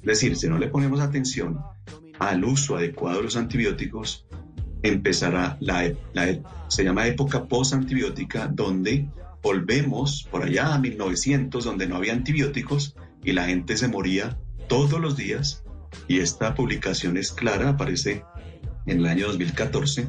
[0.00, 1.60] Es decir, si no le ponemos atención
[2.18, 4.26] al uso adecuado de los antibióticos,
[4.82, 9.08] empezará la, e- la e- se llama época post-antibiótica, donde
[9.46, 15.00] volvemos por allá a 1900, donde no había antibióticos y la gente se moría todos
[15.00, 15.62] los días.
[16.08, 18.24] Y esta publicación es clara, aparece
[18.86, 20.08] en el año 2014,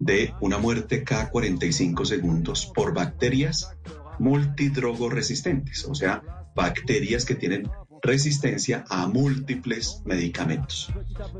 [0.00, 3.70] de una muerte cada 45 segundos por bacterias
[4.18, 6.24] multidrogoresistentes, o sea,
[6.56, 7.70] bacterias que tienen
[8.02, 10.92] resistencia a múltiples medicamentos.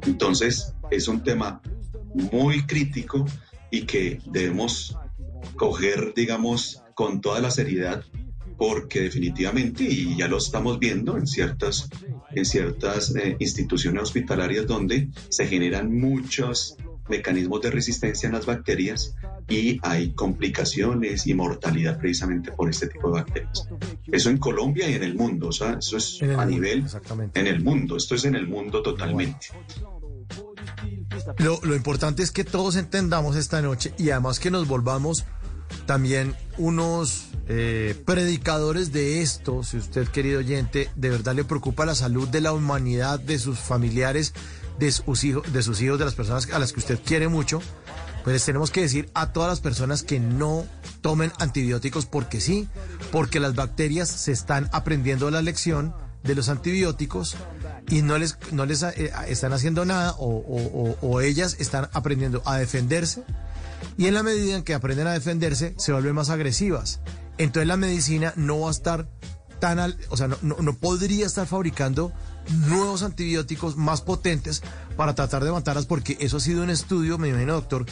[0.07, 1.61] Entonces, es un tema
[2.15, 3.27] muy crítico
[3.73, 4.97] y que debemos
[5.57, 8.05] coger, digamos, con toda la seriedad,
[8.57, 11.89] porque definitivamente, y ya lo estamos viendo en ciertas,
[12.33, 16.77] en ciertas eh, instituciones hospitalarias donde se generan muchos
[17.09, 19.15] mecanismos de resistencia en las bacterias
[19.49, 23.69] y hay complicaciones y mortalidad precisamente por este tipo de bacterias.
[24.11, 26.85] Eso en Colombia y en el mundo, o sea, eso es a mundo, nivel
[27.35, 29.49] en el mundo, esto es en el mundo totalmente.
[31.39, 35.25] Lo, lo importante es que todos entendamos esta noche y además que nos volvamos
[35.87, 39.63] también unos eh, predicadores de esto.
[39.63, 43.59] Si usted, querido oyente, de verdad le preocupa la salud de la humanidad, de sus
[43.59, 44.33] familiares,
[44.79, 47.61] de sus hijos, de sus hijos, de las personas a las que usted quiere mucho,
[48.25, 50.65] pues tenemos que decir a todas las personas que no
[51.03, 52.69] tomen antibióticos porque sí,
[53.13, 57.37] porque las bacterias se están aprendiendo la lección de los antibióticos
[57.91, 63.25] y no les, no les eh, están haciendo nada o ellas están aprendiendo a defenderse
[63.97, 67.01] y en la medida en que aprenden a defenderse se vuelven más agresivas.
[67.39, 69.09] Entonces la medicina no va a estar
[69.61, 72.13] tan, al- o sea, no, podría estar fabricando
[72.69, 74.63] nuevos antibióticos más potentes
[74.97, 77.87] para tratar de matarlas porque eso ha sido un estudio, me imagino doctor,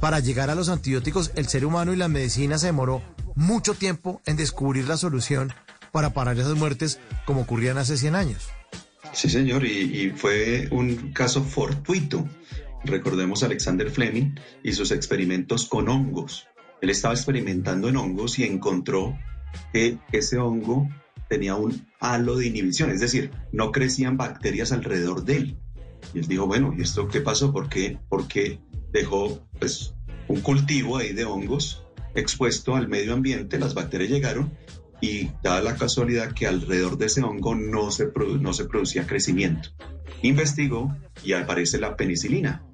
[0.00, 3.02] para llegar a los antibióticos el ser humano y la medicina se demoró
[3.34, 5.52] mucho tiempo en descubrir la solución
[5.92, 8.48] para parar esas muertes como ocurrían hace 100 años.
[9.14, 12.28] Sí, señor, y fue un caso fortuito.
[12.86, 16.46] Recordemos a Alexander Fleming y sus experimentos con hongos.
[16.80, 19.18] Él estaba experimentando en hongos y encontró
[19.72, 20.88] que ese hongo
[21.28, 25.58] tenía un halo de inhibición, es decir, no crecían bacterias alrededor de él.
[26.14, 27.52] Y él dijo, bueno, ¿y esto qué pasó?
[27.52, 28.60] ¿Por qué, por qué
[28.92, 29.94] dejó pues,
[30.28, 31.82] un cultivo ahí de hongos
[32.14, 34.52] expuesto al medio ambiente, las bacterias llegaron
[35.00, 38.08] y dada la casualidad que alrededor de ese hongo no se,
[38.40, 39.70] no se producía crecimiento.
[40.22, 42.64] Investigó y aparece la penicilina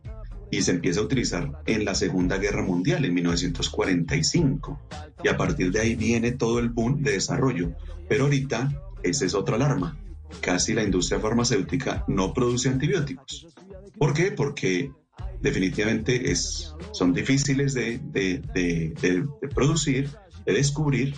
[0.52, 4.80] y se empieza a utilizar en la Segunda Guerra Mundial en 1945
[5.24, 7.72] y a partir de ahí viene todo el boom de desarrollo.
[8.08, 8.72] Pero ahorita
[9.02, 9.96] esa es otra alarma.
[10.40, 13.46] Casi la industria farmacéutica no produce antibióticos.
[13.98, 14.30] ¿Por qué?
[14.32, 14.90] Porque
[15.40, 20.10] definitivamente es, son difíciles de, de- de- de- producir,
[20.46, 21.14] de descubrir,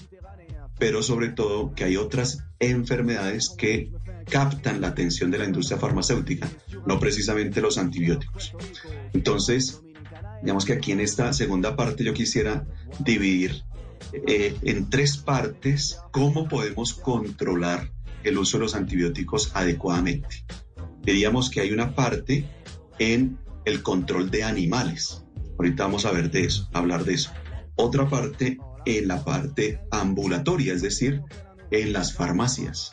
[0.79, 3.91] pero sobre todo que hay otras enfermedades que
[4.25, 6.49] captan la atención de la industria farmacéutica,
[6.87, 8.55] no precisamente los antibióticos.
[9.13, 9.83] Entonces,
[10.43, 12.67] digamos que aquí en esta segunda parte yo quisiera
[12.99, 13.65] dividir
[14.13, 17.91] eh, en tres partes cómo podemos controlar
[18.23, 20.45] el uso de los antibióticos adecuadamente.
[21.03, 22.49] Diríamos que hay una parte
[22.99, 25.25] en el control de animales.
[25.59, 27.31] Ahorita vamos a ver de eso, a hablar de eso.
[27.77, 31.23] Otra parte en la parte ambulatoria, es decir,
[31.71, 32.93] en las farmacias,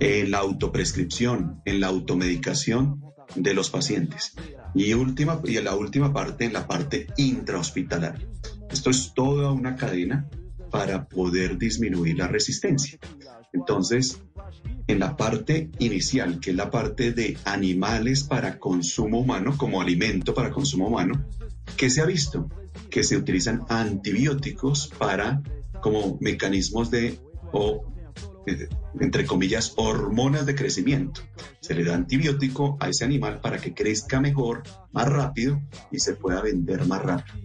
[0.00, 3.02] en la autoprescripción, en la automedicación
[3.34, 4.34] de los pacientes.
[4.74, 8.26] Y, última, y la última parte, en la parte intrahospitalaria.
[8.70, 10.28] Esto es toda una cadena
[10.70, 12.98] para poder disminuir la resistencia.
[13.52, 14.18] Entonces,
[14.86, 20.34] en la parte inicial, que es la parte de animales para consumo humano, como alimento
[20.34, 21.26] para consumo humano,
[21.76, 22.48] ¿qué se ha visto?
[22.88, 25.42] Que se utilizan antibióticos para,
[25.82, 27.18] como mecanismos de,
[29.00, 31.22] entre comillas, hormonas de crecimiento.
[31.60, 34.62] Se le da antibiótico a ese animal para que crezca mejor,
[34.92, 35.60] más rápido
[35.90, 37.38] y se pueda vender más rápido.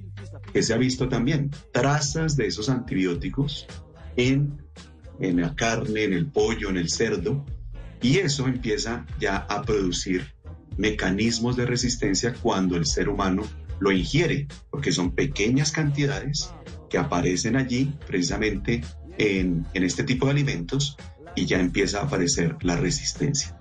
[0.54, 1.52] ¿Qué se ha visto también?
[1.72, 3.68] Trazas de esos antibióticos
[4.16, 4.68] en
[5.20, 7.46] en la carne, en el pollo, en el cerdo,
[8.02, 10.34] y eso empieza ya a producir
[10.78, 13.44] mecanismos de resistencia cuando el ser humano
[13.80, 16.52] lo ingiere, porque son pequeñas cantidades
[16.90, 18.82] que aparecen allí precisamente
[19.18, 20.98] en, en este tipo de alimentos
[21.36, 23.58] y ya empieza a aparecer la resistencia.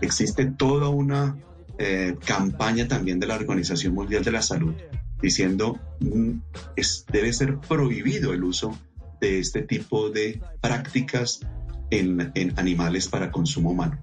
[0.00, 1.36] Existe toda una
[1.78, 4.74] eh, campaña también de la Organización Mundial de la Salud
[5.20, 6.32] diciendo mm,
[6.76, 8.78] es, debe ser prohibido el uso
[9.20, 11.40] de este tipo de prácticas
[11.90, 13.98] en, en animales para consumo humano.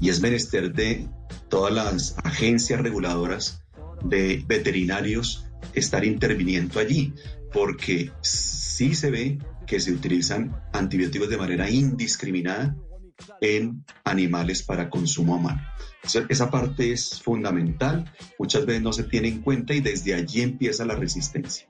[0.00, 1.08] Y es menester de
[1.48, 3.62] todas las agencias reguladoras
[4.04, 7.14] de veterinarios estar interviniendo allí,
[7.52, 9.38] porque sí se ve
[9.72, 12.76] que se utilizan antibióticos de manera indiscriminada
[13.40, 15.62] en animales para consumo humano.
[16.28, 18.04] Esa- parte es fundamental,
[18.38, 21.66] muchas veces no se tiene en cuenta y desde allí empieza la resistencia.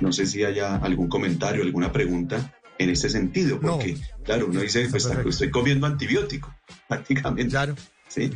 [0.00, 4.86] No sé si haya algún comentario, alguna pregunta en ese sentido, porque claro, uno dice,
[4.90, 6.54] pues estoy comiendo antibiótico,
[6.88, 7.48] prácticamente.
[7.50, 7.74] Claro.
[8.06, 8.30] Sí.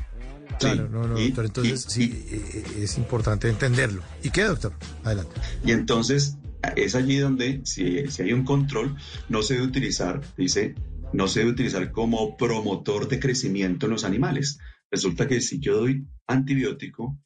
[0.58, 0.92] Claro, Sí.
[0.92, 1.44] no, no, Y- doctor.
[1.44, 4.02] Entonces, y- sí, eh, es importante entenderlo.
[4.22, 4.72] ¿Y qué, doctor?
[5.02, 5.34] Adelante.
[5.62, 6.38] Y entonces
[6.76, 8.96] es allí donde, si, si hay un control,
[9.28, 10.74] no se debe utilizar, dice,
[11.12, 14.58] no se debe utilizar como promotor de crecimiento en los animales.
[14.90, 17.18] Resulta que si yo doy antibiótico,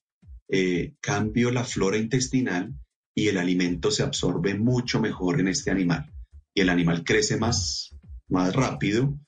[0.50, 2.74] eh, cambio la flora intestinal
[3.14, 6.12] y el alimento se absorbe mucho mejor en este animal.
[6.54, 7.94] Y el animal crece más,
[8.28, 9.18] más rápido,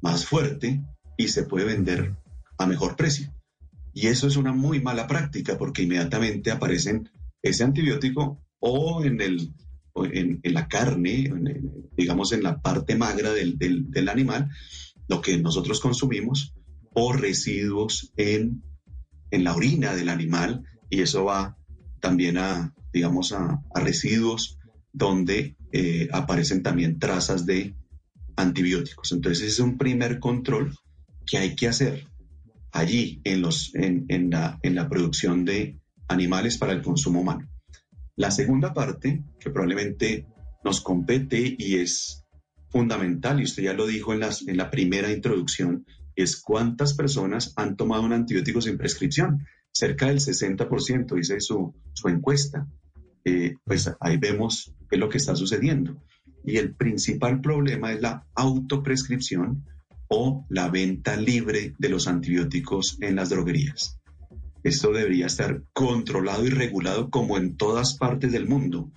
[0.00, 0.82] más fuerte
[1.16, 2.16] y se puede vender
[2.58, 3.34] a mejor precio.
[3.92, 7.10] Y eso es una muy mala práctica porque inmediatamente aparecen
[7.42, 9.52] ese antibiótico o en, el,
[10.12, 11.30] en, la carne,
[11.96, 14.48] digamos en la parte magra del, del- animal,
[15.08, 16.54] lo que nosotros consumimos,
[16.92, 18.62] o residuos en,
[19.30, 21.56] en la orina del animal, y eso va
[22.00, 24.58] también a, digamos, a, a residuos
[24.92, 27.74] donde eh, aparecen también trazas de
[28.36, 29.12] antibióticos.
[29.12, 30.76] Entonces es un primer control
[31.26, 32.06] que hay que hacer
[32.72, 35.78] allí en, los, en, en la, en la producción de
[36.08, 37.48] animales para el consumo humano.
[38.20, 40.26] La segunda parte, que probablemente
[40.62, 42.26] nos compete y es
[42.68, 44.20] fundamental, y usted ya lo dijo en,
[44.58, 49.46] la primera introducción, es cuántas personas han tomado un antibiótico sin prescripción.
[49.72, 52.68] Cerca del 60%, dice su, su encuesta.
[53.24, 55.96] Eh, pues ahí vemos qué es lo que está sucediendo.
[56.44, 59.64] Y el principal problema es la autoprescripción
[60.08, 63.99] o la venta libre de los antibióticos en las droguerías.
[64.62, 68.90] Esto debería estar controlado y regulado como en todas partes del mundo.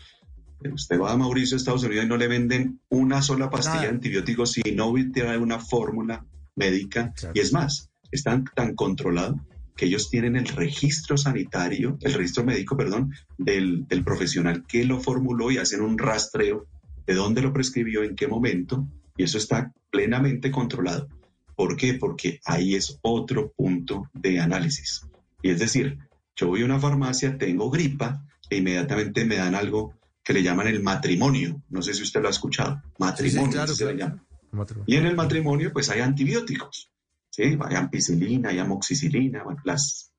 [0.72, 4.54] Usted va a Mauricio, Estados Unidos, y no le venden una sola pastilla de antibióticos
[4.54, 6.26] si no tiene una fórmula
[6.56, 7.14] médica.
[7.34, 9.40] Y es más, están tan controlados
[9.76, 15.00] que ellos tienen el registro sanitario, el registro médico, perdón, del, del profesional que lo
[15.00, 16.68] formuló y hacen un rastreo
[17.06, 18.88] de dónde lo prescribió, en qué momento,
[19.18, 21.08] y eso está plenamente controlado.
[21.56, 21.96] ¿Por qué?
[21.96, 25.02] Porque ahí es otro punto de análisis.
[25.44, 26.00] Y es decir,
[26.36, 29.94] yo voy a una farmacia, tengo gripa, e inmediatamente me dan algo
[30.24, 31.62] que le llaman el matrimonio.
[31.70, 32.82] No sé si usted lo ha escuchado.
[32.98, 34.16] Matrimonio, claro, así se le claro.
[34.16, 34.28] llama.
[34.52, 34.86] Matrimonio.
[34.88, 36.90] Y en el matrimonio, pues hay antibióticos.
[37.30, 37.44] ¿sí?
[37.44, 40.12] Hay ampicilina, hay amoxicilina, bueno, las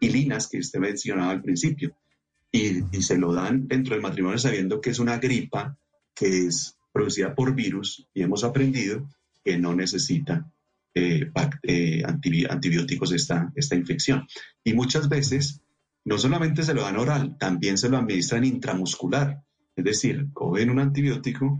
[0.00, 1.96] ilinas que usted mencionaba al principio.
[2.50, 5.78] Y, y se lo dan dentro del matrimonio sabiendo que es una gripa
[6.14, 9.08] que es producida por virus y hemos aprendido
[9.42, 10.51] que no necesita
[10.94, 11.30] eh,
[11.62, 14.26] eh, antibi- antibióticos esta, esta infección.
[14.64, 15.62] Y muchas veces
[16.04, 19.42] no solamente se lo dan oral, también se lo administran intramuscular.
[19.76, 21.58] Es decir, cogen un antibiótico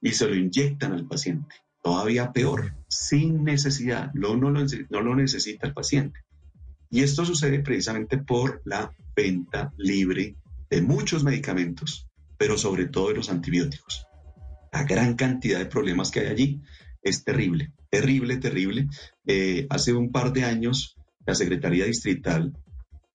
[0.00, 1.54] y se lo inyectan al paciente.
[1.82, 4.60] Todavía peor, sin necesidad, no, no, lo,
[4.90, 6.20] no lo necesita el paciente.
[6.90, 10.36] Y esto sucede precisamente por la venta libre
[10.70, 12.08] de muchos medicamentos,
[12.38, 14.06] pero sobre todo de los antibióticos.
[14.72, 16.62] La gran cantidad de problemas que hay allí
[17.02, 18.88] es terrible, terrible, terrible.
[19.26, 20.96] Eh, hace un par de años,
[21.26, 22.52] la Secretaría Distrital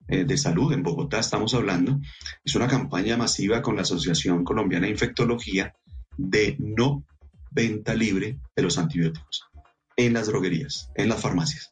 [0.08, 2.00] eh, de Salud en Bogotá, estamos hablando,
[2.44, 5.74] hizo una campaña masiva con la Asociación Colombiana de Infectología
[6.18, 7.06] de no
[7.52, 9.44] venta libre de los antibióticos
[9.96, 11.72] en las droguerías, en las farmacias.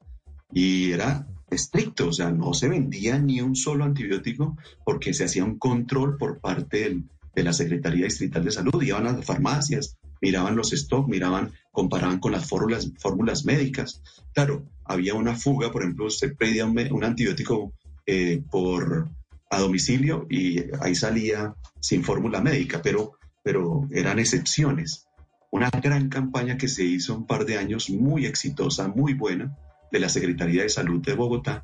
[0.53, 5.44] Y era estricto, o sea, no se vendía ni un solo antibiótico porque se hacía
[5.44, 7.03] un control por parte
[7.36, 8.82] de la Secretaría Distrital de Salud.
[8.82, 14.02] Iban a las farmacias, miraban los stocks, miraban, comparaban con las fórmulas, médicas.
[14.34, 17.73] Claro, había una fuga, por ejemplo, usted pedía un antibiótico
[18.06, 19.10] eh, por
[19.52, 25.07] a domicilio y ahí salía sin fórmula médica, pero, pero eran excepciones.
[25.52, 29.56] Una gran campaña que se hizo un par de años, muy exitosa, muy buena,
[29.91, 31.64] de la Secretaría de Salud de Bogotá,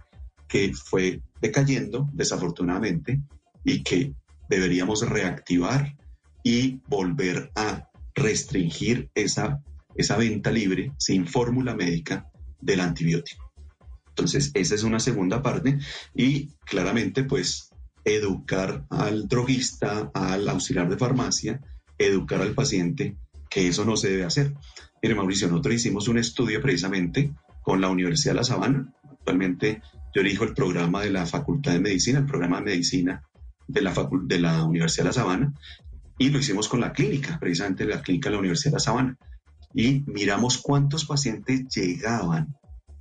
[0.49, 3.21] que fue decayendo, desafortunadamente,
[3.63, 4.13] y que
[4.49, 5.95] deberíamos reactivar
[6.43, 7.86] y volver a
[8.17, 9.61] restringir esa,
[9.95, 12.27] esa venta libre sin fórmula médica
[12.59, 13.53] del antibiótico.
[14.09, 15.77] Entonces, esa es una segunda parte
[16.15, 17.69] y claramente, pues,
[18.03, 21.61] educar al droguista, al auxiliar de farmacia,
[21.99, 23.15] educar al paciente
[23.49, 24.53] que eso no se debe hacer.
[25.03, 27.31] Mire, Mauricio, nosotros hicimos un estudio precisamente
[27.61, 28.91] con la Universidad de La Sabana.
[29.11, 29.81] Actualmente
[30.15, 33.21] yo dirijo el programa de la Facultad de Medicina, el programa de medicina
[33.67, 35.53] de la, facu- de la Universidad de La Sabana,
[36.17, 39.17] y lo hicimos con la clínica, precisamente la clínica de la Universidad de La Sabana.
[39.73, 42.55] Y miramos cuántos pacientes llegaban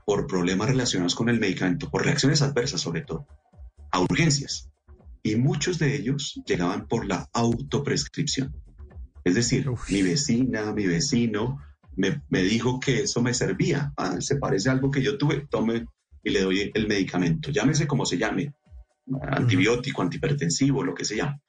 [0.04, 3.26] por problemas relacionados con el medicamento, por reacciones adversas sobre todo,
[3.90, 4.70] a urgencias.
[5.22, 8.54] Y muchos de ellos llegaban por la autoprescripción.
[9.24, 11.58] Es decir, mi vecina, mi vecino
[11.96, 13.92] me, me dijo que eso me servía.
[13.96, 15.86] Ah, se parece a algo que yo tuve, tome
[16.22, 17.50] y le doy el medicamento.
[17.50, 18.52] Llámese como se llame,
[19.22, 21.40] antibiótico, antihipertensivo, lo que se llame.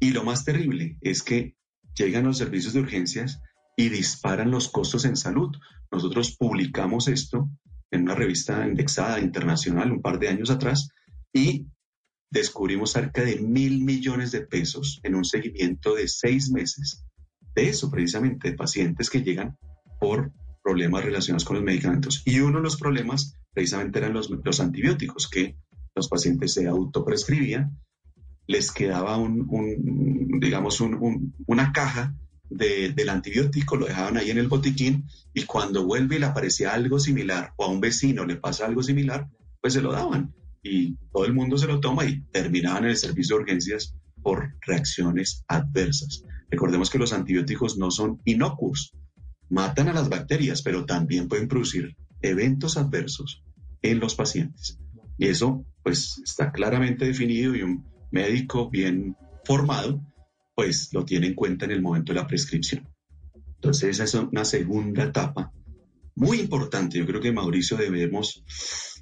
[0.00, 1.56] Y lo más terrible es que
[1.96, 3.40] llegan los servicios de urgencias
[3.76, 5.54] y disparan los costos en salud.
[5.90, 7.50] Nosotros publicamos esto
[7.90, 10.88] en una revista indexada internacional un par de años atrás
[11.32, 11.66] y
[12.30, 17.04] descubrimos cerca de mil millones de pesos en un seguimiento de seis meses
[17.54, 19.56] de eso, precisamente, de pacientes que llegan
[19.98, 20.32] por
[20.62, 22.22] problemas relacionados con los medicamentos.
[22.26, 25.56] Y uno de los problemas precisamente eran los, los antibióticos, que
[25.94, 27.80] los pacientes se autoprescribían,
[28.46, 32.14] les quedaba un, digamos, un- un- una caja
[32.48, 35.04] de- del antibiótico, lo dejaban ahí en el botiquín
[35.34, 38.82] y cuando vuelve y le aparecía algo similar o a un vecino le pasa algo
[38.82, 39.28] similar,
[39.60, 40.32] pues se lo daban
[40.62, 44.54] y todo el mundo se lo toma y terminaban en el servicio de urgencias por
[44.60, 46.22] reacciones adversas.
[46.50, 48.92] Recordemos que los antibióticos no son inocuos,
[49.50, 53.42] matan a las bacterias, pero también pueden producir eventos adversos
[53.82, 54.78] en los pacientes.
[55.18, 60.00] Y eso pues está claramente definido y un médico bien formado
[60.56, 62.88] pues lo tiene en cuenta en el momento de la prescripción.
[63.56, 65.52] Entonces esa es una segunda etapa
[66.14, 66.98] muy importante.
[66.98, 68.42] Yo creo que Mauricio debemos,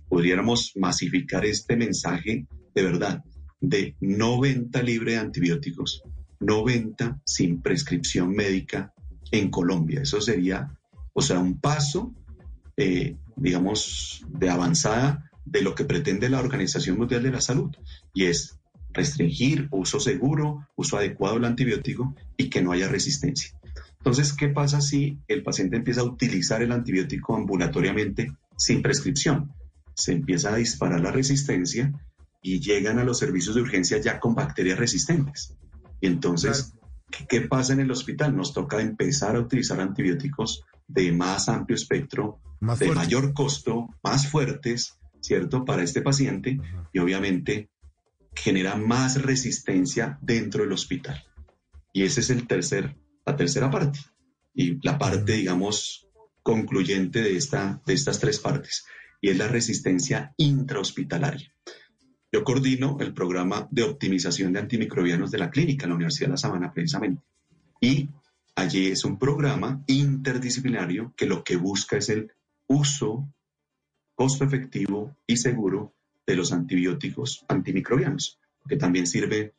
[0.09, 3.23] podríamos masificar este mensaje de verdad,
[3.61, 6.03] de no venta libre de antibióticos,
[6.41, 8.93] no venta sin prescripción médica
[9.31, 10.03] en Colombia.
[10.03, 10.77] Eso sería,
[11.13, 12.13] o sea, un paso,
[12.77, 17.71] eh, digamos, de avanzada de lo que pretende la Organización Mundial de la Salud,
[18.13, 18.59] y es
[18.95, 23.51] restringir uso seguro, uso adecuado del antibiótico y que no haya resistencia.
[23.99, 29.53] Entonces, ¿qué pasa si el paciente empieza a utilizar el antibiótico ambulatoriamente sin prescripción?
[29.95, 31.93] Se empieza a disparar la resistencia
[32.43, 35.57] y llegan a los servicios de urgencia ya con bacterias resistentes.
[36.01, 36.75] Y entonces,
[37.11, 38.37] ¿qué, qué pasa en el hospital?
[38.37, 44.29] Nos toca empezar a utilizar antibióticos de más amplio espectro, Más de mayor costo, más
[44.29, 45.65] fuertes, ¿cierto?
[45.65, 46.61] Para este paciente
[46.93, 47.71] y obviamente
[48.35, 51.23] genera más resistencia dentro del hospital.
[51.93, 54.01] Y esa es el tercer, la tercera parte.
[54.55, 56.09] Y la parte, digamos,
[56.43, 58.85] concluyente de, esta, de estas tres partes.
[59.21, 61.53] Y es la resistencia intrahospitalaria.
[62.33, 66.33] Yo coordino el programa de optimización de antimicrobianos de la clínica en la Universidad de
[66.33, 67.23] La Sabana, precisamente.
[67.81, 68.09] Y
[68.57, 72.33] allí es un programa interdisciplinario que lo que busca es el
[72.67, 73.29] uso
[74.15, 75.95] costo efectivo y seguro
[76.27, 78.39] de los antibióticos antimicrobianos,
[78.69, 79.55] que también sirve,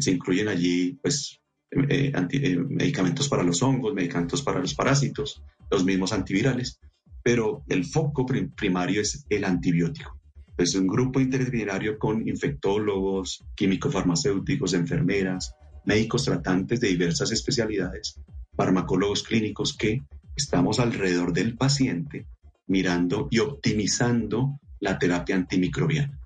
[0.00, 1.40] se incluyen allí pues,
[1.70, 6.80] eh, eh, medicamentos para los hongos, medicamentos para los parásitos, los mismos antivirales,
[7.22, 10.18] pero el foco primario es el antibiótico.
[10.56, 15.54] Es un grupo interdisciplinario con infectólogos, químicos farmacéuticos, enfermeras,
[15.84, 18.20] médicos tratantes de diversas especialidades,
[18.56, 20.02] farmacólogos clínicos que
[20.34, 22.26] estamos alrededor del paciente
[22.66, 26.18] mirando y optimizando la terapia antimicrobiana.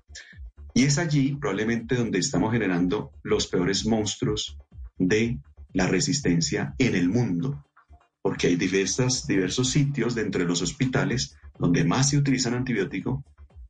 [0.73, 4.57] Y es allí probablemente donde estamos generando los peores monstruos
[4.97, 5.39] de
[5.73, 7.65] la resistencia en el mundo,
[8.21, 13.23] porque hay diversas, diversos sitios dentro de los hospitales donde más se utilizan antibiótico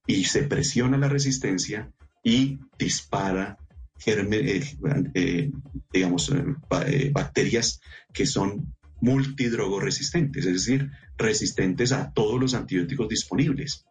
[0.07, 1.91] y se presiona la resistencia
[2.23, 3.57] y dispara
[4.05, 4.75] eh,
[5.13, 5.51] eh,
[5.91, 7.79] digamos, eh, bacterias
[8.11, 13.85] que son multidrogoresistentes, es decir, resistentes a todos los antibióticos disponibles.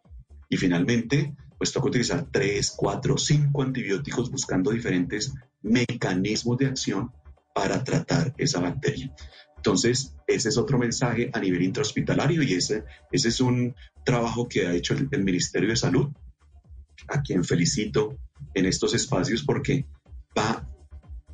[0.53, 7.11] Y finalmente, pues toca utilizar tres, cuatro, cinco antibióticos buscando diferentes mecanismos de acción
[7.55, 9.11] para tratar esa bacteria.
[9.57, 13.73] Entonces, ese es otro mensaje a nivel intrahospitalario y ese, ese es un
[14.05, 16.09] trabajo que ha hecho el, el Ministerio de Salud,
[17.07, 18.15] a quien felicito
[18.53, 19.87] en estos espacios porque
[20.37, 20.69] va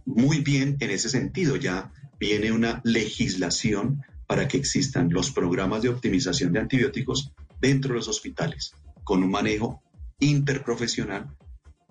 [0.06, 1.58] muy bien en ese sentido.
[1.58, 1.92] Ya
[2.22, 8.08] viene una legislación para que existan los programas de optimización de antibióticos dentro de los
[8.08, 8.74] hospitales,
[9.10, 9.82] con un manejo
[10.20, 11.36] interprofesional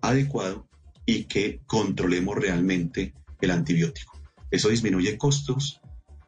[0.01, 0.69] adecuado
[1.05, 4.17] y que controlemos realmente el antibiótico.
[4.53, 5.81] Eso disminuye costos,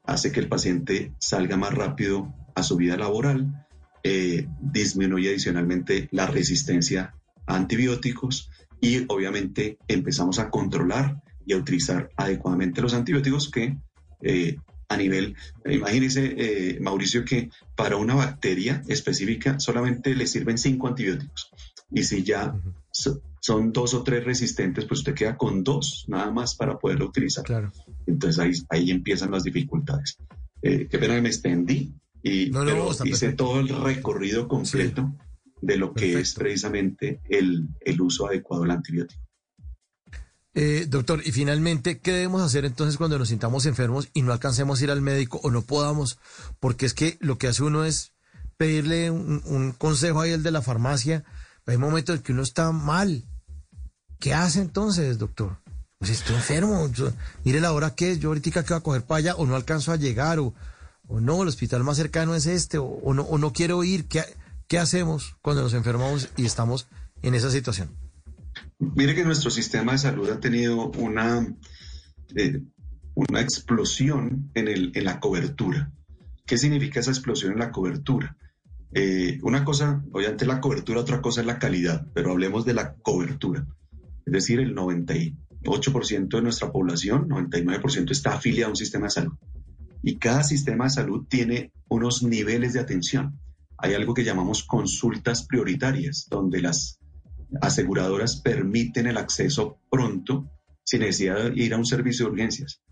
[0.05, 3.69] hace que el paciente salga más rápido a su vida laboral,
[4.03, 7.15] eh, disminuye adicionalmente la resistencia
[7.47, 8.51] a antibióticos
[8.81, 13.79] y obviamente empezamos a controlar y a utilizar adecuadamente los antibióticos que
[14.23, 14.57] eh,
[14.91, 21.53] a nivel, imagínese eh, Mauricio que para una bacteria específica solamente le sirven cinco antibióticos
[21.93, 22.55] y si ya
[23.41, 27.45] son dos o tres resistentes, pues usted queda con dos nada más para poderlo utilizar.
[27.45, 27.73] Claro.
[28.05, 30.19] Entonces ahí, ahí empiezan las dificultades.
[30.61, 31.95] Eh, qué pena que me extendí
[32.25, 32.51] y
[33.05, 35.15] hice todo el recorrido completo
[35.63, 39.23] de lo que es precisamente el, el uso adecuado del antibiótico.
[40.55, 44.81] Eh, doctor, y finalmente, ¿qué debemos hacer entonces cuando nos sintamos enfermos y no alcancemos
[44.81, 46.19] a ir al médico o no podamos?
[46.59, 48.13] Porque es que lo que hace uno es
[48.57, 51.25] pedirle un, consejo ahí el de la farmacia.
[51.67, 53.25] Hay momentos en que uno está mal.
[54.19, 55.59] ¿Qué hace entonces, doctor?
[55.99, 56.91] Pues estoy enfermo.
[57.45, 58.19] mire la hora que es.
[58.19, 60.53] Yo ahorita que voy a coger para allá o no alcanzo a llegar o,
[61.07, 64.09] o no, el hospital más cercano es este o, no, o no quiero ir.
[64.09, 64.25] ¿Qué,
[64.67, 66.89] ¿Qué hacemos cuando nos enfermamos y estamos
[67.23, 68.10] en esa situación?
[68.81, 71.47] Mire que nuestro sistema de salud ha tenido una,
[72.35, 72.63] eh,
[73.15, 75.93] una explosión en, el, en la cobertura.
[76.47, 78.39] ¿Qué significa esa explosión en la cobertura?
[78.93, 82.95] Eh, una cosa, obviamente la cobertura, otra cosa es la calidad, pero hablemos de la
[82.95, 83.67] cobertura.
[84.25, 89.35] Es decir, el 98% de nuestra población, 99% está afiliado a un sistema de salud.
[90.03, 93.39] Y cada sistema de salud tiene unos niveles de atención.
[93.77, 97.00] Hay algo que llamamos consultas prioritarias, donde las
[97.61, 100.51] aseguradoras permiten el acceso pronto
[100.85, 102.83] sin necesidad de ir a un servicio de urgencias.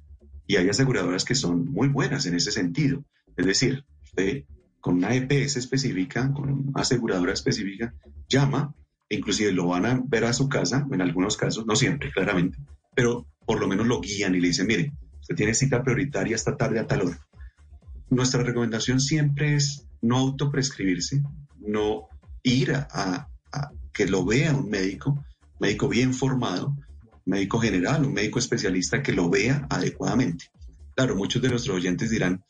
[0.47, 3.05] Y hay aseguradoras que son muy buenas en ese sentido.
[3.37, 4.45] Es decir, usted
[4.81, 7.95] con una EPS específica, con una aseguradora específica,
[8.29, 8.75] llama,
[9.09, 12.59] inclusive lo van a ver a su casa, en algunos casos, no siempre, claramente,
[12.95, 16.57] pero por lo menos lo guían y le dicen, mire, usted tiene cita prioritaria esta
[16.57, 17.19] tarde a tal hora.
[18.11, 21.23] Nuestra recomendación siempre es no autoprescribirse,
[21.59, 22.09] no
[22.43, 23.29] ir a
[23.93, 25.25] que lo vea un médico,
[25.59, 26.77] médico bien formado,
[27.25, 30.47] médico general, un médico especialista que lo vea adecuadamente.
[30.95, 32.43] Claro, muchos de nuestros oyentes dirán,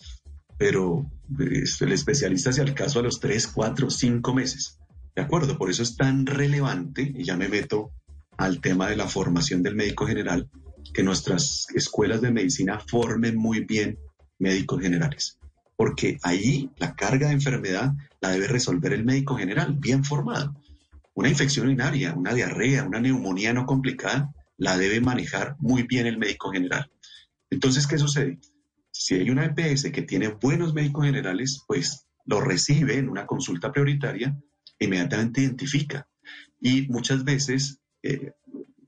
[0.56, 4.78] pero pues, el especialista se al caso a los tres, cuatro, cinco meses.
[5.14, 7.90] De acuerdo, por eso es tan relevante, y ya me meto
[8.36, 10.48] al tema de la formación del médico general,
[10.94, 13.98] que nuestras escuelas de medicina formen muy bien
[14.38, 15.38] médicos generales,
[15.76, 20.54] porque ahí la carga de enfermedad la debe resolver el médico general, bien formado.
[21.18, 26.16] Una infección urinaria, una diarrea, una neumonía no complicada, la debe manejar muy bien el
[26.16, 26.92] médico general.
[27.50, 28.38] Entonces, ¿qué sucede?
[28.92, 33.72] Si hay una EPS que tiene buenos médicos generales, pues lo recibe en una consulta
[33.72, 34.38] prioritaria,
[34.78, 36.08] inmediatamente identifica.
[36.60, 38.30] Y muchas veces eh,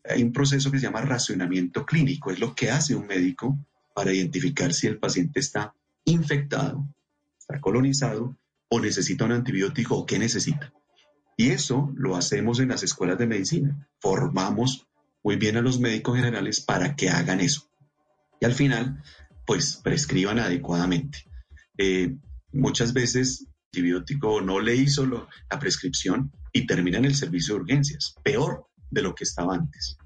[0.08, 3.58] hay un proceso que se llama racionamiento clínico, es lo que hace un médico
[3.92, 5.74] para identificar si el paciente está
[6.04, 6.86] infectado,
[7.36, 8.38] está colonizado
[8.68, 10.72] o necesita un antibiótico o qué necesita.
[11.40, 13.88] Y eso lo hacemos en las escuelas de medicina.
[13.98, 14.86] Formamos
[15.24, 17.66] muy bien a los médicos generales para que hagan eso.
[18.38, 19.02] Y al final,
[19.46, 21.24] pues prescriban adecuadamente.
[21.78, 22.14] Eh,
[22.52, 28.16] muchas veces antibiótico no le hizo la prescripción y termina en el servicio de urgencias,
[28.22, 29.96] peor de lo que estaba antes.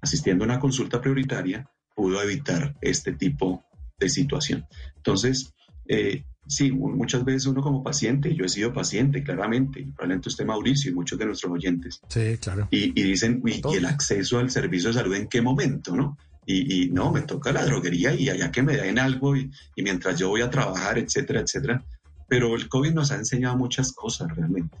[0.00, 3.64] Asistiendo a una consulta prioritaria, pudo evitar este tipo
[4.00, 4.66] de situación.
[4.96, 5.54] Entonces,
[5.86, 10.28] eh, sí, mu- muchas veces uno como paciente, yo he sido paciente claramente, y probablemente
[10.28, 12.68] usted Mauricio y muchos de nuestros oyentes, Sí, claro.
[12.70, 16.18] y, y dicen, "Uy, ¿y el acceso al servicio de salud en qué momento, no?
[16.46, 19.82] Y, y no, me toca la droguería y allá que me den algo y, y
[19.82, 21.84] mientras yo voy a trabajar, etcétera, etcétera.
[22.28, 24.76] Pero el COVID nos ha enseñado muchas cosas realmente.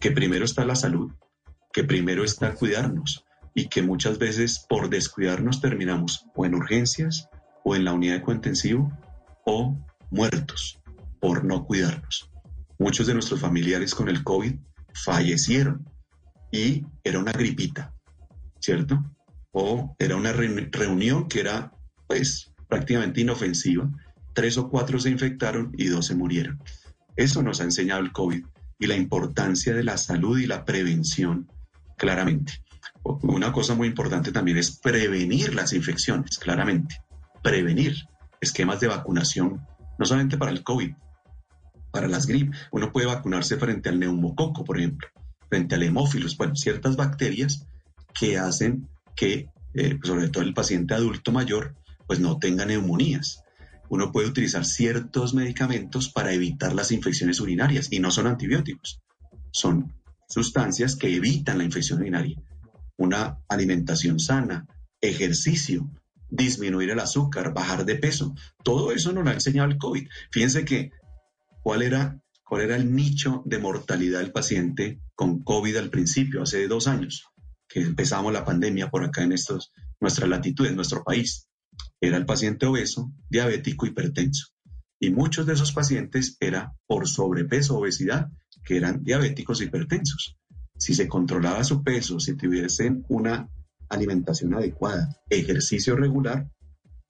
[0.00, 1.12] Que primero está la salud,
[1.72, 3.24] que primero está cuidarnos
[3.54, 7.28] y que muchas veces por descuidarnos terminamos o en urgencias
[7.64, 8.90] o en la unidad de cointensivo
[9.44, 9.76] o
[10.10, 10.78] muertos
[11.24, 12.30] por no cuidarnos.
[12.78, 14.56] Muchos de nuestros familiares con el COVID
[14.92, 15.88] fallecieron
[16.52, 17.94] y era una gripita,
[18.60, 19.02] ¿cierto?
[19.50, 21.72] O era una reuni- reunión que era,
[22.06, 23.90] pues, prácticamente inofensiva.
[24.34, 26.62] Tres o cuatro se infectaron y dos se murieron.
[27.16, 28.44] Eso nos ha enseñado el COVID
[28.78, 31.50] y la importancia de la salud y la prevención,
[31.96, 32.62] claramente.
[33.02, 37.00] Una cosa muy importante también es prevenir las infecciones, claramente.
[37.42, 37.96] Prevenir
[38.42, 39.66] esquemas de vacunación,
[39.98, 40.92] no solamente para el COVID,
[41.94, 42.52] para las grip.
[42.72, 45.08] Uno puede vacunarse frente al neumococo, por ejemplo,
[45.48, 47.66] frente al hemófilos, bueno, ciertas bacterias
[48.12, 51.76] que hacen que, eh, sobre todo el paciente adulto mayor,
[52.06, 53.42] pues no tenga neumonías.
[53.88, 59.00] Uno puede utilizar ciertos medicamentos para evitar las infecciones urinarias y no son antibióticos,
[59.52, 59.92] son
[60.28, 62.42] sustancias que evitan la infección urinaria.
[62.96, 64.66] Una alimentación sana,
[65.00, 65.88] ejercicio,
[66.28, 68.34] disminuir el azúcar, bajar de peso,
[68.64, 70.08] todo eso nos lo ha enseñado el COVID.
[70.32, 70.90] Fíjense que
[71.64, 76.68] cuál era, cuál era el nicho de mortalidad del paciente con COVID al principio, hace
[76.68, 77.24] dos años,
[77.66, 81.48] que empezamos la pandemia por acá en estos, nuestras latitudes, nuestro país.
[82.00, 84.48] Era el paciente obeso, diabético, hipertenso.
[85.00, 88.28] Y muchos de esos pacientes era por sobrepeso, obesidad,
[88.62, 90.36] que eran diabéticos, hipertensos.
[90.76, 93.48] Si se controlaba su peso, si tuviesen una
[93.88, 96.46] alimentación adecuada, ejercicio regular,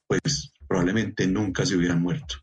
[0.06, 2.36] pues probablemente nunca se hubieran muerto.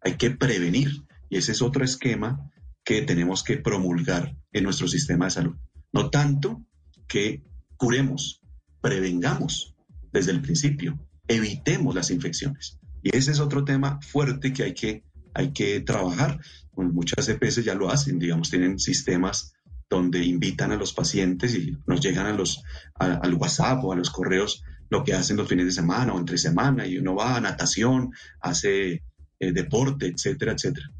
[0.00, 0.92] Hay que prevenir
[1.30, 2.50] y ese es otro esquema
[2.84, 5.56] que tenemos que promulgar en nuestro sistema de salud.
[5.92, 6.66] No tanto
[7.06, 7.42] que
[7.76, 8.42] curemos,
[8.80, 9.74] prevengamos
[10.12, 10.98] desde el principio,
[11.28, 12.78] evitemos las infecciones.
[13.02, 16.40] Y ese es otro tema fuerte que hay que, hay que trabajar.
[16.74, 19.54] Muchas EPS ya lo hacen, digamos, tienen sistemas
[19.88, 22.62] donde invitan a los pacientes y nos llegan a los,
[22.94, 26.38] al WhatsApp o a los correos lo que hacen los fines de semana o entre
[26.38, 29.04] semana y uno va a natación, hace
[29.38, 30.90] eh, deporte, etcétera, etcétera.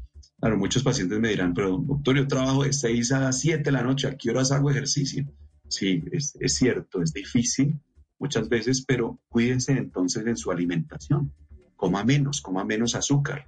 [0.41, 3.83] Claro, muchos pacientes me dirán, pero doctor, yo trabajo de 6 a 7 de la
[3.83, 5.25] noche, ¿a qué horas hago ejercicio?
[5.67, 7.79] Sí, es, es cierto, es difícil
[8.19, 11.31] muchas veces, pero cuídense entonces en su alimentación.
[11.75, 13.47] Coma menos, coma menos azúcar,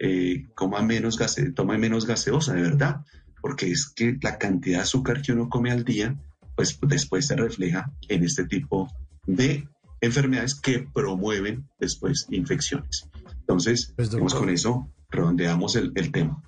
[0.00, 3.04] eh, coma menos gase, tome menos gaseosa, de verdad,
[3.40, 6.16] porque es que la cantidad de azúcar que uno come al día,
[6.56, 8.88] pues después se refleja en este tipo
[9.26, 9.68] de
[10.00, 13.08] enfermedades que promueven después infecciones.
[13.40, 14.46] Entonces, Pues, digamos, doctor.
[14.48, 16.42] con eso redondeamos el, el tema.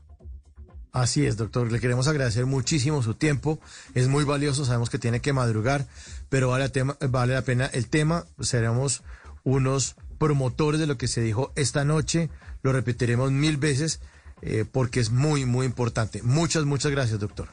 [0.94, 1.72] Así es, doctor.
[1.72, 3.58] Le queremos agradecer muchísimo su tiempo.
[3.94, 4.64] Es muy valioso.
[4.64, 5.86] Sabemos que tiene que madrugar,
[6.28, 8.26] pero vale la, tema, vale la pena el tema.
[8.40, 9.02] Seremos
[9.42, 12.30] unos promotores de lo que se dijo esta noche.
[12.62, 14.00] Lo repetiremos mil veces
[14.42, 16.22] eh, porque es muy, muy importante.
[16.22, 17.48] Muchas, muchas gracias, doctor.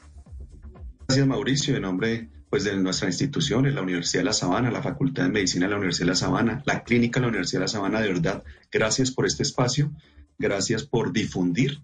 [1.08, 4.84] Gracias, Mauricio, en nombre pues, de nuestra institución, en la Universidad de La Sabana, la
[4.84, 7.66] Facultad de Medicina de la Universidad de La Sabana, la Clínica de la Universidad de
[7.66, 9.92] La Sabana, de verdad, gracias por este espacio,
[10.42, 11.80] gracias por difundir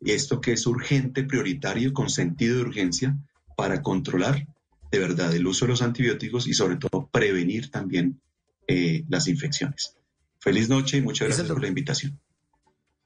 [0.00, 3.16] esto que es urgente, prioritario, con sentido de urgencia,
[3.56, 4.46] para controlar
[4.90, 8.20] de verdad el uso de los antibióticos y sobre todo prevenir también
[8.66, 9.96] eh, las infecciones.
[10.40, 12.18] Feliz noche y muchas gracias por la invitación.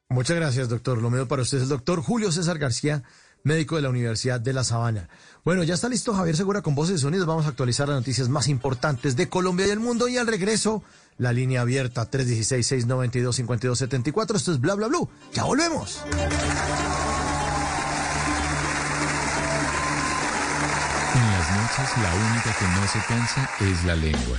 [0.08, 1.00] Muchas gracias, doctor.
[1.02, 3.02] Lo mismo para usted es el doctor Julio César García,
[3.42, 5.08] médico de la Universidad de La Sabana.
[5.44, 7.26] Bueno, ya está listo Javier Segura con voces y sonidos.
[7.26, 10.06] Vamos a actualizar las noticias más importantes de Colombia y el mundo.
[10.06, 10.82] Y al regreso,
[11.18, 14.36] la línea abierta 316-692-5274.
[14.36, 15.08] Esto es Bla Bla Blue.
[15.32, 16.02] Ya volvemos.
[21.14, 24.38] En las noches la única que no se cansa es la lengua.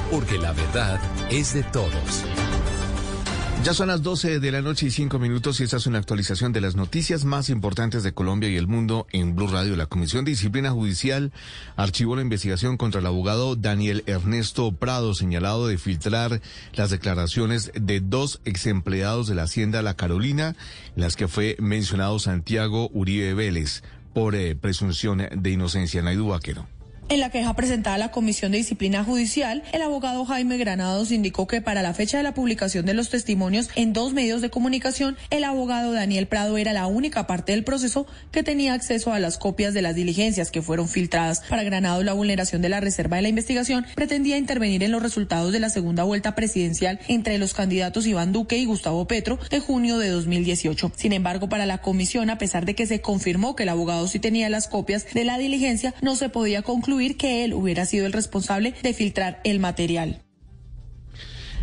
[0.11, 0.99] Porque la verdad
[1.31, 2.25] es de todos.
[3.63, 6.51] Ya son las 12 de la noche y 5 minutos y esta es una actualización
[6.51, 9.75] de las noticias más importantes de Colombia y el mundo en Blue Radio.
[9.75, 11.31] La Comisión de Disciplina Judicial
[11.75, 16.41] archivó la investigación contra el abogado Daniel Ernesto Prado, señalado de filtrar
[16.73, 20.55] las declaraciones de dos ex empleados de la Hacienda La Carolina,
[20.95, 23.83] las que fue mencionado Santiago Uribe Vélez
[24.13, 26.01] por eh, presunción de inocencia.
[26.01, 26.65] Naidu Vaquero.
[27.11, 31.45] En la queja presentada a la Comisión de Disciplina Judicial, el abogado Jaime Granados indicó
[31.45, 35.17] que para la fecha de la publicación de los testimonios en dos medios de comunicación,
[35.29, 39.37] el abogado Daniel Prado era la única parte del proceso que tenía acceso a las
[39.37, 41.41] copias de las diligencias que fueron filtradas.
[41.49, 45.51] Para Granados, la vulneración de la reserva de la investigación pretendía intervenir en los resultados
[45.51, 49.97] de la segunda vuelta presidencial entre los candidatos Iván Duque y Gustavo Petro de junio
[49.97, 50.93] de 2018.
[50.95, 54.19] Sin embargo, para la comisión, a pesar de que se confirmó que el abogado sí
[54.19, 58.13] tenía las copias de la diligencia, no se podía concluir que él hubiera sido el
[58.13, 60.21] responsable de filtrar el material.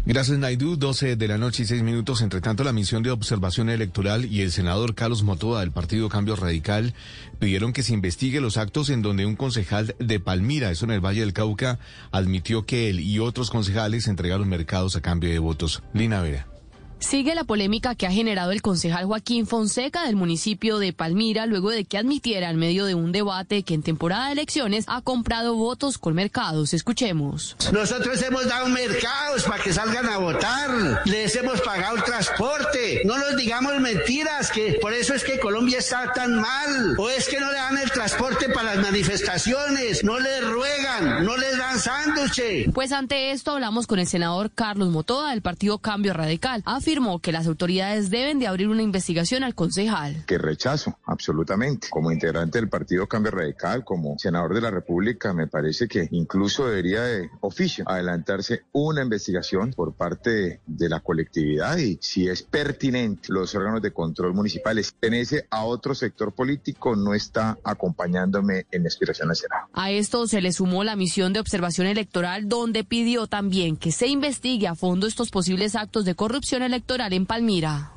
[0.08, 0.76] Gracias, Naidu.
[0.76, 2.22] 12 de la noche y 6 minutos.
[2.22, 6.34] Entre tanto, la misión de observación electoral y el senador Carlos Motoa del Partido Cambio
[6.34, 6.94] Radical
[7.38, 11.04] pidieron que se investigue los actos en donde un concejal de Palmira, eso en el
[11.04, 11.78] Valle del Cauca,
[12.10, 15.82] admitió que él y otros concejales entregaron mercados a cambio de votos.
[15.92, 16.57] Lina Vera.
[17.00, 21.70] Sigue la polémica que ha generado el concejal Joaquín Fonseca del municipio de Palmira luego
[21.70, 25.54] de que admitiera en medio de un debate que en temporada de elecciones ha comprado
[25.54, 26.74] votos con mercados.
[26.74, 27.56] Escuchemos.
[27.72, 31.02] Nosotros hemos dado mercados para que salgan a votar.
[31.04, 33.02] Les hemos pagado el transporte.
[33.04, 36.96] No nos digamos mentiras, que por eso es que Colombia está tan mal.
[36.98, 40.02] O es que no le dan el transporte para las manifestaciones.
[40.02, 42.72] No les ruegan, no les dan sándwiches.
[42.74, 47.32] Pues ante esto hablamos con el senador Carlos Motoda del Partido Cambio Radical afirmó que
[47.32, 50.24] las autoridades deben de abrir una investigación al concejal.
[50.24, 51.88] Que rechazo, absolutamente.
[51.90, 56.66] Como integrante del Partido Cambio Radical, como senador de la República, me parece que incluso
[56.66, 63.34] debería de oficio adelantarse una investigación por parte de la colectividad y si es pertinente
[63.34, 68.88] los órganos de control municipales pertenece a otro sector político, no está acompañándome en la
[68.88, 69.64] aspiración nacional.
[69.74, 74.06] A esto se le sumó la misión de observación electoral donde pidió también que se
[74.06, 77.90] investigue a fondo estos posibles actos de corrupción electoral electoral en Palmira.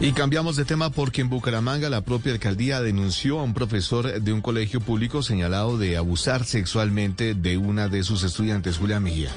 [0.00, 4.32] Y cambiamos de tema porque en Bucaramanga la propia alcaldía denunció a un profesor de
[4.32, 9.30] un colegio público señalado de abusar sexualmente de una de sus estudiantes, Julia Mejía.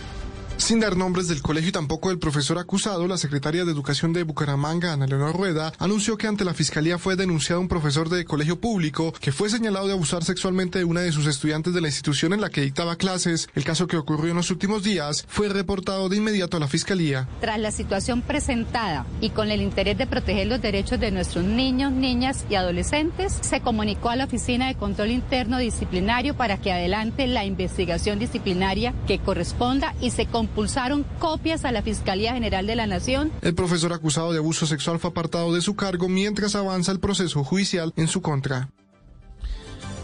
[0.60, 4.24] Sin dar nombres del colegio y tampoco del profesor acusado, la secretaria de Educación de
[4.24, 8.60] Bucaramanga, Ana Leonor Rueda, anunció que ante la fiscalía fue denunciado un profesor de colegio
[8.60, 12.34] público que fue señalado de abusar sexualmente de una de sus estudiantes de la institución
[12.34, 13.48] en la que dictaba clases.
[13.56, 17.28] El caso que ocurrió en los últimos días fue reportado de inmediato a la fiscalía.
[17.40, 21.94] Tras la situación presentada y con el interés de proteger los derechos de nuestros niños,
[21.94, 27.26] niñas y adolescentes, se comunicó a la Oficina de Control Interno Disciplinario para que adelante
[27.28, 32.88] la investigación disciplinaria que corresponda y se impulsaron copias a la Fiscalía General de la
[32.88, 33.32] Nación.
[33.42, 37.44] El profesor acusado de abuso sexual fue apartado de su cargo mientras avanza el proceso
[37.44, 38.70] judicial en su contra.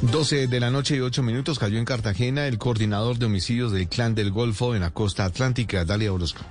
[0.01, 3.88] 12 de la noche y 8 minutos cayó en Cartagena el coordinador de homicidios del
[3.88, 6.41] Clan del Golfo en la costa atlántica, Dalia Orozco.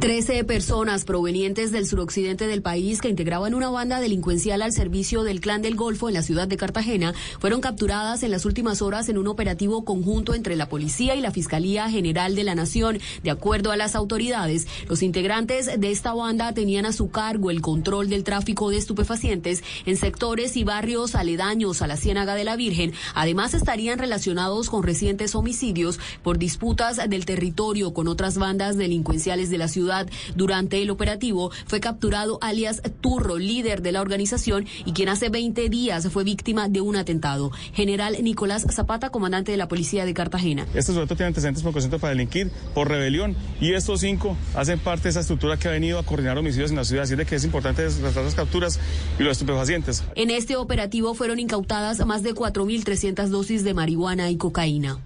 [0.00, 5.40] Trece personas provenientes del suroccidente del país que integraban una banda delincuencial al servicio del
[5.40, 9.16] Clan del Golfo en la ciudad de Cartagena fueron capturadas en las últimas horas en
[9.16, 12.98] un operativo conjunto entre la policía y la Fiscalía General de la Nación.
[13.22, 17.62] De acuerdo a las autoridades, los integrantes de esta banda tenían a su cargo el
[17.62, 22.56] control del tráfico de estupefacientes en sectores y barrios aledaños a la Ciénaga de la
[22.56, 22.92] Virgen.
[23.14, 29.58] Además, estarían relacionados con recientes homicidios por disputas del territorio con otras bandas delincuenciales de
[29.58, 30.08] la ciudad ciudad.
[30.34, 35.68] Durante el operativo fue capturado alias Turro, líder de la organización y quien hace 20
[35.68, 37.50] días fue víctima de un atentado.
[37.74, 40.66] General Nicolás Zapata, comandante de la policía de Cartagena.
[40.74, 45.04] Este sujeto tiene antecedentes por consentimiento para delinquir, por rebelión y estos cinco hacen parte
[45.04, 47.04] de esa estructura que ha venido a coordinar homicidios en la ciudad.
[47.04, 48.80] Así de que es importante tratar las capturas
[49.18, 50.02] y los estupefacientes.
[50.14, 54.98] En este operativo fueron incautadas más de 4.300 dosis de marihuana y cocaína.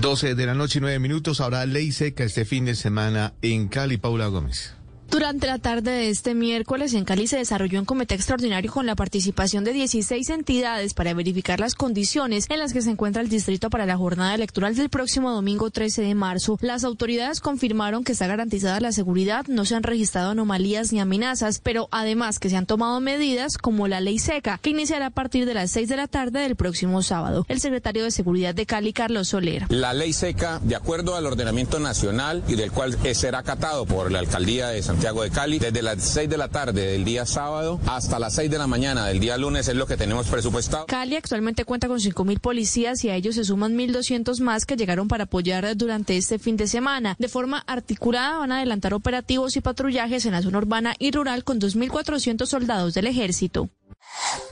[0.00, 1.40] 12 de la noche y 9 minutos.
[1.40, 3.98] Habrá ley seca este fin de semana en Cali.
[3.98, 4.74] Paula Gómez.
[5.12, 8.96] Durante la tarde de este miércoles en Cali se desarrolló un comité extraordinario con la
[8.96, 13.68] participación de 16 entidades para verificar las condiciones en las que se encuentra el distrito
[13.68, 16.58] para la jornada electoral del próximo domingo 13 de marzo.
[16.62, 21.60] Las autoridades confirmaron que está garantizada la seguridad, no se han registrado anomalías ni amenazas,
[21.62, 25.44] pero además que se han tomado medidas como la ley seca, que iniciará a partir
[25.44, 27.44] de las 6 de la tarde del próximo sábado.
[27.48, 29.66] El secretario de Seguridad de Cali, Carlos Soler.
[29.68, 34.18] La ley seca, de acuerdo al ordenamiento nacional y del cual será acatado por la
[34.18, 35.58] alcaldía de Santiago, Santiago de Cali.
[35.58, 39.04] Desde las 6 de la tarde del día sábado hasta las 6 de la mañana
[39.06, 40.86] del día lunes es lo que tenemos presupuestado.
[40.86, 45.08] Cali actualmente cuenta con 5.000 policías y a ellos se suman 1.200 más que llegaron
[45.08, 47.16] para apoyar durante este fin de semana.
[47.18, 51.42] De forma articulada van a adelantar operativos y patrullajes en la zona urbana y rural
[51.42, 53.70] con 2.400 soldados del ejército.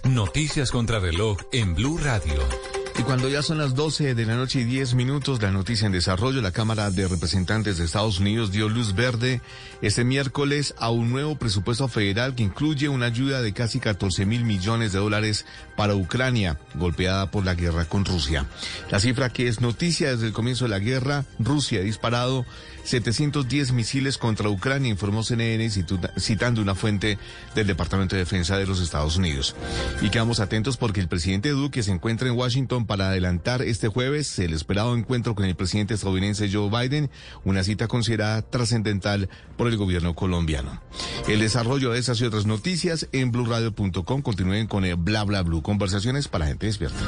[0.02, 2.79] Noticias contra reloj en Blue Radio.
[3.00, 5.92] Y cuando ya son las 12 de la noche y 10 minutos, la noticia en
[5.92, 9.40] desarrollo, la Cámara de Representantes de Estados Unidos dio luz verde
[9.80, 14.44] este miércoles a un nuevo presupuesto federal que incluye una ayuda de casi 14 mil
[14.44, 15.46] millones de dólares
[15.78, 18.44] para Ucrania, golpeada por la guerra con Rusia.
[18.90, 22.44] La cifra que es noticia desde el comienzo de la guerra, Rusia ha disparado
[22.90, 25.70] 710 misiles contra Ucrania, informó CNN
[26.18, 27.18] citando una fuente
[27.54, 29.54] del Departamento de Defensa de los Estados Unidos.
[30.02, 34.38] Y quedamos atentos porque el presidente Duque se encuentra en Washington para adelantar este jueves
[34.40, 37.10] el esperado encuentro con el presidente estadounidense Joe Biden,
[37.44, 40.82] una cita considerada trascendental por el gobierno colombiano.
[41.28, 45.62] El desarrollo de esas y otras noticias en blueradio.com continúen con el bla bla blue,
[45.62, 46.98] conversaciones para gente despierta.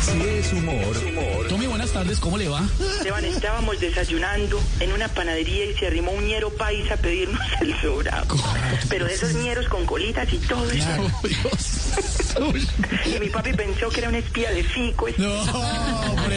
[0.00, 0.96] Si es humor.
[1.56, 1.65] Buenas
[1.96, 2.62] tardes, ¿cómo le va?
[2.98, 7.74] Esteban, estábamos desayunando en una panadería y se arrimó un ñero paisa a pedirnos el
[7.80, 8.36] sobrado.
[8.90, 10.90] Pero de esos ñeros con colitas y todo eso.
[13.06, 15.06] y mi papi pensó que era un espía de fico.
[15.16, 15.44] No,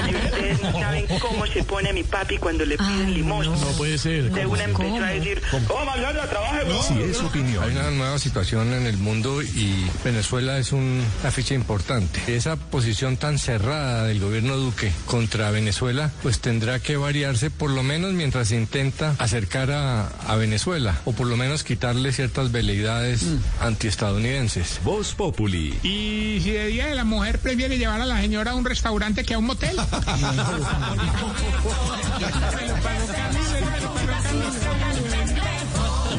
[0.08, 3.58] y ustedes no saben cómo se pone a mi papi cuando le piden limosna.
[3.58, 4.32] No puede ser.
[4.32, 7.64] De una empezó a decir, oh, mañana trabaje, Si es opinión.
[7.66, 12.22] Hay una nueva situación en el mundo y Venezuela es una ficha importante.
[12.34, 17.84] Esa posición tan cerrada del gobierno Duque contra Venezuela, pues tendrá que variarse por lo
[17.84, 23.40] menos mientras se intenta acercar a, Venezuela, o por lo menos quitarle ciertas veleidades mm.
[23.62, 24.80] antiestadounidenses.
[24.84, 25.74] Voz Populi.
[25.84, 29.26] Y si de Día de la Mujer prefiere llevar a la señora a un restaurante
[29.26, 29.76] que a un motel.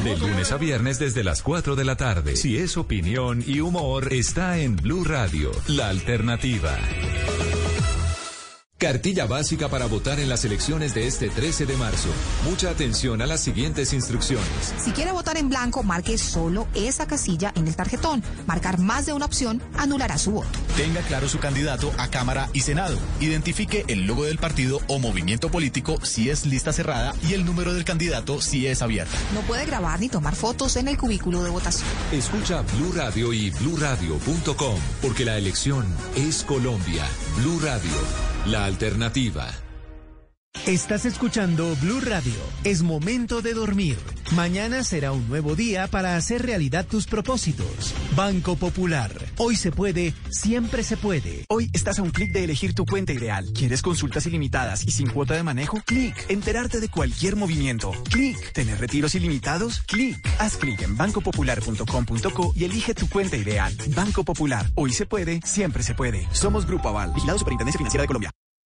[0.03, 2.35] De lunes a viernes desde las 4 de la tarde.
[2.35, 6.75] Si es opinión y humor, está en Blue Radio, la alternativa.
[8.81, 12.09] Cartilla básica para votar en las elecciones de este 13 de marzo.
[12.49, 14.73] Mucha atención a las siguientes instrucciones.
[14.83, 18.23] Si quiere votar en blanco, marque solo esa casilla en el tarjetón.
[18.47, 20.49] Marcar más de una opción anulará su voto.
[20.75, 22.97] Tenga claro su candidato a Cámara y Senado.
[23.19, 27.75] Identifique el logo del partido o movimiento político si es lista cerrada y el número
[27.75, 29.15] del candidato si es abierta.
[29.35, 31.87] No puede grabar ni tomar fotos en el cubículo de votación.
[32.11, 35.85] Escucha Blue Radio y bluradio.com porque la elección
[36.15, 37.05] es Colombia.
[37.37, 39.70] Blue Radio la alternativa.
[40.67, 42.35] Estás escuchando Blue Radio.
[42.63, 43.97] Es momento de dormir.
[44.35, 47.95] Mañana será un nuevo día para hacer realidad tus propósitos.
[48.15, 49.11] Banco Popular.
[49.37, 51.45] Hoy se puede, siempre se puede.
[51.49, 53.51] Hoy estás a un clic de elegir tu cuenta ideal.
[53.55, 55.81] ¿Quieres consultas ilimitadas y sin cuota de manejo?
[55.83, 56.15] Clic.
[56.29, 57.91] Enterarte de cualquier movimiento.
[58.11, 58.53] Clic.
[58.53, 59.81] ¿Tener retiros ilimitados?
[59.87, 60.15] Clic.
[60.37, 63.75] Haz clic en bancopopular.com.co y elige tu cuenta ideal.
[63.95, 64.69] Banco Popular.
[64.75, 66.27] Hoy se puede, siempre se puede.
[66.33, 68.31] Somos Grupo Aval, vigilado Superintendencia Financiera de Colombia.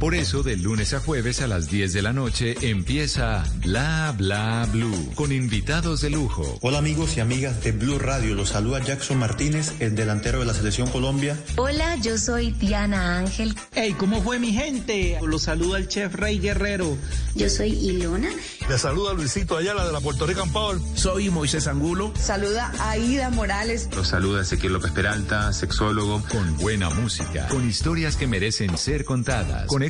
[0.00, 4.66] Por eso, de lunes a jueves a las 10 de la noche empieza Bla Bla
[4.72, 6.58] Blue con invitados de lujo.
[6.62, 10.54] Hola amigos y amigas de Blue Radio, los saluda Jackson Martínez, el delantero de la
[10.54, 11.38] Selección Colombia.
[11.56, 13.54] Hola, yo soy Diana Ángel.
[13.74, 15.18] Hey, ¿cómo fue mi gente?
[15.20, 16.96] Los saluda el chef Rey Guerrero.
[17.34, 18.30] Yo soy Ilona
[18.68, 20.78] Le saluda Luisito Ayala de la Puerto Rican Power.
[20.94, 22.14] Soy Moisés Angulo.
[22.18, 23.90] Saluda a Aida Morales.
[23.94, 26.22] Los saluda Ezequiel López Peralta, sexólogo.
[26.30, 29.89] Con buena música, con historias que merecen ser contadas, con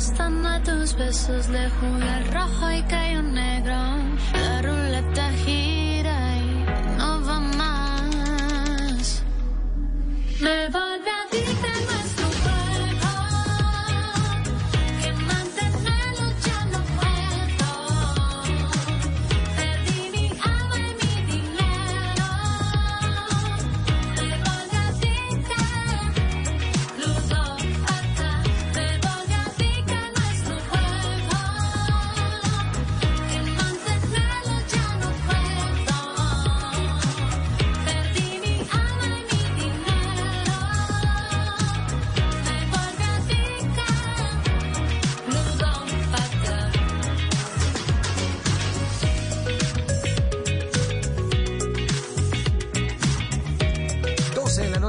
[0.00, 3.74] apostando a tus besos, le jugué el rojo y cayó negro.
[4.32, 6.64] La ruleta gira y
[6.96, 9.22] no va más.
[10.40, 11.28] Me volví a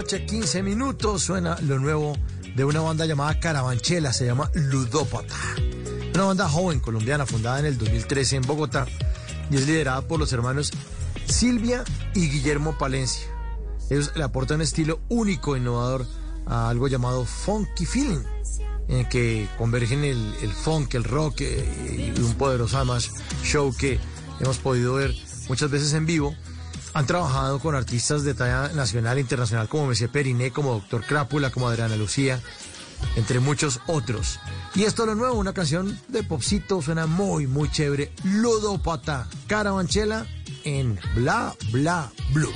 [0.02, 2.18] noche, 15 minutos, suena lo nuevo
[2.56, 5.36] de una banda llamada Carabanchela, se llama Ludópata.
[6.16, 8.88] Una banda joven colombiana fundada en el 2013 en Bogotá
[9.52, 10.72] y es liderada por los hermanos
[11.28, 11.84] Silvia
[12.16, 13.28] y Guillermo Palencia.
[13.92, 16.08] Ellos le aportan un estilo único, innovador,
[16.48, 18.24] a algo llamado funky feeling,
[18.88, 23.12] en el que convergen el, el funk, el rock eh, y un poderoso además
[23.44, 24.00] show que
[24.40, 25.14] hemos podido ver
[25.48, 26.36] muchas veces en vivo.
[26.94, 31.50] Han trabajado con artistas de talla nacional e internacional como Messi Periné, como Doctor Crápula,
[31.50, 32.42] como Adriana Lucía,
[33.16, 34.40] entre muchos otros.
[34.76, 38.12] Y esto es lo nuevo, una canción de popcito, suena muy, muy chévere.
[38.24, 40.26] Ludópata, Carabanchela
[40.64, 42.54] en Bla Bla Blue.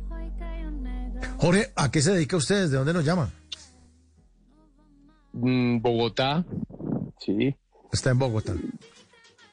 [1.38, 2.70] Jorge, ¿a qué se dedica usted?
[2.70, 3.32] ¿De dónde nos llama?
[5.34, 6.46] Mm, Bogotá,
[7.20, 7.56] sí.
[7.92, 8.54] Está en Bogotá.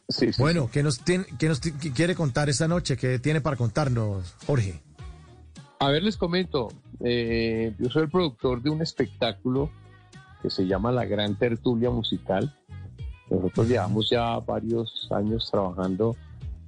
[0.08, 0.42] Sí, sí.
[0.42, 2.96] Bueno, ¿qué nos, tiene, qué nos qué quiere contar esta noche?
[2.96, 4.80] ¿Qué tiene para contarnos, Jorge?
[5.78, 6.68] A ver, les comento,
[7.00, 9.70] eh, yo soy el productor de un espectáculo
[10.42, 12.54] que se llama La Gran Tertulia Musical.
[13.30, 16.16] Nosotros llevamos ya varios años trabajando,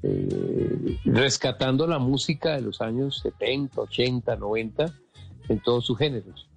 [0.03, 4.93] eh, rescatando la música de los años 70, 80, 90
[5.49, 6.49] en todos sus géneros.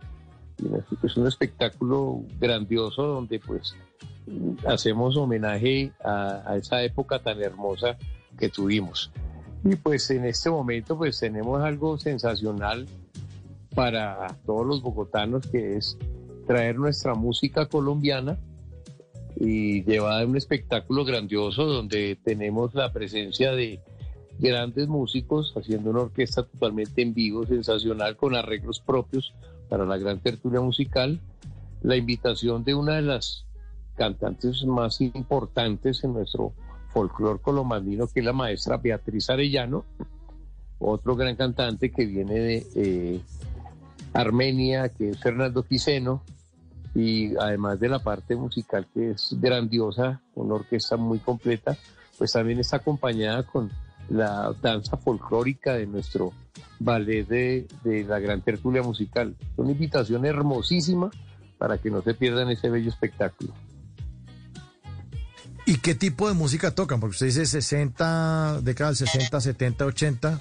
[1.03, 3.75] Es un espectáculo grandioso donde pues
[4.65, 7.97] hacemos homenaje a, a esa época tan hermosa
[8.37, 9.11] que tuvimos.
[9.63, 12.87] Y pues en este momento pues tenemos algo sensacional
[13.75, 15.97] para todos los bogotanos que es
[16.47, 18.37] traer nuestra música colombiana
[19.37, 23.81] y llevada un espectáculo grandioso donde tenemos la presencia de
[24.39, 29.33] grandes músicos haciendo una orquesta totalmente en vivo, sensacional, con arreglos propios
[29.69, 31.19] para la gran tertulia musical,
[31.81, 33.45] la invitación de una de las
[33.95, 36.53] cantantes más importantes en nuestro
[36.93, 39.85] folclore colomandino, que es la maestra Beatriz Arellano,
[40.79, 43.19] otro gran cantante que viene de eh,
[44.13, 46.23] Armenia, que es Fernando Quiseno,
[46.95, 51.77] y además de la parte musical que es grandiosa, una orquesta muy completa,
[52.17, 53.69] pues también está acompañada con
[54.09, 56.31] la danza folclórica de nuestro
[56.79, 59.35] ballet de, de la Gran Tertulia Musical.
[59.57, 61.11] Una invitación hermosísima
[61.57, 63.53] para que no se pierdan ese bello espectáculo.
[65.65, 66.99] ¿Y qué tipo de música tocan?
[66.99, 70.39] Porque usted dice 60, década del 60, 70, 80.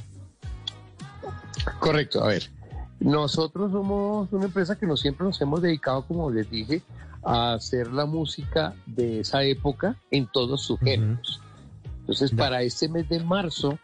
[1.81, 2.51] Correcto, a ver.
[3.01, 6.83] Nosotros somos una empresa que nos, siempre nos hemos dedicado, como les dije,
[7.23, 11.41] a hacer la música de esa época en todos sus géneros.
[12.01, 13.79] Entonces, para este mes de marzo,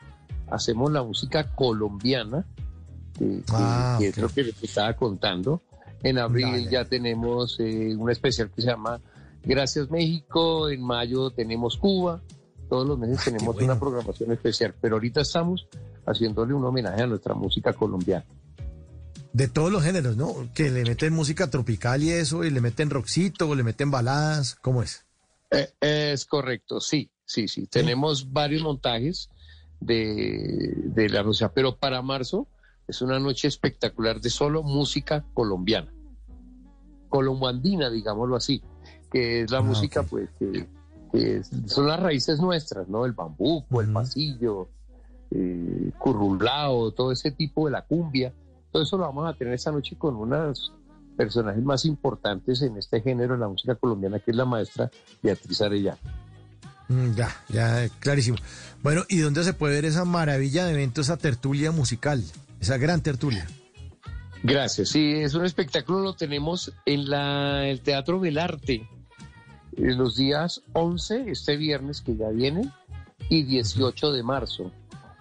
[0.50, 2.44] hacemos la música colombiana,
[3.18, 4.16] que, que- Ah, que ok.
[4.16, 5.62] es lo que les estaba contando.
[6.02, 6.70] En abril Dale.
[6.70, 9.00] ya tenemos eh, un especial que se llama
[9.42, 12.20] Gracias México, en mayo tenemos Cuba,
[12.70, 15.66] todos los meses tenemos una programación especial, pero ahorita estamos
[16.06, 18.24] haciéndole un homenaje a nuestra música colombiana.
[19.32, 20.48] De todos los géneros, ¿no?
[20.54, 24.56] Que le meten música tropical y eso, y le meten rockcito, o le meten baladas.
[24.56, 25.04] ¿Cómo es?
[25.52, 27.66] Eh, es correcto, sí, sí, sí.
[27.66, 29.30] Tenemos varios montajes
[29.80, 32.48] de, de la música, pero para marzo
[32.88, 35.92] es una noche espectacular de solo música colombiana,
[37.08, 38.62] colomboandina, digámoslo así,
[39.12, 40.68] que es la música, pues, que,
[41.12, 43.06] que es- son las raíces nuestras, ¿no?
[43.06, 44.68] El bambuco, el pasillo,
[45.30, 48.32] eh, currulao, todo ese tipo de la cumbia.
[48.72, 50.72] Todo eso lo vamos a tener esta noche con unas
[51.16, 54.90] personajes más importantes en este género de la música colombiana, que es la maestra
[55.22, 55.98] Beatriz Arellano.
[56.88, 58.38] Mm, ya, ya, clarísimo.
[58.82, 62.22] Bueno, ¿y dónde se puede ver esa maravilla de evento, esa tertulia musical?
[62.60, 63.46] Esa gran tertulia.
[64.42, 64.88] Gracias.
[64.88, 68.88] Sí, es un espectáculo, lo tenemos en la, el Teatro del Arte,
[69.76, 72.70] en los días 11, este viernes que ya viene,
[73.28, 74.72] y 18 de marzo.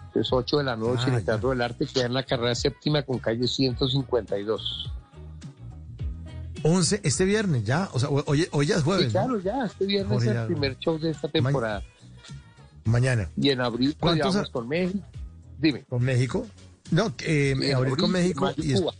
[0.09, 2.55] Entonces, 8 de la noche en Ah, el Teatro del Arte, queda en la carrera
[2.55, 4.91] séptima con calle 152.
[6.63, 7.89] 11, este viernes, ya.
[7.93, 9.11] O sea, ho- hoy, hoy ya es jueves.
[9.11, 9.25] Sí, ¿no?
[9.25, 11.83] claro, ya, este viernes Jorge, es el primer show de esta temporada.
[12.85, 13.29] Mañana.
[13.37, 14.99] Y en abril, pues, ¿Cuántos con México.
[15.57, 15.83] Dime.
[15.87, 16.45] ¿Con México?
[16.91, 18.93] No, eh, Sí, en abrir con abril, México y es- Cuba.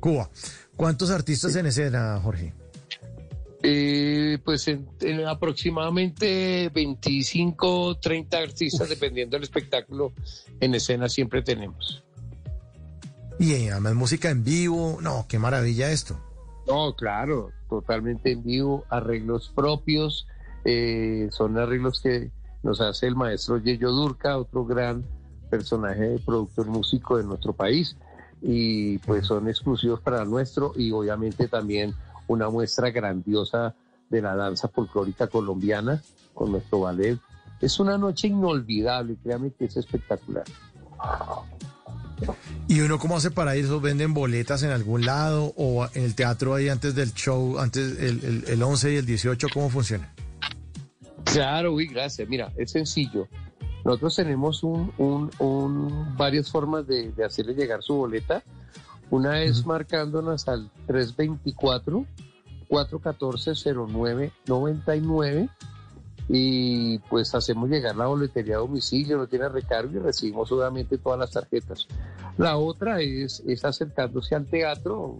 [0.00, 0.30] Cuba.
[0.76, 2.52] ¿Cuántos artistas en escena, Jorge?
[3.62, 10.12] Eh, pues en, en aproximadamente 25, 30 artistas, dependiendo del espectáculo,
[10.60, 12.04] en escena siempre tenemos.
[13.38, 14.98] Y eh, además música en vivo.
[15.00, 16.18] No, qué maravilla esto.
[16.66, 20.26] No, claro, totalmente en vivo, arreglos propios,
[20.64, 22.30] eh, son arreglos que
[22.62, 25.04] nos hace el maestro Yeyo Durca, otro gran
[25.48, 27.96] personaje de productor músico de nuestro país,
[28.42, 31.94] y pues son exclusivos para nuestro y obviamente también
[32.28, 33.74] una muestra grandiosa
[34.10, 36.02] de la danza folclórica colombiana
[36.34, 37.18] con nuestro ballet.
[37.60, 40.44] Es una noche inolvidable, créame que es espectacular.
[42.68, 43.80] ¿Y uno cómo hace para eso?
[43.80, 48.24] ¿Venden boletas en algún lado o en el teatro ahí antes del show, antes el,
[48.24, 49.48] el, el 11 y el 18?
[49.52, 50.12] ¿Cómo funciona?
[51.24, 52.28] Claro, uy, gracias.
[52.28, 53.28] Mira, es sencillo.
[53.84, 58.42] Nosotros tenemos un, un- un- varias formas de, de hacerle llegar su boleta.
[59.10, 60.68] Una es marcándonos al
[64.46, 65.48] 324-414-0999
[66.28, 71.20] y pues hacemos llegar la boletería a domicilio, no tiene recargo y recibimos obviamente todas
[71.20, 71.86] las tarjetas.
[72.36, 75.18] La otra es, es acercándose al teatro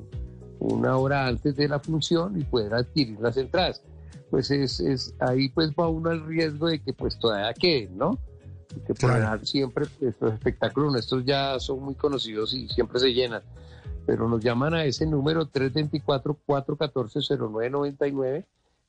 [0.59, 3.83] una hora antes de la función y poder adquirir las entradas.
[4.31, 8.19] Pues es, es ahí pues va uno al riesgo de que pues todavía queden, ¿no?
[8.85, 9.47] Que por Claro.
[9.47, 9.87] siempre
[10.21, 13.43] los espectáculos nuestros ya son muy conocidos y siempre se llenan.
[14.07, 18.45] Pero nos llaman a ese número 324-414-0999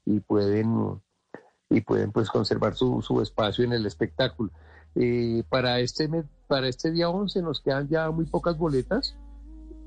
[0.05, 1.01] y pueden
[1.69, 4.51] y pueden pues conservar su, su espacio en el espectáculo.
[4.95, 6.09] Eh, para, este,
[6.47, 9.15] para este día 11 nos quedan ya muy pocas boletas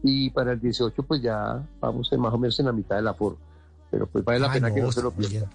[0.02, 3.08] y para el 18 pues ya vamos en más o menos en la mitad del
[3.08, 3.38] aforo.
[3.90, 5.50] Pero pues vale la Ah, pena que no, se lo pierdan.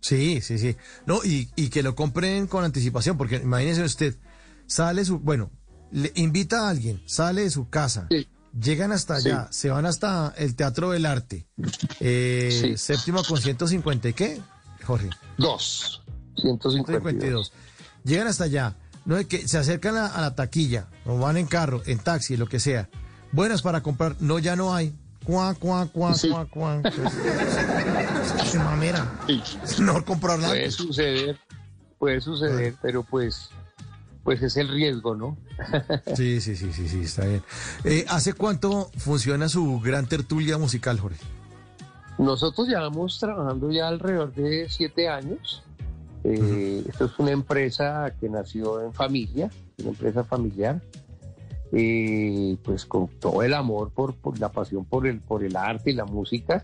[0.00, 0.76] Sí, sí, sí.
[1.06, 4.16] No, y, y que lo compren con anticipación, porque imagínese usted,
[4.66, 5.50] sale su, bueno,
[5.92, 8.08] le invita a alguien, sale de su casa,
[8.58, 11.46] llegan hasta allá, se van hasta el Teatro del Arte,
[12.00, 14.40] eh, séptima con 150 y qué,
[14.84, 15.10] Jorge.
[15.38, 16.02] Dos.
[16.36, 17.52] 152.
[18.04, 21.46] Llegan hasta allá, no es que se acercan a, a la taquilla, o van en
[21.46, 22.88] carro, en taxi, lo que sea.
[23.32, 24.92] Buenas para comprar, no, ya no hay.
[25.24, 26.28] Cuá, cuá, cuá, Sí.
[26.30, 26.80] cuá, cuá.
[26.82, 29.06] Pues, mamera.
[29.62, 30.48] Es mejor comprarla.
[30.48, 31.38] Puede suceder,
[31.98, 33.50] puede suceder, pero pues,
[34.22, 35.36] pues es el riesgo, ¿no?
[36.14, 37.42] Sí, sí, sí, sí, sí, está bien.
[37.84, 41.20] Eh, ¿Hace cuánto funciona su gran tertulia musical, Jorge?
[42.18, 45.62] Nosotros llevamos trabajando ya alrededor de siete años.
[46.24, 49.50] Eh, Esto es una empresa que nació en familia,
[49.80, 50.80] una empresa familiar,
[51.72, 55.90] eh, pues con todo el amor por, por la pasión por el, por el arte
[55.90, 56.62] y la música.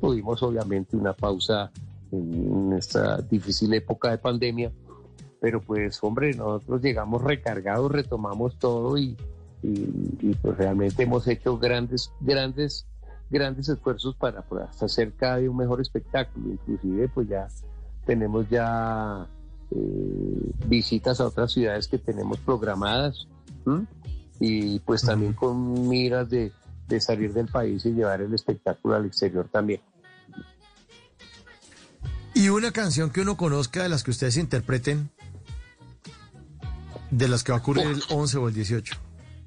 [0.00, 1.70] Tuvimos obviamente una pausa
[2.12, 4.70] en esta difícil época de pandemia,
[5.44, 9.14] pero pues hombre, nosotros llegamos recargados, retomamos todo y,
[9.62, 12.86] y, y, pues realmente hemos hecho grandes, grandes,
[13.28, 17.46] grandes esfuerzos para, para hacer cada día un mejor espectáculo, inclusive pues ya
[18.06, 19.26] tenemos ya
[19.70, 23.28] eh, visitas a otras ciudades que tenemos programadas
[23.66, 23.86] ¿m?
[24.40, 26.52] y pues también con miras de,
[26.88, 29.82] de salir del país y llevar el espectáculo al exterior también.
[32.32, 35.10] Y una canción que uno conozca de las que ustedes interpreten,
[37.16, 38.96] de las que va a ocurrir el 11 o el 18.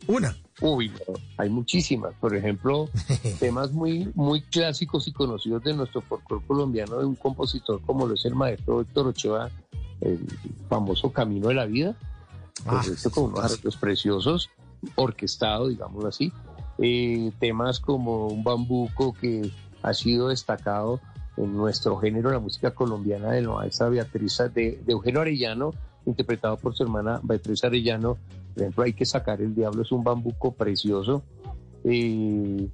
[0.07, 0.35] Una.
[0.61, 2.13] Uy, no, hay muchísimas.
[2.15, 2.89] Por ejemplo,
[3.39, 8.13] temas muy, muy clásicos y conocidos de nuestro folclore colombiano de un compositor como lo
[8.13, 9.51] es el maestro Héctor Ochoa,
[9.99, 10.25] el
[10.69, 11.95] famoso Camino de la Vida.
[12.63, 14.49] Pues Ah, esto con unos arreglos preciosos,
[14.95, 16.31] orquestado, digámoslo así.
[16.79, 19.51] Eh, temas como un bambuco que
[19.83, 21.01] ha sido destacado
[21.35, 25.73] en nuestro género, la música colombiana de la maestra Beatriz, de, de Eugenio Arellano,
[26.07, 28.17] interpretado por su hermana Beatriz Arellano.
[28.53, 31.21] Por ejemplo, hay que sacar el diablo, es un bambuco precioso.
[31.83, 32.67] Eh,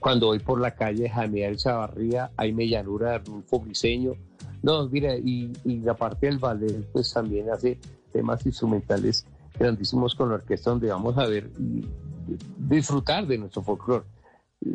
[0.00, 4.12] cuando voy por la calle Jaime Chavarría, hay Mellanura de Arnulfo Briseño.
[4.62, 7.78] No, mira, y, y la parte del ballet, pues también hace
[8.12, 9.26] temas instrumentales
[9.58, 11.84] grandísimos con la orquesta, donde vamos a ver y
[12.58, 14.04] disfrutar de nuestro folclore.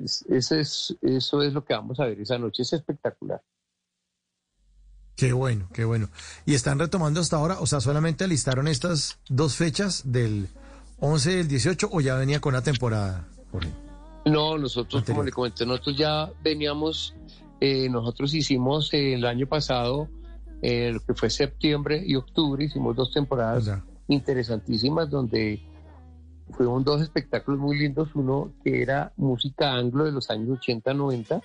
[0.03, 3.41] Es- Eso es, eso es lo que vamos a ver esa noche, es espectacular.
[5.19, 6.07] Qué bueno, qué bueno.
[6.45, 7.59] ¿Y están retomando hasta ahora?
[7.59, 10.47] O sea, ¿solamente alistaron estas dos fechas del
[11.01, 13.27] 11 y el 18 o ya venía con la temporada?
[13.51, 13.69] Jorge?
[14.25, 17.15] No, nosotros, como le comenté, nosotros ya veníamos,
[17.59, 20.07] eh, nosotros hicimos eh, el año pasado,
[20.61, 23.69] eh, lo que fue septiembre y octubre, hicimos dos temporadas
[24.07, 25.61] interesantísimas donde
[26.51, 31.41] fueron dos espectáculos muy lindos, uno que era música anglo de los años 80-90,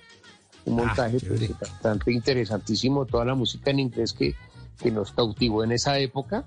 [0.65, 4.35] un montaje pues, bastante interesantísimo, toda la música en inglés que,
[4.79, 6.43] que nos cautivó en esa época,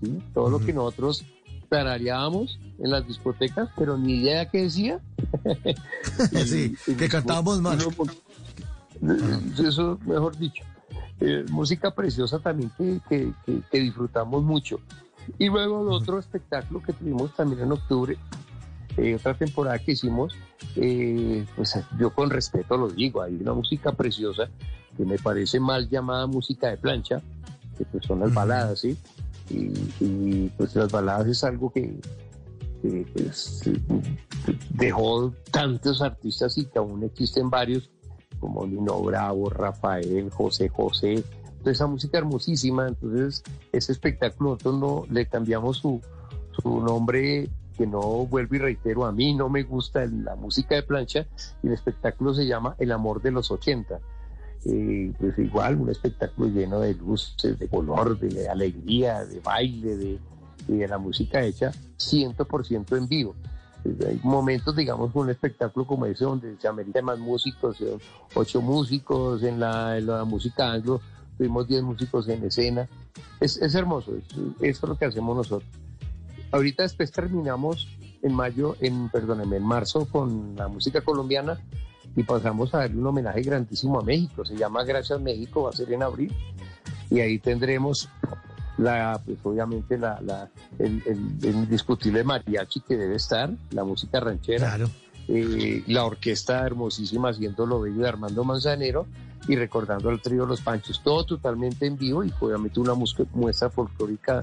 [0.00, 0.18] ¿sí?
[0.34, 1.24] todo lo que nosotros
[1.68, 5.00] tarareábamos en las discotecas, pero ni idea qué decía.
[6.46, 7.78] sí, que cantábamos mal.
[9.58, 10.64] Eso, mejor dicho.
[11.20, 14.80] Eh, música preciosa también que, que- que- que disfrutamos mucho.
[15.38, 18.18] Y luego el otro espectáculo que tuvimos también en octubre,
[18.96, 20.34] eh, otra temporada que hicimos,
[20.76, 24.48] eh, pues yo con respeto lo digo, hay una música preciosa
[24.96, 27.22] que me parece mal llamada música de plancha,
[27.78, 28.96] que pues son las baladas, ¿sí?
[29.50, 31.98] Y, y, pues las baladas es algo que,
[32.82, 33.62] que, pues,
[34.70, 37.90] dejó tantos artistas y que aún existen varios
[38.42, 41.22] como Nino Bravo, Rafael, José José,
[41.60, 42.88] toda esa música hermosísima.
[42.88, 43.42] Entonces,
[43.72, 46.00] ese espectáculo nosotros no le cambiamos su,
[46.60, 50.82] su nombre, que no vuelvo y reitero, a mí no me gusta la música de
[50.82, 51.26] plancha,
[51.62, 53.98] y el espectáculo se llama El amor de los 80.
[54.64, 60.18] Eh, pues igual, un espectáculo lleno de luces, de color, de alegría, de baile, de,
[60.68, 63.34] de la música hecha 100% en vivo.
[64.06, 67.98] Hay momentos, digamos, un espectáculo como ese donde se ameritan más músicos, eh,
[68.34, 71.00] ocho músicos en la, en la música anglo,
[71.36, 72.88] tuvimos 10 músicos en escena.
[73.40, 75.68] Es, es hermoso, es- es lo que hacemos nosotros.
[76.52, 77.88] Ahorita después terminamos
[78.22, 81.58] en mayo, en, perdóneme, en marzo con la música colombiana
[82.14, 84.44] y pasamos a darle un homenaje grandísimo a México.
[84.44, 86.32] Se llama Gracias México, va a ser en abril.
[87.10, 88.08] Y ahí tendremos
[88.78, 94.20] la, pues obviamente la, la- el, el- el indiscutible mariachi que debe estar, la música
[94.20, 94.76] ranchera,
[95.28, 99.06] eh, la orquesta hermosísima haciendo lo bello de Armando Manzanero
[99.48, 104.40] y recordando al trío Los Panchos, todo totalmente en vivo y obviamente una muestra folclórica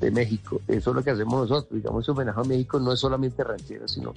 [0.00, 0.60] de México.
[0.68, 3.88] Eso es lo que hacemos nosotros, digamos, ese homenaje a México no es solamente ranchera,
[3.88, 4.12] sino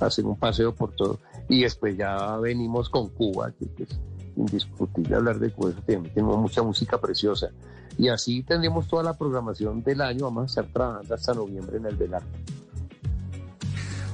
[0.00, 1.18] hacer un paseo por todo.
[1.48, 3.98] Y después ya venimos con Cuba, que es
[4.36, 7.50] indiscutible hablar de Cuba, tenemos mucha música preciosa.
[7.98, 11.86] Y así tendremos toda la programación del año, vamos a estar trabajando hasta noviembre en
[11.86, 12.22] el Velar.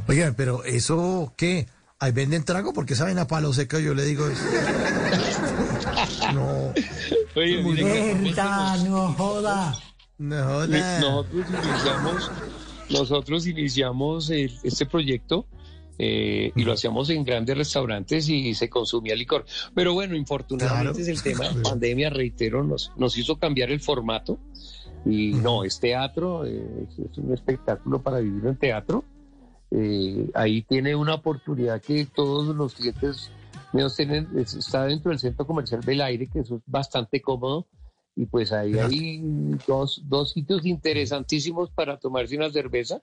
[0.09, 1.67] Oigan, pero eso, ¿qué?
[2.01, 2.73] ¿Ahí venden trago?
[2.73, 4.27] Porque saben a palo seco, yo le digo.
[6.35, 6.73] no.
[7.37, 7.77] Oye, Muy
[8.89, 9.75] no joda.
[10.19, 11.01] No joda.
[11.01, 12.31] Nosotros iniciamos,
[12.91, 15.47] nosotros iniciamos el- este proyecto
[15.99, 19.45] eh, y lo hacíamos en grandes restaurantes y se consumía licor.
[19.75, 21.03] Pero bueno, infortunadamente Claro.
[21.03, 24.39] es el tema de pandemia, reitero, nos, nos hizo cambiar el formato.
[25.05, 29.05] Y no, es teatro, eh, es, es un espectáculo para vivir en teatro.
[29.71, 33.31] Eh, ahí tiene una oportunidad que todos los clientes
[33.73, 37.67] míos tienen, es- está dentro del centro comercial del aire, que eso es bastante cómodo.
[38.17, 39.21] Y pues ahí hay
[39.67, 43.01] dos, dos sitios interesantísimos para tomarse una cerveza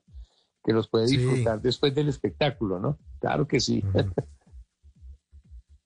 [0.63, 1.17] que los puede Sí.
[1.17, 2.97] disfrutar después del espectáculo, ¿no?
[3.19, 3.83] Claro que sí.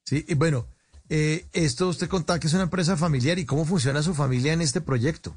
[0.06, 0.66] Sí, y bueno,
[1.10, 4.62] eh, esto usted contaba que es una empresa familiar y cómo funciona su familia en
[4.62, 5.36] este proyecto.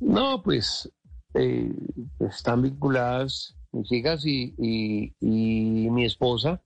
[0.00, 0.90] No, pues
[1.34, 1.72] eh,
[2.20, 6.62] están vinculadas mis hijas y, y- y mi esposa.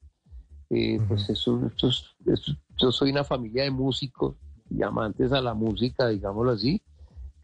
[0.70, 4.36] Eh, Pues eso, esto es- esto- yo soy una familia de músicos
[4.70, 6.82] y amantes a la música, digámoslo así.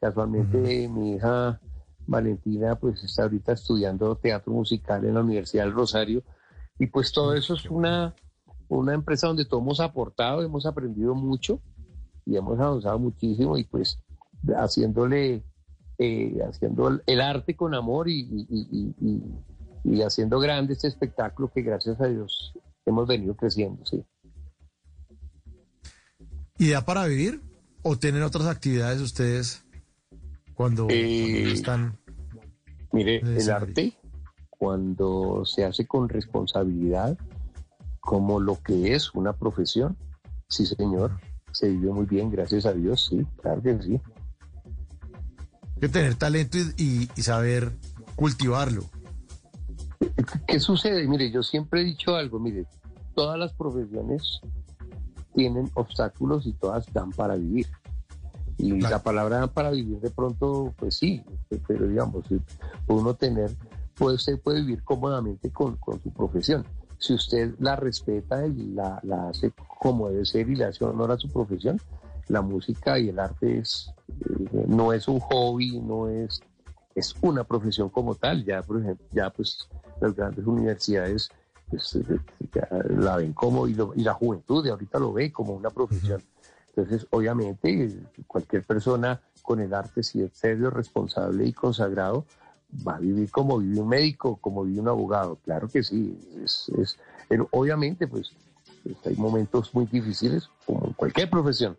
[0.00, 1.58] Casualmente mi hija
[2.06, 6.22] Valentina pues está ahorita estudiando teatro musical en la Universidad del Rosario
[6.78, 8.14] y pues todo eso es una,
[8.68, 11.60] una empresa donde todos hemos aportado, hemos aprendido mucho
[12.26, 13.98] y hemos avanzado muchísimo y pues
[14.54, 15.42] haciéndole,
[15.96, 19.22] eh, haciendo el, el arte con amor y, y- y- y-
[19.84, 22.52] y- haciendo grande este espectáculo que gracias a Dios
[22.86, 24.04] hemos venido creciendo, sí.
[26.58, 27.42] ¿Y da para vivir?
[27.82, 29.64] ¿O tienen otras actividades ustedes
[30.54, 31.98] cuando, Eh, cuando están?
[32.92, 33.66] Mire, el escenario?
[33.68, 33.92] arte,
[34.50, 37.18] cuando se hace con responsabilidad,
[38.00, 39.96] como lo que es una profesión,
[40.48, 41.18] sí señor,
[41.52, 44.00] se vive muy bien, gracias a Dios, sí, claro que sí.
[45.74, 47.72] Hay que tener talento y, y- y saber
[48.14, 48.84] cultivarlo.
[50.46, 51.06] ¿Qué sucede?
[51.08, 52.66] Mire, yo siempre he dicho algo, mire,
[53.14, 54.40] todas las profesiones
[55.34, 57.66] tienen obstáculos y todas dan para vivir.
[58.56, 61.24] Y la palabra dan para vivir de pronto, pues sí,
[61.66, 62.24] pero digamos,
[62.86, 63.50] uno tener,
[63.96, 66.64] pues usted puede vivir cómodamente con, con su profesión.
[66.98, 71.10] Si usted la respeta y la, la hace como debe ser y le hace honor
[71.10, 71.80] a su profesión,
[72.28, 76.40] la música y el arte es, eh, no es un hobby, no es,
[76.94, 78.44] es una profesión como tal.
[78.44, 79.68] Ya, por ejemplo, ya pues
[80.00, 81.30] las grandes universidades
[81.70, 82.20] pues, eh,
[82.90, 86.22] la ven como, y, lo- y la juventud de ahorita lo ve como una profesión.
[86.76, 87.90] Entonces, obviamente,
[88.26, 92.24] cualquier persona con el arte, si es serio, responsable y consagrado,
[92.86, 95.36] va a vivir como vive un médico, como vive un abogado.
[95.44, 96.18] Claro que sí.
[96.44, 96.98] Es, es-
[97.28, 98.32] pero obviamente, pues,
[98.82, 101.76] pues, hay momentos muy difíciles, como en cualquier profesión.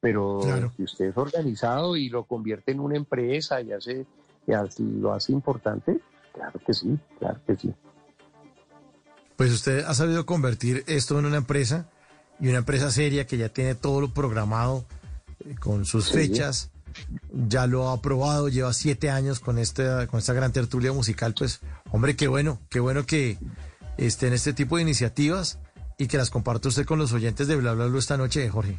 [0.00, 0.42] Pero
[0.76, 4.04] si usted es organizado y lo convierte en una empresa y hace,
[4.46, 6.00] y lo hace importante,
[6.32, 7.72] claro que sí, claro que sí.
[9.36, 11.88] Pues usted ha sabido convertir esto en una empresa
[12.40, 14.84] y una empresa seria que ya tiene todo lo programado
[15.44, 16.14] eh, con sus Sí.
[16.14, 16.70] fechas.
[17.32, 21.34] Ya lo ha aprobado, lleva siete años con esta, con esta gran tertulia musical.
[21.36, 23.38] Pues, hombre, qué bueno, qué bueno que
[23.96, 25.58] estén este tipo de iniciativas
[25.96, 28.78] y que las comparta usted con los oyentes de Bla Bla Bla esta noche, Jorge.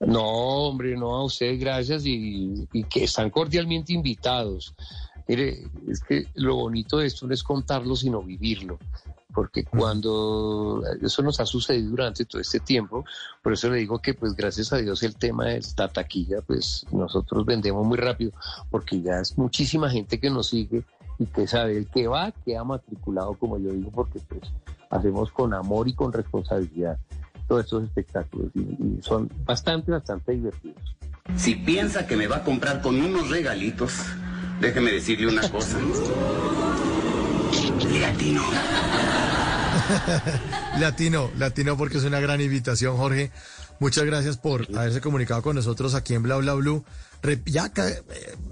[0.00, 4.74] No, hombre, no, a ustedes gracias y, y que están cordialmente invitados.
[5.28, 8.78] Mire, es que lo bonito de esto no es contarlo, sino vivirlo.
[9.34, 13.04] Porque cuando eso nos ha sucedido durante todo este tiempo,
[13.42, 16.86] por eso le digo que pues gracias a Dios el tema de esta taquilla, pues
[16.90, 18.32] nosotros vendemos muy rápido,
[18.70, 20.82] porque ya es muchísima gente que nos sigue
[21.18, 24.50] y que sabe, el que va queda matriculado, como yo digo, porque pues
[24.88, 26.98] hacemos con amor y con responsabilidad
[27.46, 30.96] todos estos espectáculos y, y son bastante, bastante divertidos.
[31.36, 33.92] Si piensa que me va a comprar con unos regalitos,
[34.60, 35.78] déjeme decirle una cosa.
[37.90, 38.42] Le atino.
[40.78, 43.30] Latino, latino porque es una gran invitación, Jorge.
[43.80, 46.84] Muchas gracias por haberse comunicado con nosotros aquí en Bla Bla Blue.
[47.22, 48.02] Re- ya, eh,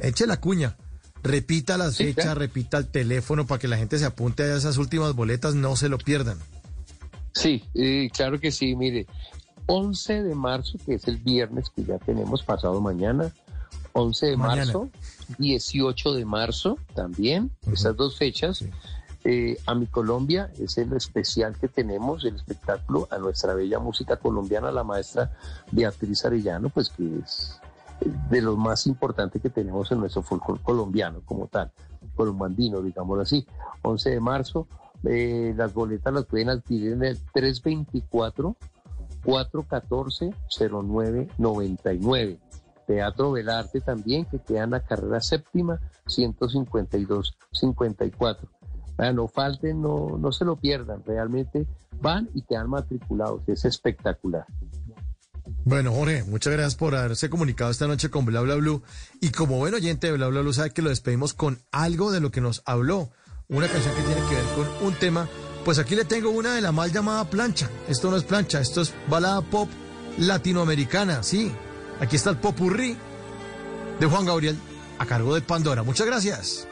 [0.00, 0.76] eche la cuña.
[1.22, 2.40] Repita las Sí, fechas, claro.
[2.40, 5.88] repita el teléfono para que la gente se apunte a esas últimas boletas, no se
[5.88, 6.38] lo pierdan.
[7.32, 9.06] Sí, eh, claro que sí, mire,
[9.66, 13.32] 11 de marzo, que es el viernes que ya tenemos pasado mañana,
[13.92, 14.64] 11 de Mañana.
[14.64, 14.88] marzo,
[15.38, 18.64] 18 de marzo también, esas dos fechas.
[19.24, 24.16] Eh, a mi Colombia es el especial que tenemos, el espectáculo a nuestra bella música
[24.18, 25.32] colombiana, la maestra
[25.72, 27.60] Beatriz Arellano, pues que es
[28.30, 31.72] de los más importantes que tenemos en nuestro folclore colombiano como tal,
[32.14, 33.46] colombandino, digámoslo así.
[33.82, 34.68] 11 de marzo,
[35.04, 38.56] eh, las boletas las pueden adquirir en el 324
[39.24, 42.38] 414 0999.
[42.86, 48.48] Teatro Belarte también, que queda en la carrera séptima, 152-54.
[48.98, 51.66] Ah, no falten, no, no se lo pierdan, realmente
[52.00, 54.46] van y quedan matriculados, es espectacular.
[55.64, 58.82] Bueno, Jorge, muchas gracias por haberse comunicado esta noche con Bla Bla Blue.
[59.20, 62.20] Y como buen oyente de Bla Bla Blue, sabe que lo despedimos con algo de
[62.20, 63.10] lo que nos habló.
[63.48, 65.28] Una canción que tiene que ver con un tema.
[65.64, 67.68] Pues aquí le tengo una de la mal llamada plancha.
[67.88, 69.68] Esto no es plancha, esto es balada pop
[70.18, 71.52] latinoamericana, sí.
[72.00, 72.96] Aquí está el popurrí
[73.98, 74.58] de Juan Gabriel
[74.98, 75.82] a cargo de Pandora.
[75.82, 76.68] Muchas gracias.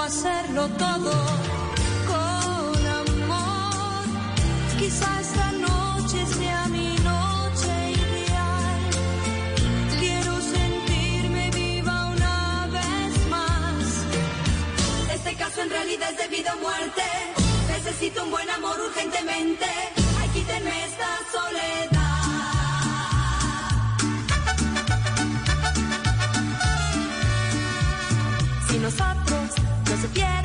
[0.00, 1.12] hacerlo todo
[2.06, 4.04] con amor.
[4.78, 8.80] Quizá esta noche sea mi noche ideal.
[9.98, 13.84] Quiero sentirme viva una vez más.
[15.14, 17.02] Este caso en realidad es de vida o muerte.
[17.68, 19.66] Necesito un buen amor urgentemente.
[20.20, 21.98] Ay, quítenme esta soledad.
[28.80, 29.67] nosotros
[29.98, 30.37] nos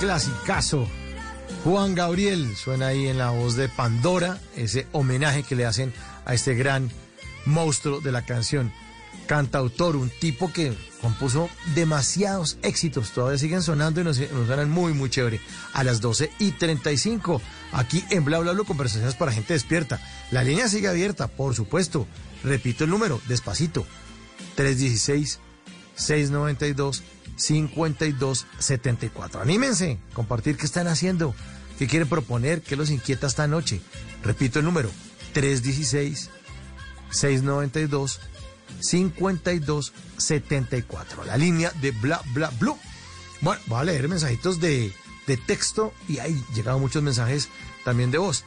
[0.00, 0.86] clasicazo.
[1.64, 5.92] Juan Gabriel suena ahí en la voz de Pandora, ese homenaje que le hacen
[6.24, 6.90] a este gran
[7.46, 8.72] monstruo de la canción.
[9.26, 15.10] Cantautor, un tipo que compuso demasiados éxitos, todavía siguen sonando y nos, nos muy, muy
[15.10, 15.40] chévere.
[15.74, 20.00] A las 12 y 35, aquí en Bla Bla Bla, conversaciones para gente despierta.
[20.30, 22.06] La línea sigue abierta, por supuesto.
[22.44, 23.84] Repito el número, despacito.
[24.54, 25.40] 316
[25.96, 27.02] 692
[27.38, 29.40] 5274.
[29.40, 31.34] Anímense, compartir qué están haciendo,
[31.78, 33.80] qué quieren proponer, qué los inquieta esta noche.
[34.22, 34.90] Repito el número,
[35.32, 36.28] 316
[37.10, 38.20] 692
[38.80, 41.24] 5274.
[41.24, 42.76] La línea de bla bla blue.
[43.40, 44.92] Bueno, voy a leer mensajitos de,
[45.26, 47.48] de texto y ahí llegaron muchos mensajes
[47.84, 48.44] también de voz.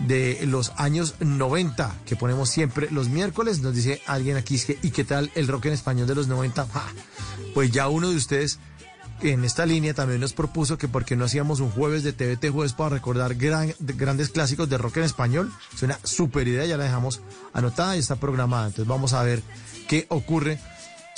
[0.07, 3.61] de los años 90, que ponemos siempre los miércoles.
[3.61, 6.67] Nos dice alguien aquí, ¿y qué tal el rock en español de los 90?
[6.67, 6.85] Ja,
[7.55, 8.59] Pues ya uno de ustedes
[9.23, 12.51] en esta línea también nos propuso que por qué no hacíamos un jueves de TVT
[12.51, 15.53] jueves para recordar gran- de- grandes clásicos de rock en español.
[15.75, 17.21] Es una super idea, ya la dejamos
[17.53, 18.67] anotada y está programada.
[18.67, 19.43] Entonces vamos a ver
[19.89, 20.59] qué ocurre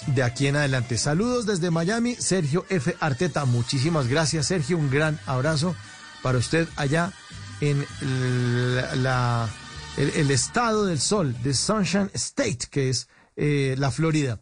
[0.07, 0.97] de aquí en adelante.
[0.97, 2.97] Saludos desde Miami, Sergio F.
[3.01, 3.45] Arteta.
[3.45, 4.79] Muchísimas gracias, Sergio.
[4.79, 5.77] Un gran abrazo
[6.23, 7.13] para usted allá
[7.61, 7.85] en
[9.03, 9.49] la,
[9.99, 14.41] el estado del sol, de Sunshine State, que es eh, la Florida.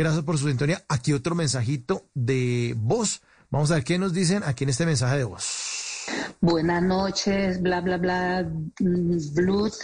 [0.00, 0.82] Gracias por su sintonía.
[0.88, 3.20] Aquí otro mensajito de voz.
[3.50, 6.06] Vamos a ver qué nos dicen aquí en este mensaje de voz.
[6.40, 9.78] Buenas noches, bla, bla, bla, Blues.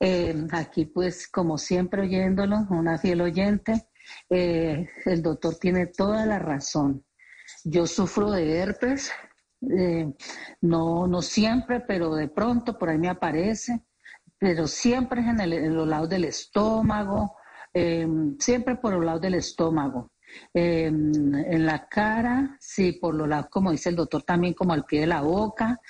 [0.00, 3.88] Eh, aquí pues como siempre oyéndolo, una fiel oyente.
[4.28, 7.02] Eh, el doctor tiene toda la razón.
[7.64, 9.12] Yo sufro de herpes,
[9.62, 10.12] eh,
[10.60, 13.80] no, no siempre, pero de pronto por ahí me aparece,
[14.36, 17.34] pero siempre es en, el- en los lados del estómago,
[17.74, 18.06] eh,
[18.38, 20.10] siempre por los lados del estómago.
[20.52, 24.84] Eh, en la cara, sí, por los lados, como dice el doctor, también como al
[24.84, 25.80] pie de la boca.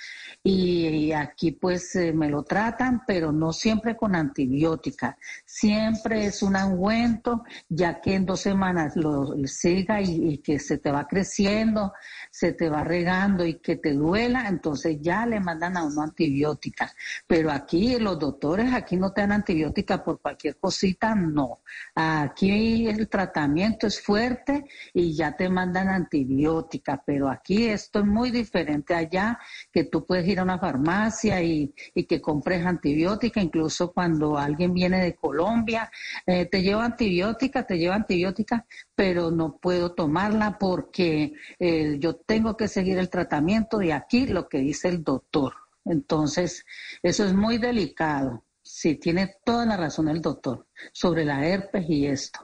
[0.43, 5.17] Y, aquí pues eh, me lo tratan, pero no siempre con antibiótica.
[5.45, 10.91] Siempre es un ungüento, ya que en dos semanas lo siga y que se te
[10.91, 11.93] va creciendo,
[12.35, 16.93] se te va regando y que te duela, entonces ya le mandan a uno antibiótica.
[17.25, 21.61] Pero aquí los doctores, aquí no te dan antibiótica por cualquier cosita, no.
[21.97, 28.31] Aquí el tratamiento es fuerte y ya te mandan antibiótica, pero aquí esto es muy
[28.31, 29.39] diferente allá,
[29.71, 34.73] que tú puedes ir a una farmacia y, y que compres antibiótica, incluso cuando alguien
[34.73, 35.89] viene de Colombia,
[36.25, 42.57] eh, te lleva antibiótica, te lleva antibiótica, pero no puedo tomarla porque eh, yo tengo
[42.57, 45.53] que seguir el tratamiento de aquí, lo que dice el doctor.
[45.85, 46.65] Entonces,
[47.03, 48.44] eso es muy delicado.
[48.77, 52.41] Sí, tiene toda la razón el doctor sobre la herpes y esto.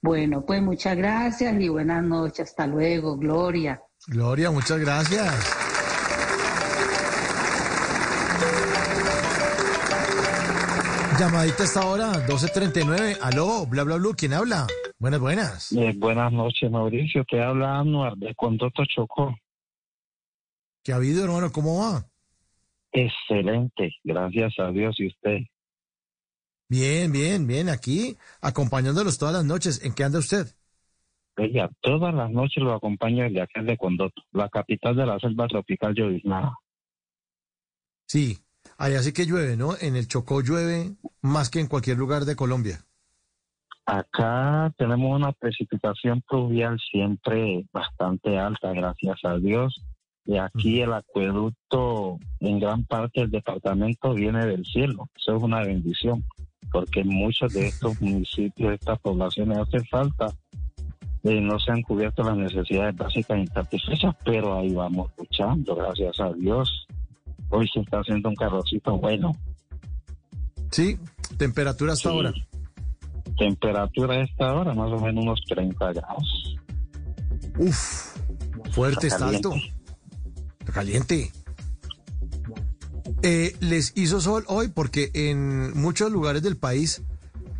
[0.00, 2.50] Bueno, pues muchas gracias y buenas noches.
[2.50, 3.82] Hasta luego, Gloria.
[4.06, 5.56] Gloria, muchas gracias.
[11.18, 13.16] Llamadita hasta ahora, 1239.
[13.20, 14.10] Aló, bla, bla, bla.
[14.16, 14.68] ¿Quién habla?
[15.00, 15.72] Buenas, buenas.
[15.72, 17.24] Eh, buenas noches, Mauricio.
[17.24, 19.34] Te habla Anuar de Condoto Chocó.
[20.84, 21.50] ¿Qué ha habido, hermano?
[21.50, 22.06] ¿Cómo va?
[22.92, 25.38] Excelente, gracias a Dios y usted.
[26.72, 27.68] Bien, bien, bien.
[27.68, 29.84] Aquí, acompañándolos todas las noches.
[29.84, 30.46] ¿En qué anda usted?
[31.36, 35.46] Oiga, todas las noches lo acompaño desde acá de Condoto, la capital de la selva
[35.48, 36.56] tropical lloviznada.
[38.06, 38.38] Sí,
[38.78, 39.74] allá sí que llueve, ¿no?
[39.82, 42.78] En el Chocó llueve más que en cualquier lugar de Colombia.
[43.84, 49.84] Acá tenemos una precipitación pluvial siempre bastante alta, gracias a Dios.
[50.24, 55.10] Y aquí el acueducto en gran parte del departamento viene del cielo.
[55.16, 56.24] Eso es una bendición,
[56.72, 60.26] porque en muchos de estos municipios, estas poblaciones hace falta.
[61.24, 66.32] eh, no se han cubierto las necesidades básicas insatisfechas, pero ahí vamos luchando, gracias a
[66.32, 66.86] Dios.
[67.50, 69.36] Hoy se está haciendo un carrocito bueno.
[70.72, 70.98] Sí,
[71.36, 72.14] temperatura hasta Sí.
[72.16, 72.32] ahora.
[73.38, 76.56] Temperatura a esta hora, más o menos unos 30 grados.
[77.58, 78.16] Uf,
[78.72, 79.52] fuerte, Está está alto.
[80.58, 81.30] Está caliente.
[83.22, 87.02] Eh, les hizo sol hoy porque en muchos lugares del país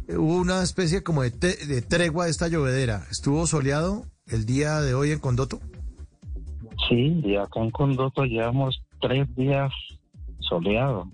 [0.09, 3.07] eh, hubo una especie como de, te- de tregua de esta llovedera.
[3.11, 5.61] ¿Estuvo soleado el día de hoy en Condoto?
[6.89, 9.73] Sí, y acá en Condoto llevamos tres días
[10.41, 11.07] soleados.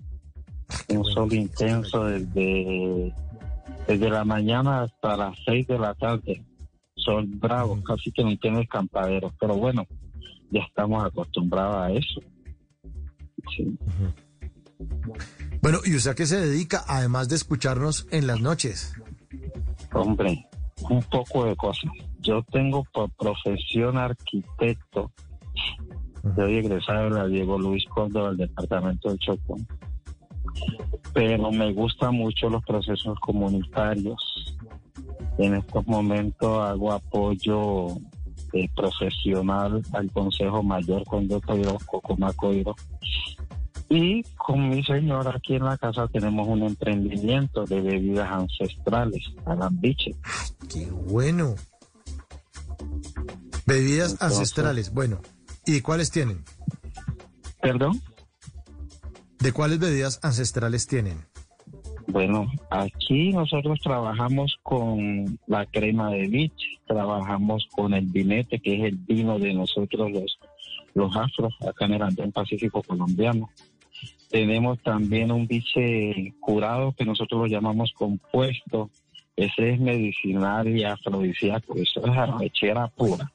[0.89, 3.13] Un sol intenso desde,
[3.87, 6.43] desde la mañana hasta las seis de la tarde.
[6.95, 9.33] Sol bravo, casi que no tiene escampadero.
[9.39, 9.87] Pero bueno,
[10.51, 12.21] ya estamos acostumbrados a eso.
[13.55, 13.77] Sí.
[15.61, 18.93] Bueno, ¿y usted a qué se dedica además de escucharnos en las noches?
[19.93, 20.47] Hombre,
[20.89, 21.91] un poco de cosas.
[22.19, 25.11] Yo tengo por profesión arquitecto.
[26.35, 29.57] Soy egresado de la Diego Luis Córdoba del departamento del Chocó.
[31.13, 34.57] Pero me gustan mucho los procesos comunitarios.
[35.37, 37.87] En estos momentos hago apoyo
[38.53, 42.75] eh, profesional al Consejo Mayor Condoto y Cocomacoiro.
[43.89, 50.11] Y con mi señora aquí en la casa tenemos un emprendimiento de bebidas ancestrales, alambiche.
[50.71, 51.55] Qué bueno.
[53.65, 54.93] Bebidas Entonces- ancestrales.
[54.93, 55.21] Bueno,
[55.65, 56.43] ¿y de cuáles tienen?
[57.61, 58.01] ¿Perdón?
[59.39, 61.25] ¿De cuáles bebidas ancestrales tienen?
[62.11, 68.83] Bueno, aquí nosotros trabajamos con la crema de biche, trabajamos con el vinete, que es
[68.85, 70.39] el vino de nosotros los,
[70.95, 73.49] los afros, acá en el Andén Pacífico colombiano.
[74.31, 78.89] Tenemos también un biche curado que nosotros lo llamamos compuesto.
[79.35, 83.31] Ese es medicinal y afrodisíaco, eso es arrechera pura.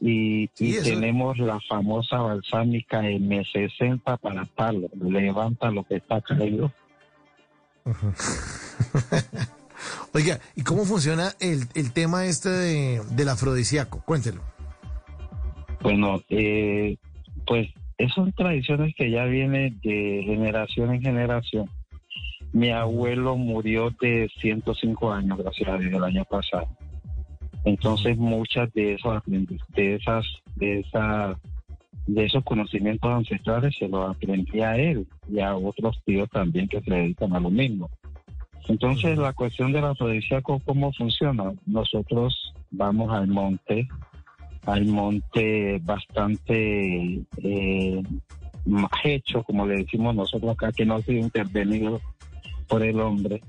[0.00, 6.72] Y, y eso- tenemos la famosa balsámica M60 para palo, levanta lo que está caído.
[10.12, 14.02] Oiga, ¿y cómo funciona el, el tema este de, del afrodisíaco?
[14.04, 14.42] Cuéntelo.
[15.82, 16.96] Bueno, eh,
[17.46, 21.70] pues esas son tradiciones que ya vienen de generación en generación.
[22.52, 26.66] Mi abuelo murió de 105 años, gracias a Dios, el año pasado.
[27.64, 30.24] Entonces muchas de aprendiz- de esas,
[30.56, 31.36] de esas,
[32.06, 36.80] de esos conocimientos ancestrales se los aprendí a él y a otros tíos también que
[36.80, 37.88] se dedican a lo mismo.
[38.68, 41.52] Entonces la cuestión del afrodisíaco, ¿cómo funciona?
[41.66, 43.88] Nosotros vamos al monte,
[44.66, 48.02] al monte bastante eh,
[49.04, 52.00] hecho, como le decimos nosotros acá, que no ha sido intervenido
[52.68, 53.42] por el hombre.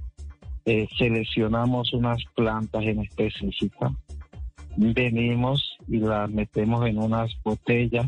[0.66, 3.92] Eh, seleccionamos unas plantas en específica,
[4.78, 8.08] venimos y las metemos en unas botellas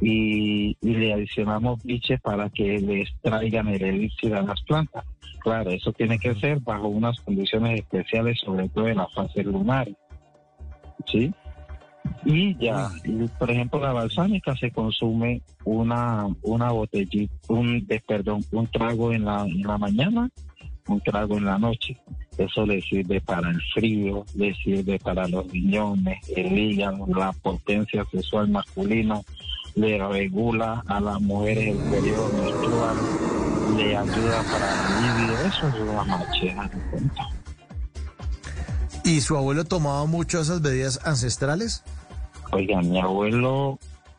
[0.00, 5.04] y, y le adicionamos biche para que le extraigan el elixir a las plantas.
[5.40, 9.88] Claro, eso tiene que ser bajo unas condiciones especiales, sobre todo en la fase lunar.
[11.06, 11.32] ¿Sí?
[12.24, 18.66] Y ya, y, por ejemplo, la balsámica se consume una, una botellita, un, perdón, un
[18.66, 20.28] trago en la, en la mañana,
[20.88, 21.96] un trago en la noche.
[22.36, 28.04] Eso le sirve para el frío, le sirve para los riñones, el hígado, la potencia
[28.10, 29.20] sexual masculina,
[29.78, 32.96] le regula a las mujeres el periodo menstrual,
[33.76, 35.46] le ayuda para el libido.
[35.46, 37.28] Eso es una machera de cuenta.
[39.04, 41.84] ¿Y su abuelo tomaba mucho esas bebidas ancestrales?
[42.50, 43.78] Oiga, mi abuelo,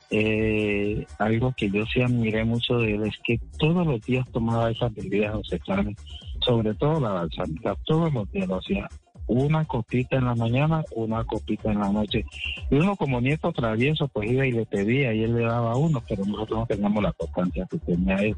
[0.10, 4.72] eh, algo que yo sí admiré mucho de él es que todos los días tomaba
[4.72, 5.98] esas bebidas ancestrales,
[6.42, 8.88] sobre todo la balsámica, todos los días lo hacía.
[9.32, 12.26] Una copita en la mañana, una copita en la noche.
[12.72, 16.02] Y uno como nieto travieso, pues iba y le pedía y él le daba uno,
[16.10, 18.36] pero nosotros no teníamos la constancia que tenía él.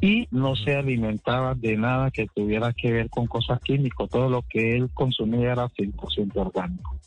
[0.00, 4.08] Y no se alimentaba de nada que tuviera que ver con cosas químicas.
[4.08, 6.98] Todo lo que él consumía era 100% orgánico.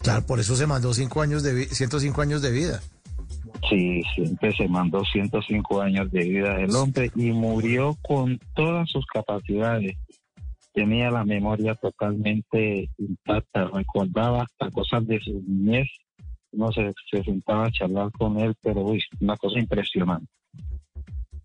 [0.00, 2.80] Claro, por eso se mandó cinco años de vi- 105 años de vida.
[3.68, 9.04] Sí, siempre se mandó 105 años de vida del hombre y murió con todas sus
[9.06, 9.96] capacidades.
[10.72, 15.88] Tenía la memoria totalmente intacta, recordaba hasta cosas de su niñez.
[16.52, 20.26] No se, se sentaba a charlar con él, pero uy, una cosa impresionante.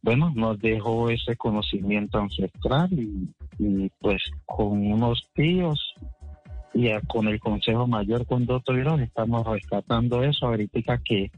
[0.02, 5.96] Bueno, nos dejó ese conocimiento ancestral y, pues con unos tíos
[6.76, 11.32] y con el Consejo Mayor con Doctor Girón estamos rescatando eso ahorita que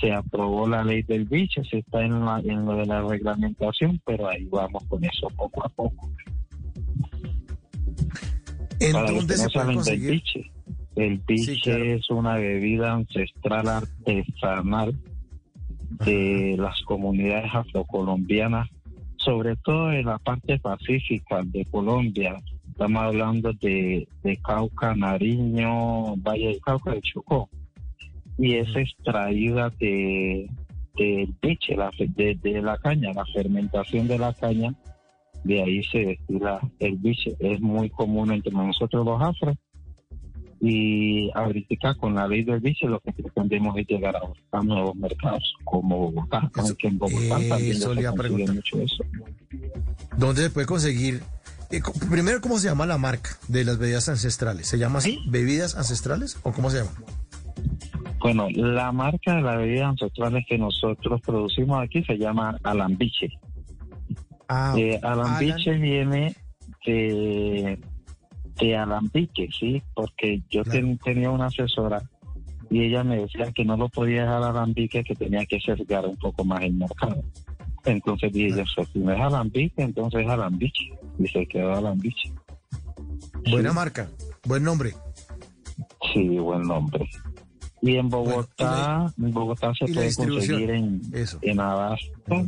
[0.00, 4.00] se aprobó la ley del bicho, se está en, la- en lo de la reglamentación,
[4.04, 6.10] pero ahí vamos con eso poco a poco.
[8.86, 10.10] ¿En Para los dónde que se no puede saben del conseguir?
[10.10, 10.50] biche,
[10.96, 14.94] el biche es una bebida ancestral artesanal
[16.04, 18.68] de las comunidades afrocolombianas,
[19.16, 22.36] sobre todo en la parte pacífica de Colombia.
[22.70, 27.48] Estamos hablando de, de Cauca, Nariño, Valle del Cauca, de Chocó.
[28.38, 30.48] Y es extraída de
[30.96, 34.74] del biche, la, de, de la caña, la fermentación de la caña.
[35.44, 37.36] De ahí se destila el biche.
[37.38, 39.56] Es muy común entre nosotros los afros.
[40.60, 45.54] Y ahorita con la ley del biche lo que pretendemos es llegar a, nuevos mercados,
[45.62, 49.04] como Bogotá, aunque en Bogotá también eso se consigue mucho eso.
[50.16, 51.20] ¿Dónde se puede conseguir?
[51.70, 54.66] Eh, primero, ¿cómo se llama la marca de las bebidas ancestrales?
[54.66, 55.18] ¿Se llama así?
[55.26, 56.38] ¿Bebidas ancestrales?
[56.44, 56.92] ¿O cómo se llama?
[58.20, 63.38] Bueno, la marca de las bebidas ancestrales que nosotros producimos aquí se llama Alambiche.
[64.48, 66.34] Ah, Eh, alambiche viene
[66.86, 67.78] de,
[68.60, 69.82] de alambique, ¿sí?
[69.94, 72.02] Porque yo ten- tenía una asesora
[72.70, 76.16] y ella me decía que no lo podía dejar alambique, que tenía que sesgar un
[76.16, 77.22] poco más el mercado.
[77.84, 80.90] Entonces dije, yo, si no es alambique, entonces es alambiche.
[81.18, 82.32] Y se quedó alambiche.
[83.50, 84.10] Buena marca,
[84.46, 84.94] buen nombre.
[86.12, 87.08] Sí, buen nombre.
[87.82, 90.08] Y en Bogotá, en Bogotá se puede
[90.46, 91.00] conseguir en,
[91.42, 92.46] en Abasto.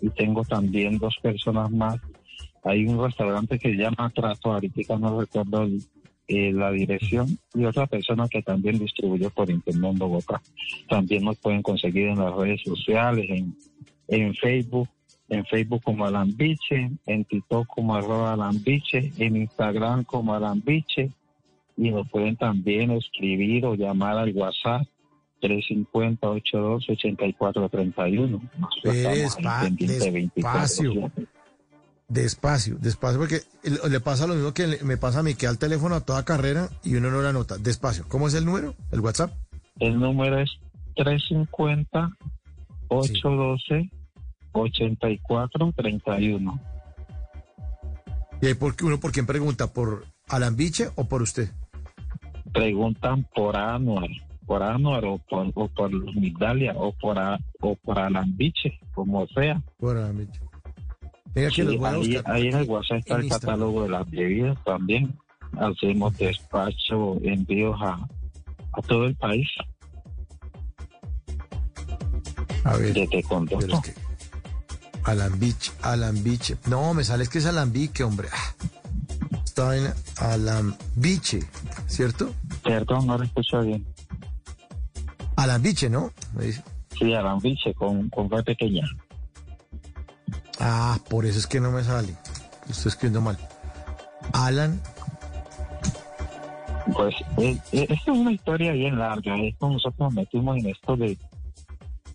[0.00, 1.98] Y tengo también dos personas más.
[2.64, 5.66] Hay un restaurante que llama Trato, ahorita no recuerdo
[6.28, 10.40] eh, la dirección, y otra persona que también distribuye por internet en Bogotá.
[10.88, 13.56] También nos pueden conseguir en las redes sociales, en,
[14.08, 14.88] en Facebook,
[15.28, 21.10] en Facebook como Alambiche, en TikTok como arroba Alambiche, en Instagram como Alambiche,
[21.76, 24.86] y nos pueden también escribir o llamar al WhatsApp
[25.40, 28.40] 350-82-8431.
[28.58, 31.12] Nosotros Espere, estamos ahí despa- pendientes 24 despacio.
[32.08, 33.40] Despacio, despacio, porque
[33.88, 36.68] le pasa lo mismo que me pasa a mí, que al teléfono a toda carrera
[36.82, 37.56] y uno no la nota.
[37.56, 38.04] Despacio.
[38.08, 38.74] ¿Cómo es el número?
[38.90, 39.32] ¿El WhatsApp?
[39.78, 40.50] El número es
[45.30, 46.60] 350-812-8431.
[48.42, 49.72] ¿Y ahí por uno por quién pregunta?
[49.72, 51.50] ¿Por Alambiche o por usted?
[52.52, 54.08] Preguntan por Anuar,
[54.50, 59.62] por Anuar o por, o por Migdalia o por, a- o por Alambiche, como sea.
[59.78, 60.40] Por Alambiche.
[61.54, 61.62] Sí,
[61.94, 63.54] ahí, ahí en el WhatsApp está el Instagram.
[63.60, 65.16] catálogo de las bebidas también.
[65.56, 67.92] Hacemos despacho, envíos a,
[68.72, 69.46] a todo el país.
[72.64, 72.92] A ver.
[72.98, 73.94] Es que-
[75.04, 76.56] Alambiche, Alambiche.
[76.68, 78.26] No, me sale es que es Alambique, hombre.
[78.32, 78.66] Ah,
[79.44, 81.40] Está en Alambiche,
[81.86, 82.32] ¿cierto?
[82.64, 83.86] Perdón, no lo escucho bien.
[85.42, 86.12] Alambiche, ¿no?
[86.34, 86.62] Me dice.
[86.98, 88.86] Sí, Alambiche con, con B pequeña.
[90.58, 92.14] Ah, por eso es que no me sale.
[92.68, 93.38] Estoy escribiendo mal.
[94.32, 94.80] Alan,
[96.94, 99.36] Pues eh, eh, esta es una historia bien larga.
[99.38, 101.18] Es como nosotros nos metimos en esto de,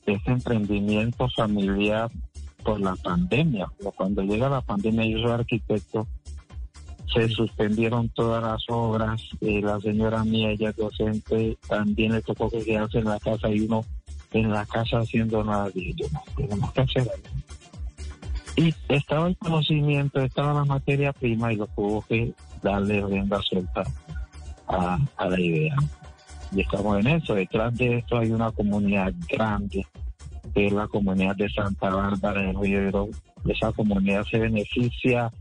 [0.05, 2.09] de este emprendimiento familiar
[2.63, 3.67] por la pandemia.
[3.95, 6.07] Cuando llega la pandemia, yo soy arquitecto,
[7.13, 9.21] se suspendieron todas las obras.
[9.41, 13.49] eh, la señora mía, ella es docente, también le tocó que quedarse en la casa
[13.49, 13.85] y uno
[14.31, 15.69] en la casa haciendo nada.
[15.69, 17.29] Dije yo, tenemos que hacer algo.
[18.57, 23.83] Y estaba el conocimiento, estaba la materia prima y lo tuvo que darle rienda suelta
[24.67, 25.75] a, a la idea.
[26.53, 27.35] Y estamos en eso.
[27.35, 29.85] Detrás de esto hay una comunidad grande,
[30.53, 33.09] que la comunidad de Santa Bárbara del Río.
[33.45, 35.31] Esa comunidad se beneficia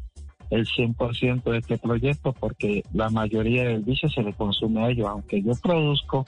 [0.55, 5.09] el 100% de este proyecto porque la mayoría del bicho se le consume a ellos.
[5.09, 6.25] Aunque yo produzco,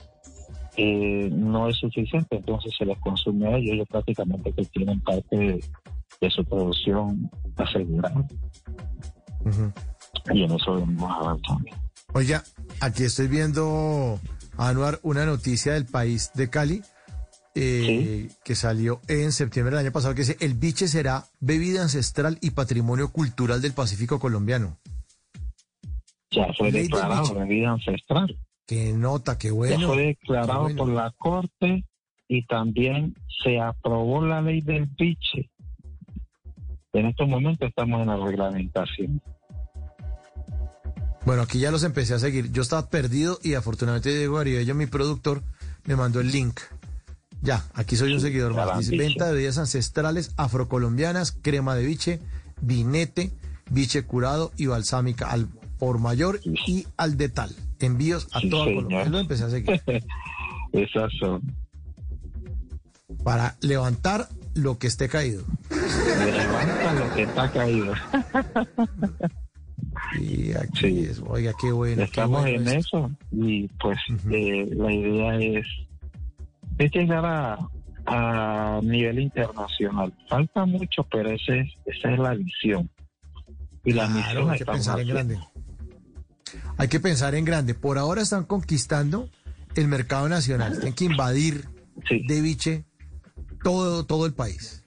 [0.75, 3.73] eh, no es suficiente, entonces se les consume a ellos.
[3.73, 5.63] Ellos prácticamente que tienen parte de,
[6.19, 8.27] de su producción asegurada.
[10.33, 11.71] Y en eso venimos avanzando.
[12.13, 12.43] Oiga,
[12.81, 14.19] aquí estoy viendo,
[14.57, 16.81] Anuar, una noticia del país de Cali
[17.59, 22.37] eh, que salió en septiembre del año pasado que dice, el biche será bebida ancestral
[22.39, 24.77] y patrimonio cultural del Pacífico colombiano.
[26.29, 28.37] Ya fue Ley declarado bebida ancestral.
[28.67, 29.87] Qué nota, qué Ya bueno.
[29.87, 30.77] fue declarado bueno.
[30.77, 31.83] por la Corte
[32.27, 35.49] y también se aprobó la ley del biche.
[36.93, 39.21] En estos momentos estamos en la reglamentación.
[41.25, 42.51] Bueno, aquí ya los empecé a seguir.
[42.51, 45.43] Yo estaba perdido y afortunadamente Diego Aribello, mi productor,
[45.85, 46.59] me mandó el link.
[47.41, 48.77] Ya, aquí soy un seguidor más.
[48.79, 49.03] Dice, biche.
[49.03, 52.19] venta de bebidas ancestrales afrocolombianas, crema de biche,
[52.61, 53.31] vinete,
[53.69, 57.55] biche curado y balsámica al por mayor y al de tal.
[57.79, 58.83] Envíos a Sí, toda señor.
[58.85, 59.05] Colombia.
[59.09, 59.81] Lo empecé a seguir.
[60.73, 61.41] Esas son.
[63.23, 65.43] Para levantar lo que esté caído.
[65.69, 67.93] Levanta lo que está caído.
[70.19, 71.97] Y aquí es, oiga, qué bueno.
[71.97, 72.97] qué Estamos bueno en esto.
[72.97, 73.97] eso y pues
[74.31, 75.65] eh, la idea es,
[76.77, 77.57] es llegar a,
[78.05, 80.13] a nivel internacional.
[80.29, 82.89] Falta mucho, pero ese es, esa es la visión.
[83.83, 85.39] Y la Claro, misión hay que pensar en grande.
[86.77, 87.73] Hay que pensar en grande.
[87.73, 89.29] Por ahora están conquistando
[89.75, 90.73] el mercado nacional.
[90.73, 91.67] Tienen que invadir
[92.09, 92.85] de biche
[93.63, 94.83] todo, todo el país.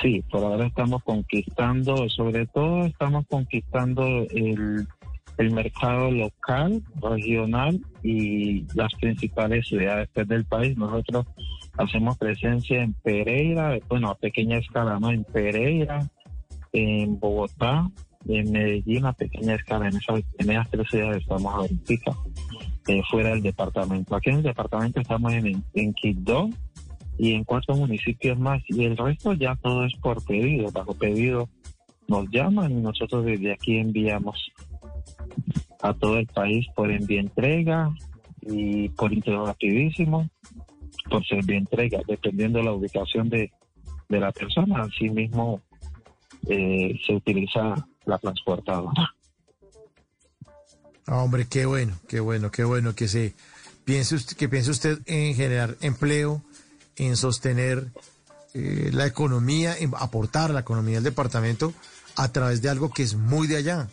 [0.00, 4.88] Sí, por ahora estamos conquistando, sobre todo estamos conquistando el,
[5.42, 10.76] el mercado local, regional y las principales ciudades pues, del país.
[10.76, 11.26] Nosotros
[11.76, 15.10] hacemos presencia en Pereira, bueno, a pequeña escala, ¿no?
[15.10, 16.08] En Pereira,
[16.72, 17.90] en Bogotá,
[18.28, 19.88] en Medellín a pequeña escala.
[19.88, 22.12] En, esas, en esas tres ciudades estamos ahorita,
[22.86, 24.14] eh, fuera del departamento.
[24.14, 26.50] Aquí en el departamento estamos en, en Quibdó
[27.18, 28.62] y en cuatro municipios más.
[28.68, 30.70] Y el resto ya todo es por pedido.
[30.70, 31.48] Bajo pedido
[32.08, 34.52] nos llaman y nosotros desde aquí enviamos
[35.82, 37.90] a todo el país por envío entrega
[38.40, 40.28] y por interno rapidísimo,
[41.10, 43.52] por servicio entrega, dependiendo de la ubicación de,
[44.08, 44.82] de la persona.
[44.82, 45.60] Así mismo
[46.48, 49.14] eh, se utiliza la transportadora.
[51.06, 53.34] Ah, hombre, qué bueno, qué bueno, qué bueno que se
[53.84, 56.42] piense usted, que piense usted en generar empleo,
[56.96, 57.88] en sostener
[58.54, 61.72] eh, la economía, en aportar la economía del departamento
[62.16, 63.88] a través de algo que es muy de allá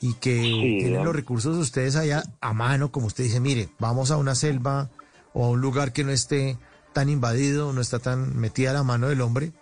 [0.00, 4.16] y que tienen los recursos ustedes allá a mano, como usted dice, mire, vamos a
[4.16, 4.90] una selva
[5.32, 6.56] o a un lugar que no esté
[6.92, 9.52] tan invadido, no está tan metida la mano del hombre,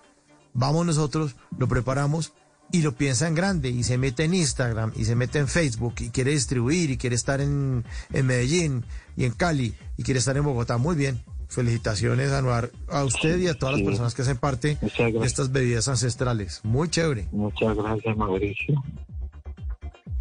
[0.55, 2.33] vamos nosotros, lo preparamos
[2.73, 5.95] y lo piensa en grande y se mete en Instagram y se mete en Facebook
[6.01, 8.85] y quiere distribuir y quiere estar en, en Medellín
[9.17, 10.77] y en Cali y quiere estar en Bogotá.
[10.79, 11.23] Muy bien.
[11.49, 13.81] Felicitaciones, Anuar, a usted y a todas Sí.
[13.83, 16.61] las personas que hacen parte de estas bebidas ancestrales.
[16.65, 17.29] Muy chévere.
[17.31, 18.83] Muchas gracias, Mauricio.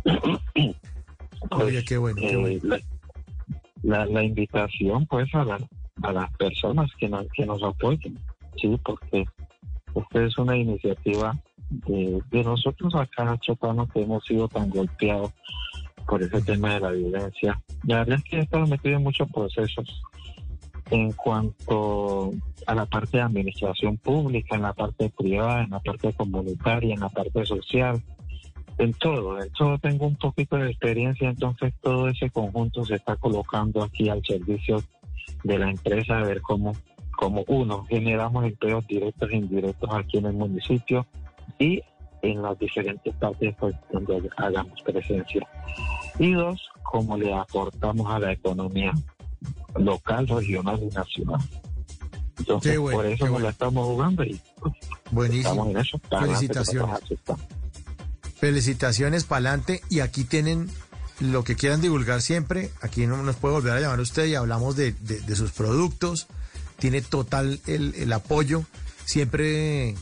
[1.51, 2.59] Oiga, qué bueno, qué eh, bueno.
[2.63, 2.79] la,
[3.83, 5.59] la- la invitación pues a, la-
[6.03, 8.17] a las personas que nos, que nos apoyen,
[8.57, 9.25] sí, porque
[9.95, 11.35] esta es una iniciativa
[11.69, 15.31] de, de nosotros acá, chocanos, que hemos sido tan golpeados
[16.07, 17.61] por ese tema de la violencia.
[17.83, 20.01] La verdad es que he estado metido en muchos procesos
[20.91, 22.31] en cuanto
[22.67, 26.99] a la parte de administración pública, en la parte privada, en la parte comunitaria, en
[26.99, 28.03] la parte social,
[28.77, 33.15] en todo, en todo tengo un poquito de experiencia, entonces todo ese conjunto se está
[33.15, 34.83] colocando aquí al servicio
[35.43, 36.73] de la empresa, de ver cómo,
[37.17, 41.05] cómo uno, generamos empleos directos e indirectos aquí en el municipio
[41.57, 41.81] y
[42.21, 45.47] en las diferentes partes pues, donde hagamos presencia.
[46.19, 48.91] Y dos, cómo le aportamos a la economía
[49.77, 51.41] local, regional y nacional.
[52.39, 53.45] Entonces, bueno, por eso nos bueno.
[53.45, 54.73] la estamos jugando y pues,
[55.11, 55.49] Buenísimo.
[55.49, 55.99] estamos en eso.
[56.09, 56.99] Felicitaciones.
[58.39, 60.69] Felicitaciones para adelante y aquí tienen
[61.19, 62.71] lo que quieran divulgar siempre.
[62.81, 66.27] Aquí no nos puede volver a llamar usted y hablamos de, de- de sus productos.
[66.77, 68.65] Tiene total el, el apoyo.
[69.05, 69.95] Siempre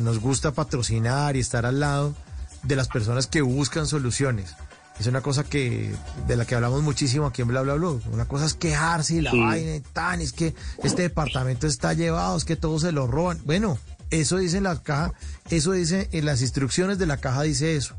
[0.00, 2.14] nos gusta patrocinar y estar al lado
[2.62, 4.54] de las personas que buscan soluciones.
[5.00, 5.94] Es una cosa que
[6.26, 7.88] de la que hablamos muchísimo aquí en Bla Bla Bla.
[8.12, 9.40] Una cosa es quejarse y la Sí.
[9.40, 13.40] vaina y tan, es que este departamento está llevado, es que todos se lo roban.
[13.44, 13.78] Bueno,
[14.10, 15.12] eso dice en la caja,
[15.50, 17.96] eso dice en las instrucciones de la caja dice eso.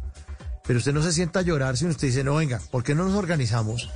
[0.65, 3.05] Pero usted no se sienta a llorar si usted dice, no, venga, ¿por qué no
[3.05, 3.89] nos organizamos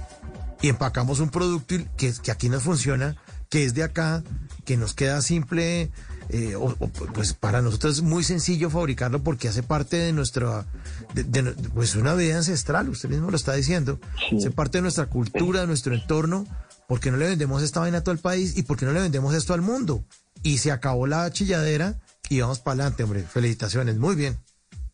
[0.61, 3.16] y empacamos un producto que, que aquí nos funciona,
[3.50, 4.24] que es de acá,
[4.66, 5.92] que nos queda simple,
[6.30, 10.66] eh, o- o, pues para nosotros es muy sencillo fabricarlo porque hace parte de nuestra,
[11.14, 14.00] de, de- pues una vida ancestral, usted mismo lo está diciendo,
[14.35, 16.48] hace parte de nuestra cultura, de nuestro entorno,
[16.88, 19.35] porque no le vendemos esta vaina a todo el país y porque no le vendemos
[19.35, 20.03] esto al mundo.
[20.42, 23.24] Y se acabó la chilladera y vamos para adelante, hombre.
[23.24, 24.38] Felicitaciones, muy bien.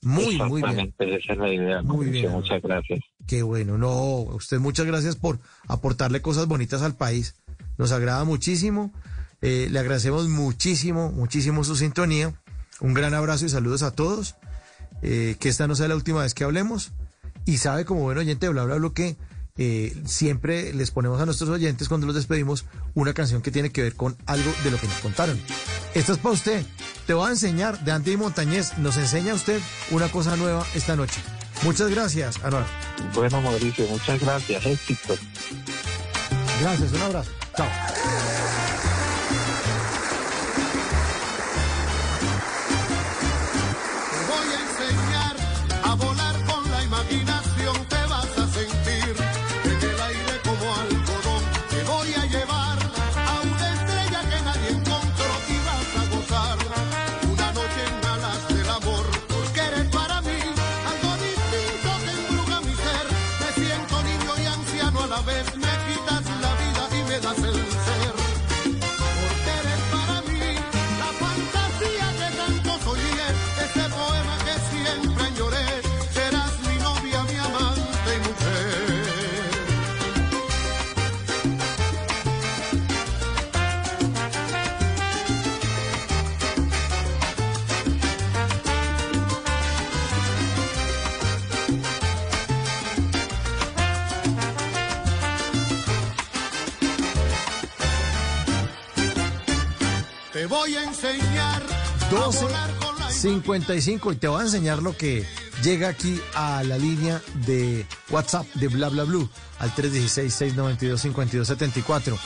[0.01, 0.79] Muy, muy bien.
[0.79, 1.81] Exactamente, esa es la idea.
[1.81, 2.31] Muy bien.
[2.31, 2.99] Muchas gracias.
[3.27, 7.35] Qué bueno, no, usted muchas gracias por aportarle cosas bonitas al país.
[7.77, 8.93] Nos agrada muchísimo.
[9.41, 12.33] Eh, le agradecemos muchísimo, muchísimo su sintonía.
[12.81, 14.35] Un gran abrazo y saludos a todos.
[15.01, 16.91] Eh, que esta no sea la última vez que hablemos.
[17.45, 19.17] Y sabe, como buen oyente de Bla Bla Bla, que
[19.61, 23.81] eh, siempre les ponemos a nuestros oyentes cuando los despedimos una canción que tiene que
[23.81, 25.37] ver con algo de lo que nos contaron.
[25.93, 26.65] Esta es para usted.
[27.05, 28.77] Te voy a enseñar de Andy Montañez.
[28.77, 29.59] Nos enseña usted
[29.91, 31.19] una cosa nueva esta noche.
[31.63, 32.65] Muchas gracias, Anuar.
[33.13, 34.65] Bueno, Mauricio, muchas gracias.
[34.65, 35.15] Éxito.
[36.61, 37.31] Gracias, un abrazo.
[37.57, 37.67] Chao.
[44.29, 45.35] Voy a enseñar
[45.83, 47.38] a volar con la imaginación,
[100.69, 104.95] voy a enseñar a 12 volar con la 55 y te voy a enseñar lo
[104.95, 105.25] que
[105.63, 112.19] llega aquí a la línea de WhatsApp de Bla Bla Blue al 316-692-5274.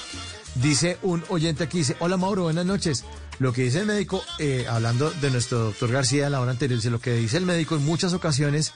[0.56, 3.06] Dice un oyente aquí, dice, hola Mauro, buenas noches.
[3.40, 6.90] Lo que dice el médico, eh, hablando de nuestro doctor García la hora anterior, dice
[6.90, 8.74] lo que dice el médico en muchas ocasiones,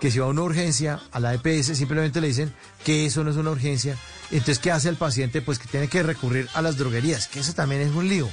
[0.00, 2.52] que si va a una urgencia, a la EPS simplemente le dicen
[2.84, 3.96] que eso no es una urgencia.
[4.30, 5.40] Entonces, ¿qué hace el paciente?
[5.40, 8.28] Pues que tiene que recurrir a las droguerías, que eso también es un lío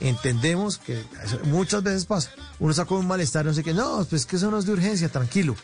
[0.00, 1.02] entendemos que
[1.44, 2.30] muchas veces pasa.
[2.58, 4.72] Uno está con un malestar, no sé qué, no, pues que eso no es de
[4.72, 5.56] urgencia, tranquilo.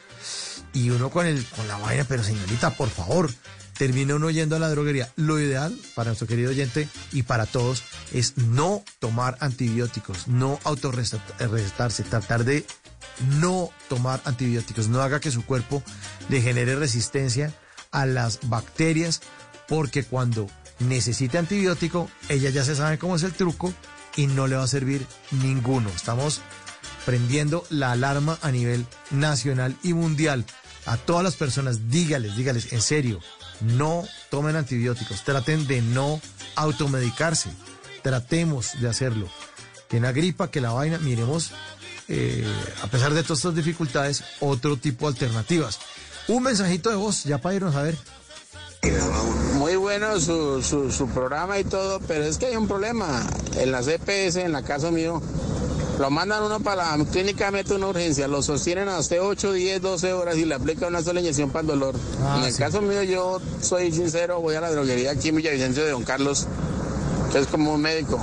[0.73, 3.31] Y uno con el con la vaina, pero señorita, por favor,
[3.77, 5.11] termina uno yendo a la droguería.
[5.17, 12.03] Lo ideal para nuestro querido oyente y para todos es no tomar antibióticos, no autorrecetarse,
[12.05, 12.67] tratar de
[13.39, 15.83] no tomar antibióticos, no haga que su cuerpo
[16.29, 17.55] le genere resistencia
[17.91, 19.23] a las bacterias,
[19.69, 20.49] porque cuando
[20.81, 23.73] necesite antibiótico, ella ya se sabe cómo es el truco
[24.17, 25.91] y no le va a servir ninguno.
[25.91, 26.41] Estamos
[27.05, 30.45] prendiendo la alarma a nivel nacional y mundial.
[30.87, 33.21] A todas las personas, dígales, dígales, en serio,
[33.61, 36.21] no tomen antibióticos, traten de no
[36.55, 37.51] automedicarse,
[38.03, 39.29] tratemos de hacerlo.
[39.89, 41.53] Que la gripa, que la vaina, miremos,
[42.09, 42.47] eh,
[42.83, 45.79] a pesar de todas estas dificultades, otro tipo de alternativas.
[46.29, 47.97] Un mensajito de voz, ya para irnos a ver.
[49.55, 53.27] Muy bueno su, su, su programa y todo, pero es que hay un problema.
[53.57, 55.23] En las EPS, en la casa mío,
[55.99, 59.81] lo mandan uno para la clínica, mete una urgencia, lo sostienen a usted 8, 10,
[59.81, 61.95] 12 horas y le aplican una sola inyección para el dolor.
[62.23, 62.59] Ah, en el sí.
[62.59, 66.47] caso mío, yo soy sincero, voy a la droguería aquí en Villavicencio de Don Carlos,
[67.33, 68.19] que es como un médico.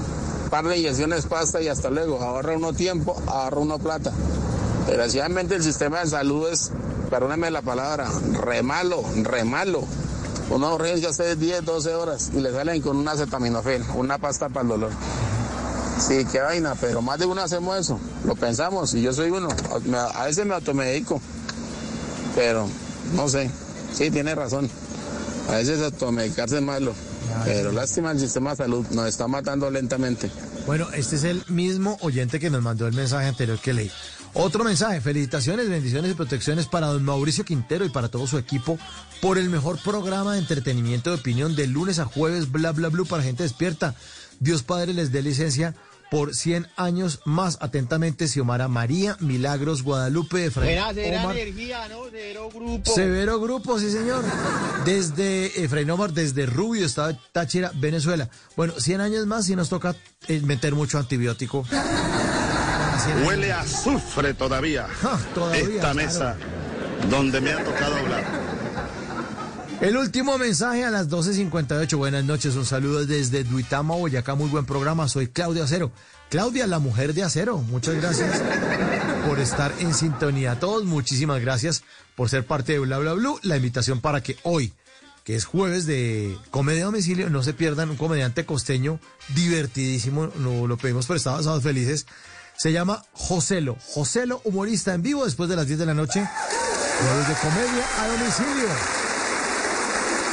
[0.52, 2.22] Par de inyecciones, pasta y hasta luego.
[2.22, 4.12] Ahorra uno tiempo, ahorra uno plata.
[4.86, 6.70] Desgraciadamente el sistema de salud es,
[7.10, 8.08] perdóneme la palabra,
[8.40, 9.84] re malo, re malo.
[10.50, 14.62] Una urgencia usted 10, 12 horas y le salen con una acetaminofén, una pasta para
[14.62, 14.92] el dolor.
[16.00, 18.00] Sí, qué vaina, pero más de uno hacemos eso.
[18.26, 19.48] Lo pensamos y yo soy uno.
[20.16, 21.22] A veces me automedico,
[22.36, 22.68] pero
[23.16, 23.50] no sé.
[23.94, 24.70] Sí, tiene razón.
[25.50, 26.94] A veces automedicarse es malo.
[27.46, 30.30] Pero lástima el sistema de salud, nos está matando lentamente.
[30.66, 33.92] Bueno, este es el mismo oyente que nos mandó el mensaje anterior que leí.
[34.36, 38.80] Otro mensaje, felicitaciones, bendiciones y protecciones para don Mauricio Quintero y para todo su equipo
[39.22, 43.04] por el mejor programa de entretenimiento de opinión de lunes a jueves, bla, bla, bla,
[43.06, 43.94] para gente despierta.
[44.40, 45.76] Dios Padre les dé licencia
[46.10, 47.58] por 100 años más.
[47.62, 51.38] Atentamente, Xiomara María Milagros Guadalupe Buena, será Omar.
[51.38, 52.04] energía, ¿no?
[52.12, 52.92] Cero grupo.
[52.92, 54.24] Severo Grupo, sí señor.
[54.84, 58.30] Desde Efraín Omar, desde Rubio, Estado Táchira, Venezuela.
[58.56, 59.96] Bueno, 100 años más y nos toca
[60.28, 61.66] eh, meter mucho antibiótico.
[63.04, 64.88] 100 Huele a azufre todavía.
[65.34, 65.96] todavía, Esta claro.
[65.96, 66.36] mesa
[67.10, 68.24] donde me ha tocado hablar.
[69.82, 71.98] El último mensaje a las 12.58.
[71.98, 74.36] Buenas noches, un saludo desde Duitama, Boyacá.
[74.36, 75.10] Muy buen programa.
[75.10, 75.92] Soy Claudia Acero.
[76.30, 77.58] Claudia, la mujer de acero.
[77.58, 78.42] Muchas gracias
[79.28, 80.54] por estar en sintonía.
[80.54, 81.84] A todos, muchísimas gracias
[82.16, 83.40] por ser parte de Bla Bla Blue.
[83.44, 84.72] La invitación para que hoy,
[85.26, 89.00] que es jueves de comedia a domicilio, no se pierdan un comediante costeño
[89.36, 90.30] divertidísimo.
[90.38, 92.06] No lo pedimos prestado, estamos felices.
[92.64, 93.76] Se llama Joselo.
[93.94, 96.26] Joselo, humorista en vivo después de las 10 de la noche.
[96.26, 98.68] Jueves de comedia a domicilio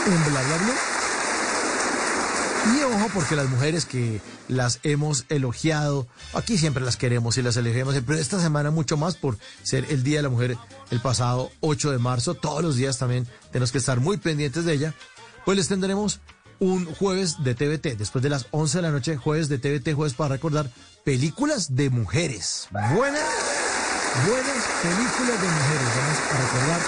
[0.07, 0.43] en Bla.
[2.73, 7.57] Y ojo, porque las mujeres que las hemos elogiado, aquí siempre las queremos y las
[7.57, 10.57] elegimos, pero esta semana mucho más por ser el Día de la Mujer
[10.93, 14.75] el pasado 8 de marzo, todos los días también tenemos que estar muy pendientes de
[14.75, 14.95] ella,
[15.45, 16.21] pues les tendremos
[16.61, 20.15] un jueves de TVT, después de las 11 de la noche, jueves de TVT, jueves
[20.15, 20.71] para recordar
[21.11, 22.69] películas de mujeres.
[22.71, 26.81] Buenas, buenas películas de mujeres, vamos a recordar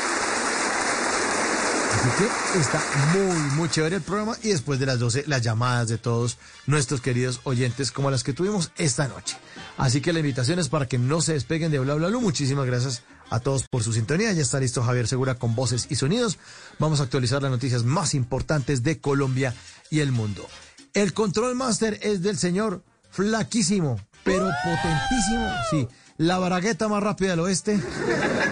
[1.92, 2.81] Así que está
[3.15, 7.01] muy, muy chévere el programa y después de las 12 las llamadas de todos nuestros
[7.01, 9.36] queridos oyentes como las que tuvimos esta noche.
[9.76, 12.20] Así que la invitación es para que no se despeguen de Bla Bla Blue.
[12.20, 14.31] Muchísimas gracias a todos por su sintonía.
[14.31, 16.39] Ya está listo Javier Segura con voces y sonidos.
[16.78, 19.52] Vamos a actualizar las noticias más importantes de Colombia
[19.91, 20.49] y el mundo.
[20.94, 25.89] El control master es del señor flaquísimo, pero potentísimo, sí.
[26.18, 27.81] La baragueta más rápida del oeste,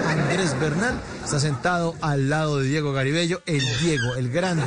[0.09, 4.65] Andrés Bernal, está sentado al lado de Diego Garibello, el Diego, el grande,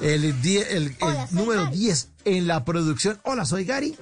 [0.00, 3.18] el, die- el, el número 10 en la producción.
[3.24, 3.96] Hola, soy Gary.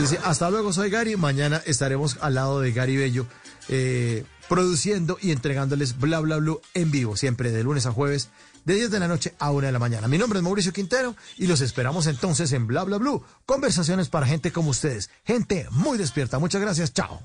[0.00, 1.16] Dice, hasta luego, soy Gary.
[1.16, 3.26] Mañana estaremos al lado de Gary Bello,
[3.68, 8.28] eh, produciendo y entregándoles bla bla bla en vivo, siempre de lunes a jueves,
[8.64, 10.08] de 10 de la noche a 1 de la mañana.
[10.08, 13.04] Mi nombre es Mauricio Quintero y los esperamos entonces en bla bla bla.
[13.46, 16.38] Conversaciones para gente como ustedes, gente muy despierta.
[16.38, 17.20] Muchas gracias, chao.